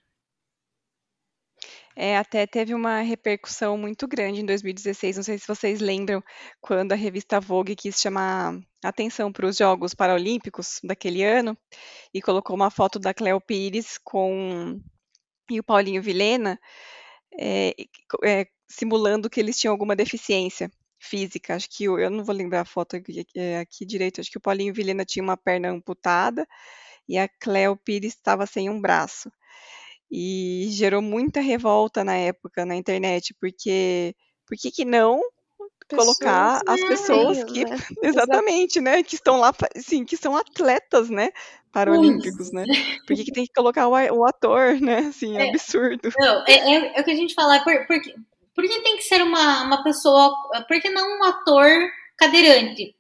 É, 1.96 2.18
até 2.18 2.48
teve 2.48 2.74
uma 2.74 3.02
repercussão 3.02 3.78
muito 3.78 4.08
grande 4.08 4.42
em 4.42 4.46
2016. 4.46 5.18
Não 5.18 5.24
sei 5.24 5.38
se 5.38 5.48
vocês 5.48 5.80
lembram 5.80 6.24
quando 6.62 6.94
a 6.94 6.96
revista 6.96 7.40
Vogue 7.40 7.76
quis 7.76 8.00
chamar 8.00 8.58
atenção 8.84 9.32
para 9.32 9.46
os 9.46 9.58
Jogos 9.58 9.94
Paralímpicos 9.94 10.80
daquele 10.84 11.24
ano 11.24 11.58
e 12.14 12.22
colocou 12.22 12.56
uma 12.56 12.70
foto 12.70 13.00
da 13.00 13.14
Cleo 13.14 13.42
Pires 13.42 13.98
com 13.98 14.80
e 15.52 15.60
o 15.60 15.64
Paulinho 15.64 16.02
Vilena 16.02 16.60
é, 17.38 17.74
é, 18.24 18.48
simulando 18.68 19.30
que 19.30 19.40
eles 19.40 19.58
tinham 19.60 19.72
alguma 19.72 19.96
deficiência 19.96 20.72
física. 21.00 21.56
Acho 21.56 21.70
que 21.70 21.86
eu, 21.86 22.00
eu 22.00 22.10
não 22.10 22.24
vou 22.24 22.36
lembrar 22.36 22.62
a 22.62 22.66
foto 22.66 22.96
aqui, 22.96 23.26
é, 23.36 23.60
aqui 23.60 23.86
direito. 23.86 24.22
Acho 24.22 24.32
que 24.32 24.38
o 24.38 24.42
Paulinho 24.42 24.74
Vilena 24.74 25.06
tinha 25.06 25.24
uma 25.24 25.38
perna 25.38 25.70
amputada 25.70 26.48
e 27.08 27.18
a 27.18 27.28
Cleo 27.28 27.76
Pires 27.76 28.14
estava 28.14 28.46
sem 28.46 28.70
um 28.70 28.80
braço 28.80 29.32
e 30.12 30.68
gerou 30.72 31.02
muita 31.02 31.40
revolta 31.40 32.04
na 32.04 32.16
época 32.16 32.66
na 32.66 32.76
internet, 32.76 33.34
porque 33.40 34.16
por 34.48 34.58
que, 34.58 34.72
que 34.72 34.86
não 34.86 35.22
pessoas 35.88 36.18
colocar 36.18 36.62
as 36.68 36.82
pessoas 36.82 37.44
que 37.46 37.66
né? 37.66 37.78
exatamente, 38.04 38.80
né, 38.80 39.04
que 39.04 39.16
estão 39.16 39.38
lá, 39.38 39.54
sim, 39.76 40.06
que 40.06 40.16
são 40.16 40.36
atletas, 40.36 41.10
né, 41.10 41.30
paralímpicos, 41.72 42.52
né? 42.52 42.66
Por 43.06 43.16
que, 43.16 43.26
que 43.26 43.32
tem 43.32 43.46
que 43.46 43.54
colocar 43.54 43.88
o, 43.88 43.92
o 43.92 44.26
ator, 44.26 44.80
né? 44.82 45.00
Assim, 45.10 45.38
é, 45.38 45.50
absurdo. 45.50 46.10
Não, 46.18 46.46
é, 46.48 46.54
é, 46.54 46.98
é, 46.98 47.02
o 47.02 47.04
que 47.04 47.12
a 47.12 47.16
gente 47.16 47.34
fala, 47.34 47.60
por, 47.64 47.74
por, 47.86 48.00
por 48.56 48.64
que 48.64 48.82
tem 48.82 48.98
que 48.98 49.04
ser 49.04 49.22
uma, 49.22 49.64
uma 49.64 49.84
pessoa, 49.84 50.34
por 50.68 50.80
que 50.82 50.90
não 50.90 51.20
um 51.20 51.24
ator 51.24 51.70
cadeirante? 52.18 52.96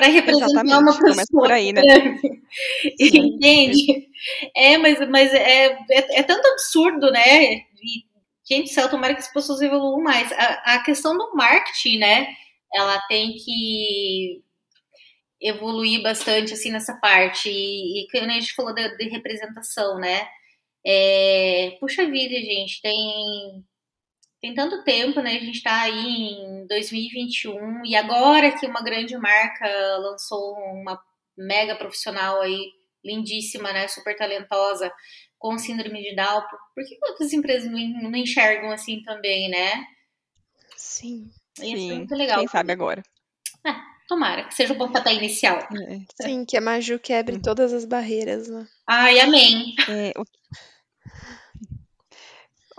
Para 0.00 0.08
representar 0.08 0.46
Exatamente, 0.46 0.82
uma 0.82 0.98
pessoa 0.98 1.42
por 1.42 1.52
aí, 1.52 1.74
né? 1.74 1.82
Entende? 2.98 4.08
É, 4.56 4.78
mas, 4.78 4.98
mas 5.10 5.34
é, 5.34 5.66
é, 5.66 6.20
é, 6.20 6.22
tanto 6.22 6.46
absurdo, 6.48 7.10
né? 7.10 7.52
E, 7.52 8.04
gente, 8.48 8.70
céu, 8.70 8.88
tomara 8.88 9.12
que 9.14 9.20
as 9.20 9.32
pessoas 9.32 9.60
evoluam 9.60 10.02
mais. 10.02 10.32
A, 10.32 10.76
a 10.76 10.82
questão 10.82 11.16
do 11.18 11.34
marketing, 11.34 11.98
né? 11.98 12.28
Ela 12.74 12.98
tem 13.08 13.34
que 13.34 14.42
evoluir 15.38 16.02
bastante 16.02 16.54
assim 16.54 16.70
nessa 16.70 16.94
parte. 16.94 17.50
E, 17.50 18.06
e 18.06 18.18
a 18.18 18.28
gente 18.30 18.54
falou 18.54 18.72
de, 18.74 18.96
de 18.96 19.08
representação, 19.10 19.98
né? 19.98 20.26
É, 20.84 21.76
puxa 21.78 22.06
vida, 22.06 22.34
gente, 22.36 22.80
tem 22.80 23.62
tem 24.40 24.54
tanto 24.54 24.82
tempo, 24.82 25.20
né? 25.20 25.36
A 25.36 25.40
gente 25.40 25.56
está 25.56 25.82
aí 25.82 26.32
em 26.32 26.66
2021 26.66 27.84
e 27.84 27.94
agora 27.94 28.58
que 28.58 28.66
uma 28.66 28.82
grande 28.82 29.16
marca 29.18 29.68
lançou 29.98 30.54
uma 30.54 31.00
mega 31.36 31.76
profissional 31.76 32.40
aí, 32.40 32.72
lindíssima, 33.04 33.72
né? 33.72 33.86
Super 33.88 34.16
talentosa, 34.16 34.90
com 35.38 35.58
síndrome 35.58 36.02
de 36.02 36.14
Down, 36.14 36.42
por 36.74 36.84
que 36.84 36.98
outras 37.02 37.32
empresas 37.32 37.70
não 37.70 38.14
enxergam 38.14 38.70
assim 38.70 39.02
também, 39.02 39.48
né? 39.50 39.84
Sim. 40.76 41.30
Ia 41.58 41.76
Sim. 41.76 41.96
muito 41.96 42.14
legal. 42.14 42.38
Quem 42.38 42.48
sabe 42.48 42.72
agora. 42.72 43.02
É, 43.66 43.74
tomara, 44.08 44.44
que 44.44 44.54
seja 44.54 44.72
o 44.72 44.78
pontapé 44.78 45.12
inicial. 45.14 45.58
É. 45.58 46.24
Sim, 46.24 46.44
que 46.46 46.56
a 46.56 46.60
Maju 46.60 46.98
quebre 46.98 47.36
uhum. 47.36 47.42
todas 47.42 47.72
as 47.72 47.84
barreiras, 47.84 48.48
né? 48.48 48.66
Ai, 48.86 49.20
amém. 49.20 49.74
É, 49.88 50.12
o 50.18 50.24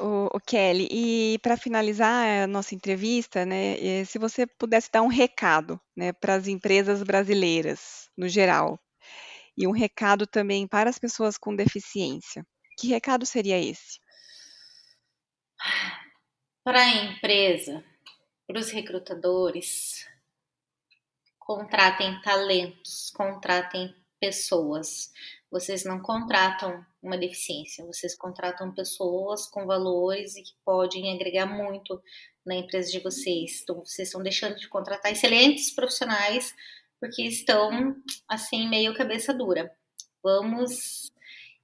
o, 0.01 0.29
o 0.33 0.39
Kelly, 0.39 0.87
e 0.91 1.39
para 1.39 1.55
finalizar 1.55 2.43
a 2.43 2.47
nossa 2.47 2.75
entrevista, 2.75 3.45
né, 3.45 3.77
eh, 3.79 4.05
se 4.05 4.17
você 4.17 4.45
pudesse 4.45 4.89
dar 4.91 5.01
um 5.01 5.07
recado, 5.07 5.79
né, 5.95 6.11
para 6.13 6.35
as 6.35 6.47
empresas 6.47 7.03
brasileiras, 7.03 8.09
no 8.17 8.27
geral, 8.27 8.79
e 9.57 9.67
um 9.67 9.71
recado 9.71 10.25
também 10.25 10.67
para 10.67 10.89
as 10.89 10.97
pessoas 10.97 11.37
com 11.37 11.55
deficiência, 11.55 12.45
que 12.77 12.87
recado 12.87 13.25
seria 13.25 13.59
esse? 13.59 13.99
Para 16.63 16.81
a 16.81 16.89
empresa, 16.89 17.83
para 18.47 18.59
os 18.59 18.71
recrutadores, 18.71 20.07
contratem 21.39 22.21
talentos, 22.21 23.11
contratem 23.15 23.95
pessoas. 24.19 25.11
Vocês 25.51 25.83
não 25.83 26.01
contratam 26.01 26.83
uma 27.03 27.17
deficiência, 27.17 27.85
vocês 27.85 28.15
contratam 28.15 28.73
pessoas 28.73 29.47
com 29.47 29.65
valores 29.65 30.35
e 30.35 30.43
que 30.43 30.53
podem 30.63 31.13
agregar 31.13 31.45
muito 31.45 32.01
na 32.45 32.55
empresa 32.55 32.89
de 32.89 32.99
vocês. 32.99 33.61
Então, 33.61 33.83
vocês 33.83 34.07
estão 34.07 34.23
deixando 34.23 34.55
de 34.55 34.69
contratar 34.69 35.11
excelentes 35.11 35.71
profissionais 35.71 36.55
porque 36.99 37.23
estão, 37.23 37.95
assim, 38.29 38.69
meio 38.69 38.93
cabeça 38.93 39.33
dura. 39.33 39.71
Vamos 40.23 41.11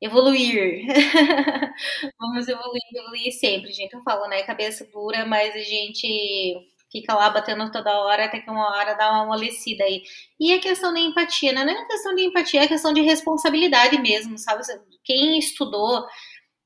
evoluir. 0.01 0.85
Vamos 2.19 2.47
evoluir, 2.47 2.81
evoluir 2.93 3.31
sempre, 3.31 3.71
gente. 3.71 3.93
Eu 3.93 4.01
falo, 4.01 4.27
né? 4.27 4.43
Cabeça 4.43 4.85
dura, 4.91 5.25
mas 5.25 5.55
a 5.55 5.59
gente 5.59 6.67
fica 6.91 7.13
lá 7.13 7.29
batendo 7.29 7.71
toda 7.71 7.99
hora, 7.99 8.25
até 8.25 8.39
que 8.39 8.49
uma 8.49 8.69
hora 8.69 8.93
dá 8.95 9.11
uma 9.11 9.23
amolecida 9.23 9.83
aí. 9.83 10.03
E 10.39 10.53
a 10.53 10.59
questão 10.59 10.93
da 10.93 10.99
empatia, 10.99 11.53
né? 11.53 11.63
não 11.63 11.71
é 11.71 11.85
questão 11.87 12.15
de 12.15 12.23
empatia, 12.23 12.63
é 12.63 12.67
questão 12.67 12.93
de 12.93 13.01
responsabilidade 13.01 13.99
mesmo, 14.01 14.37
sabe? 14.37 14.63
Quem 15.03 15.37
estudou 15.39 16.05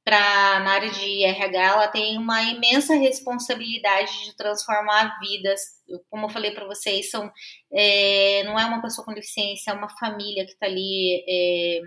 pra, 0.04 0.60
na 0.62 0.72
área 0.72 0.90
de 0.90 1.24
RH, 1.24 1.60
ela 1.62 1.88
tem 1.88 2.18
uma 2.18 2.42
imensa 2.44 2.96
responsabilidade 2.96 4.26
de 4.26 4.36
transformar 4.36 5.20
vidas. 5.20 5.62
Como 6.10 6.26
eu 6.26 6.30
falei 6.30 6.52
para 6.52 6.66
vocês, 6.66 7.10
são, 7.10 7.32
é, 7.72 8.44
não 8.44 8.60
é 8.60 8.66
uma 8.66 8.82
pessoa 8.82 9.06
com 9.06 9.14
deficiência, 9.14 9.72
é 9.72 9.74
uma 9.74 9.90
família 9.90 10.46
que 10.46 10.54
está 10.54 10.66
ali. 10.66 11.24
É, 11.28 11.82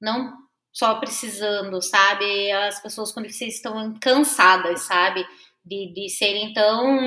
não 0.00 0.32
só 0.72 0.94
precisando, 0.98 1.82
sabe? 1.82 2.50
As 2.50 2.80
pessoas 2.80 3.12
com 3.12 3.20
deficiência 3.20 3.56
estão 3.56 3.94
cansadas, 4.00 4.82
sabe? 4.82 5.24
De, 5.64 5.92
de 5.92 6.08
serem 6.10 6.52
tão 6.52 6.98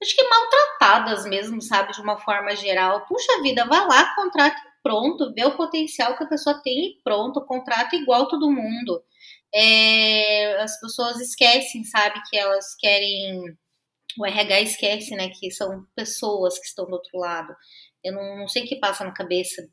acho 0.00 0.14
que 0.14 0.28
maltratadas 0.28 1.26
mesmo, 1.26 1.60
sabe, 1.60 1.92
de 1.92 2.00
uma 2.00 2.18
forma 2.18 2.54
geral. 2.54 3.04
Puxa 3.06 3.42
vida, 3.42 3.64
vai 3.66 3.84
lá, 3.86 4.14
contrata 4.14 4.56
pronto, 4.82 5.32
vê 5.34 5.44
o 5.44 5.56
potencial 5.56 6.16
que 6.16 6.24
a 6.24 6.28
pessoa 6.28 6.60
tem 6.62 6.86
e 6.86 7.02
pronto, 7.02 7.44
contrata 7.44 7.96
igual 7.96 8.28
todo 8.28 8.50
mundo. 8.50 9.02
É, 9.54 10.60
as 10.62 10.78
pessoas 10.80 11.20
esquecem, 11.20 11.84
sabe, 11.84 12.20
que 12.28 12.36
elas 12.36 12.74
querem. 12.76 13.56
O 14.18 14.26
RH 14.26 14.60
esquece, 14.62 15.14
né, 15.14 15.28
que 15.28 15.50
são 15.50 15.86
pessoas 15.94 16.58
que 16.58 16.66
estão 16.66 16.86
do 16.86 16.94
outro 16.94 17.18
lado. 17.18 17.54
Eu 18.02 18.14
não, 18.14 18.38
não 18.38 18.48
sei 18.48 18.64
o 18.64 18.66
que 18.66 18.76
passa 18.76 19.04
na 19.04 19.12
cabeça 19.12 19.68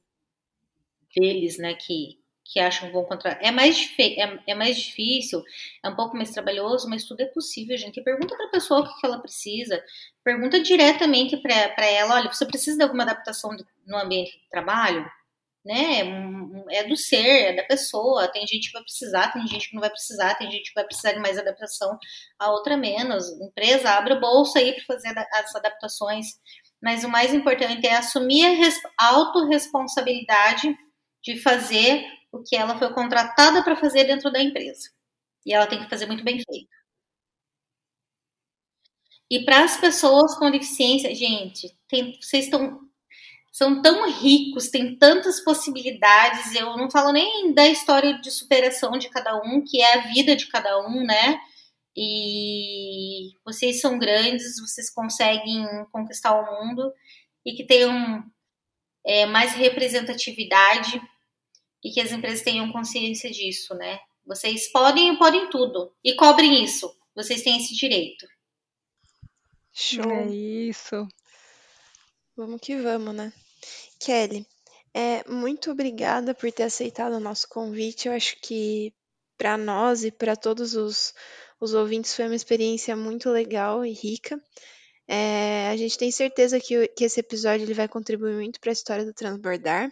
deles, 1.16 1.58
né, 1.58 1.76
que, 1.76 2.20
que 2.46 2.60
acham 2.60 2.92
bom 2.92 3.04
contra. 3.04 3.32
É 3.42 3.50
mais, 3.50 3.92
é, 4.00 4.52
é 4.52 4.56
mais 4.56 4.78
difícil, 4.78 5.44
é 5.84 5.90
um 5.90 5.96
pouco 5.96 6.16
mais 6.16 6.30
trabalhoso, 6.30 6.88
mas 6.88 7.04
tudo 7.04 7.22
é 7.22 7.26
possível, 7.26 7.76
gente. 7.76 8.02
Pergunta 8.04 8.36
para 8.36 8.46
a 8.46 8.52
pessoa 8.52 8.82
o 8.82 8.88
que, 8.88 9.00
que 9.00 9.06
ela 9.06 9.20
precisa. 9.20 9.84
Pergunta 10.24 10.62
diretamente 10.62 11.36
para 11.38 11.86
ela: 11.86 12.16
olha, 12.16 12.32
você 12.32 12.46
precisa 12.46 12.78
de 12.78 12.84
alguma 12.84 13.04
adaptação 13.04 13.50
no 13.88 13.98
ambiente 13.98 14.40
de 14.40 14.48
trabalho? 14.50 15.10
Né? 15.66 16.02
É 16.70 16.84
do 16.84 16.96
ser, 16.96 17.54
é 17.54 17.56
da 17.56 17.64
pessoa. 17.64 18.28
Tem 18.28 18.46
gente 18.46 18.68
que 18.68 18.74
vai 18.74 18.84
precisar, 18.84 19.34
tem 19.34 19.48
gente 19.48 19.68
que 19.68 19.74
não 19.74 19.82
vai 19.82 19.90
precisar, 19.90 20.36
tem 20.36 20.52
gente 20.52 20.70
que 20.70 20.76
vai 20.76 20.84
precisar 20.84 21.14
de 21.14 21.20
mais 21.20 21.40
adaptação, 21.40 21.98
a 22.38 22.52
outra 22.52 22.78
menos. 22.78 23.28
Empresa, 23.42 23.90
abre 23.90 24.14
o 24.14 24.20
bolso 24.20 24.60
aí 24.60 24.74
para 24.74 24.86
fazer 24.86 25.12
as 25.34 25.56
adaptações. 25.56 26.28
Mas 26.80 27.04
o 27.04 27.10
mais 27.10 27.34
importante 27.34 27.88
é 27.88 27.96
assumir 27.96 28.46
a 29.00 29.08
autorresponsabilidade 29.08 30.78
de 31.24 31.42
fazer 31.42 32.06
o 32.36 32.44
que 32.44 32.56
ela 32.56 32.78
foi 32.78 32.94
contratada 32.94 33.64
para 33.64 33.76
fazer 33.76 34.06
dentro 34.06 34.32
da 34.32 34.42
empresa. 34.42 34.90
E 35.46 35.54
ela 35.54 35.68
tem 35.68 35.84
que 35.84 35.90
fazer 35.90 36.06
muito 36.06 36.24
bem 36.24 36.42
feito. 36.50 36.76
E 39.30 39.44
para 39.44 39.64
as 39.64 39.78
pessoas 39.78 40.38
com 40.38 40.52
deficiência, 40.52 41.14
gente, 41.16 41.76
tem, 41.88 42.18
vocês 42.22 42.46
estão 42.46 42.86
são 43.52 43.82
tão 43.82 44.12
ricos, 44.12 44.70
têm 44.70 44.98
tantas 44.98 45.40
possibilidades. 45.40 46.54
Eu 46.54 46.76
não 46.76 46.92
falo 46.92 47.14
nem 47.14 47.54
da 47.54 47.66
história 47.66 48.20
de 48.20 48.30
superação 48.30 48.98
de 48.98 49.10
cada 49.10 49.38
um, 49.38 49.64
que 49.64 49.82
é 49.82 49.94
a 49.94 50.08
vida 50.12 50.36
de 50.36 50.48
cada 50.48 50.86
um, 50.86 51.06
né? 51.06 51.40
E 51.96 53.32
vocês 53.46 53.80
são 53.80 53.98
grandes, 53.98 54.60
vocês 54.60 54.90
conseguem 54.90 55.66
conquistar 55.90 56.38
o 56.38 56.66
mundo 56.66 56.92
e 57.46 57.54
que 57.54 57.64
tenham 57.64 58.26
é, 59.06 59.26
mais 59.26 59.54
representatividade 59.54 61.02
e 61.86 61.92
que 61.92 62.02
as 62.02 62.12
empresas 62.12 62.42
tenham 62.42 62.72
consciência 62.72 63.30
disso, 63.30 63.76
né? 63.76 64.00
Vocês 64.26 64.72
podem 64.72 65.14
e 65.14 65.18
podem 65.20 65.52
tudo 65.52 65.94
e 66.04 66.16
cobrem 66.16 66.64
isso. 66.64 66.92
Vocês 67.16 67.44
têm 67.44 67.60
esse 67.60 67.76
direito. 67.76 68.26
Show. 69.72 70.12
É 70.12 70.26
isso. 70.26 71.08
Vamos 72.36 72.60
que 72.60 72.76
vamos, 72.76 73.14
né? 73.14 73.32
Kelly, 74.00 74.48
é, 74.96 75.30
muito 75.30 75.70
obrigada 75.70 76.34
por 76.34 76.52
ter 76.52 76.64
aceitado 76.64 77.14
o 77.14 77.20
nosso 77.20 77.48
convite. 77.48 78.08
Eu 78.08 78.16
acho 78.16 78.36
que 78.42 78.92
para 79.38 79.56
nós 79.56 80.04
e 80.04 80.10
para 80.10 80.36
todos 80.36 80.74
os, 80.74 81.14
os 81.60 81.76
ouvintes 81.76 82.16
foi 82.16 82.26
uma 82.26 82.36
experiência 82.36 82.96
muito 82.96 83.30
legal 83.30 83.86
e 83.86 83.92
rica. 83.92 84.42
É, 85.08 85.70
a 85.70 85.78
gente 85.78 86.00
tem 86.00 86.10
certeza 86.10 86.60
que, 86.60 86.88
que 86.88 87.04
esse 87.04 87.20
episódio 87.20 87.64
ele 87.64 87.76
vai 87.76 87.88
contribuir 87.88 88.34
muito 88.34 88.60
para 88.60 88.72
a 88.72 88.74
história 88.74 89.06
do 89.06 89.14
transbordar. 89.14 89.92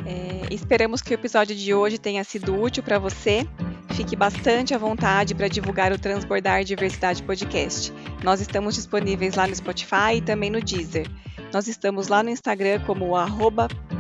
É, 0.06 0.54
esperamos 0.54 1.02
que 1.02 1.14
o 1.14 1.16
episódio 1.16 1.56
de 1.56 1.74
hoje 1.74 1.98
tenha 1.98 2.22
sido 2.26 2.62
útil 2.62 2.84
para 2.84 3.00
você. 3.00 3.48
Fique 3.92 4.14
bastante 4.14 4.74
à 4.74 4.78
vontade 4.78 5.34
para 5.34 5.48
divulgar 5.48 5.94
o 5.94 5.98
Transbordar 5.98 6.66
Diversidade 6.66 7.24
Podcast. 7.24 7.94
Nós 8.26 8.42
estamos 8.42 8.76
disponíveis 8.76 9.36
lá 9.36 9.48
no 9.48 9.56
Spotify 9.56 10.18
e 10.18 10.22
também 10.22 10.50
no 10.50 10.62
Deezer. 10.62 11.10
Nós 11.54 11.70
estamos 11.70 12.10
lá 12.10 12.22
no 12.22 12.30
Instagram 12.30 12.82
como 12.82 13.14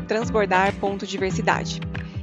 transbordar.diversidade. 0.05 1.79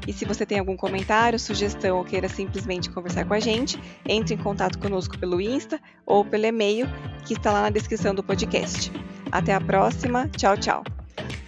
E 0.06 0.12
se 0.12 0.24
você 0.24 0.46
tem 0.46 0.58
algum 0.58 0.76
comentário, 0.76 1.38
sugestão 1.38 1.98
ou 1.98 2.04
queira 2.04 2.28
simplesmente 2.28 2.90
conversar 2.90 3.24
com 3.24 3.34
a 3.34 3.40
gente, 3.40 3.78
entre 4.08 4.34
em 4.34 4.38
contato 4.38 4.78
conosco 4.78 5.18
pelo 5.18 5.40
Insta 5.40 5.80
ou 6.06 6.24
pelo 6.24 6.46
e-mail 6.46 6.86
que 7.24 7.34
está 7.34 7.52
lá 7.52 7.62
na 7.62 7.70
descrição 7.70 8.14
do 8.14 8.22
podcast. 8.22 8.90
Até 9.30 9.54
a 9.54 9.60
próxima. 9.60 10.28
Tchau, 10.28 10.56
tchau. 10.56 10.84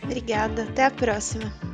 Obrigada. 0.02 0.64
Até 0.64 0.84
a 0.84 0.90
próxima. 0.90 1.71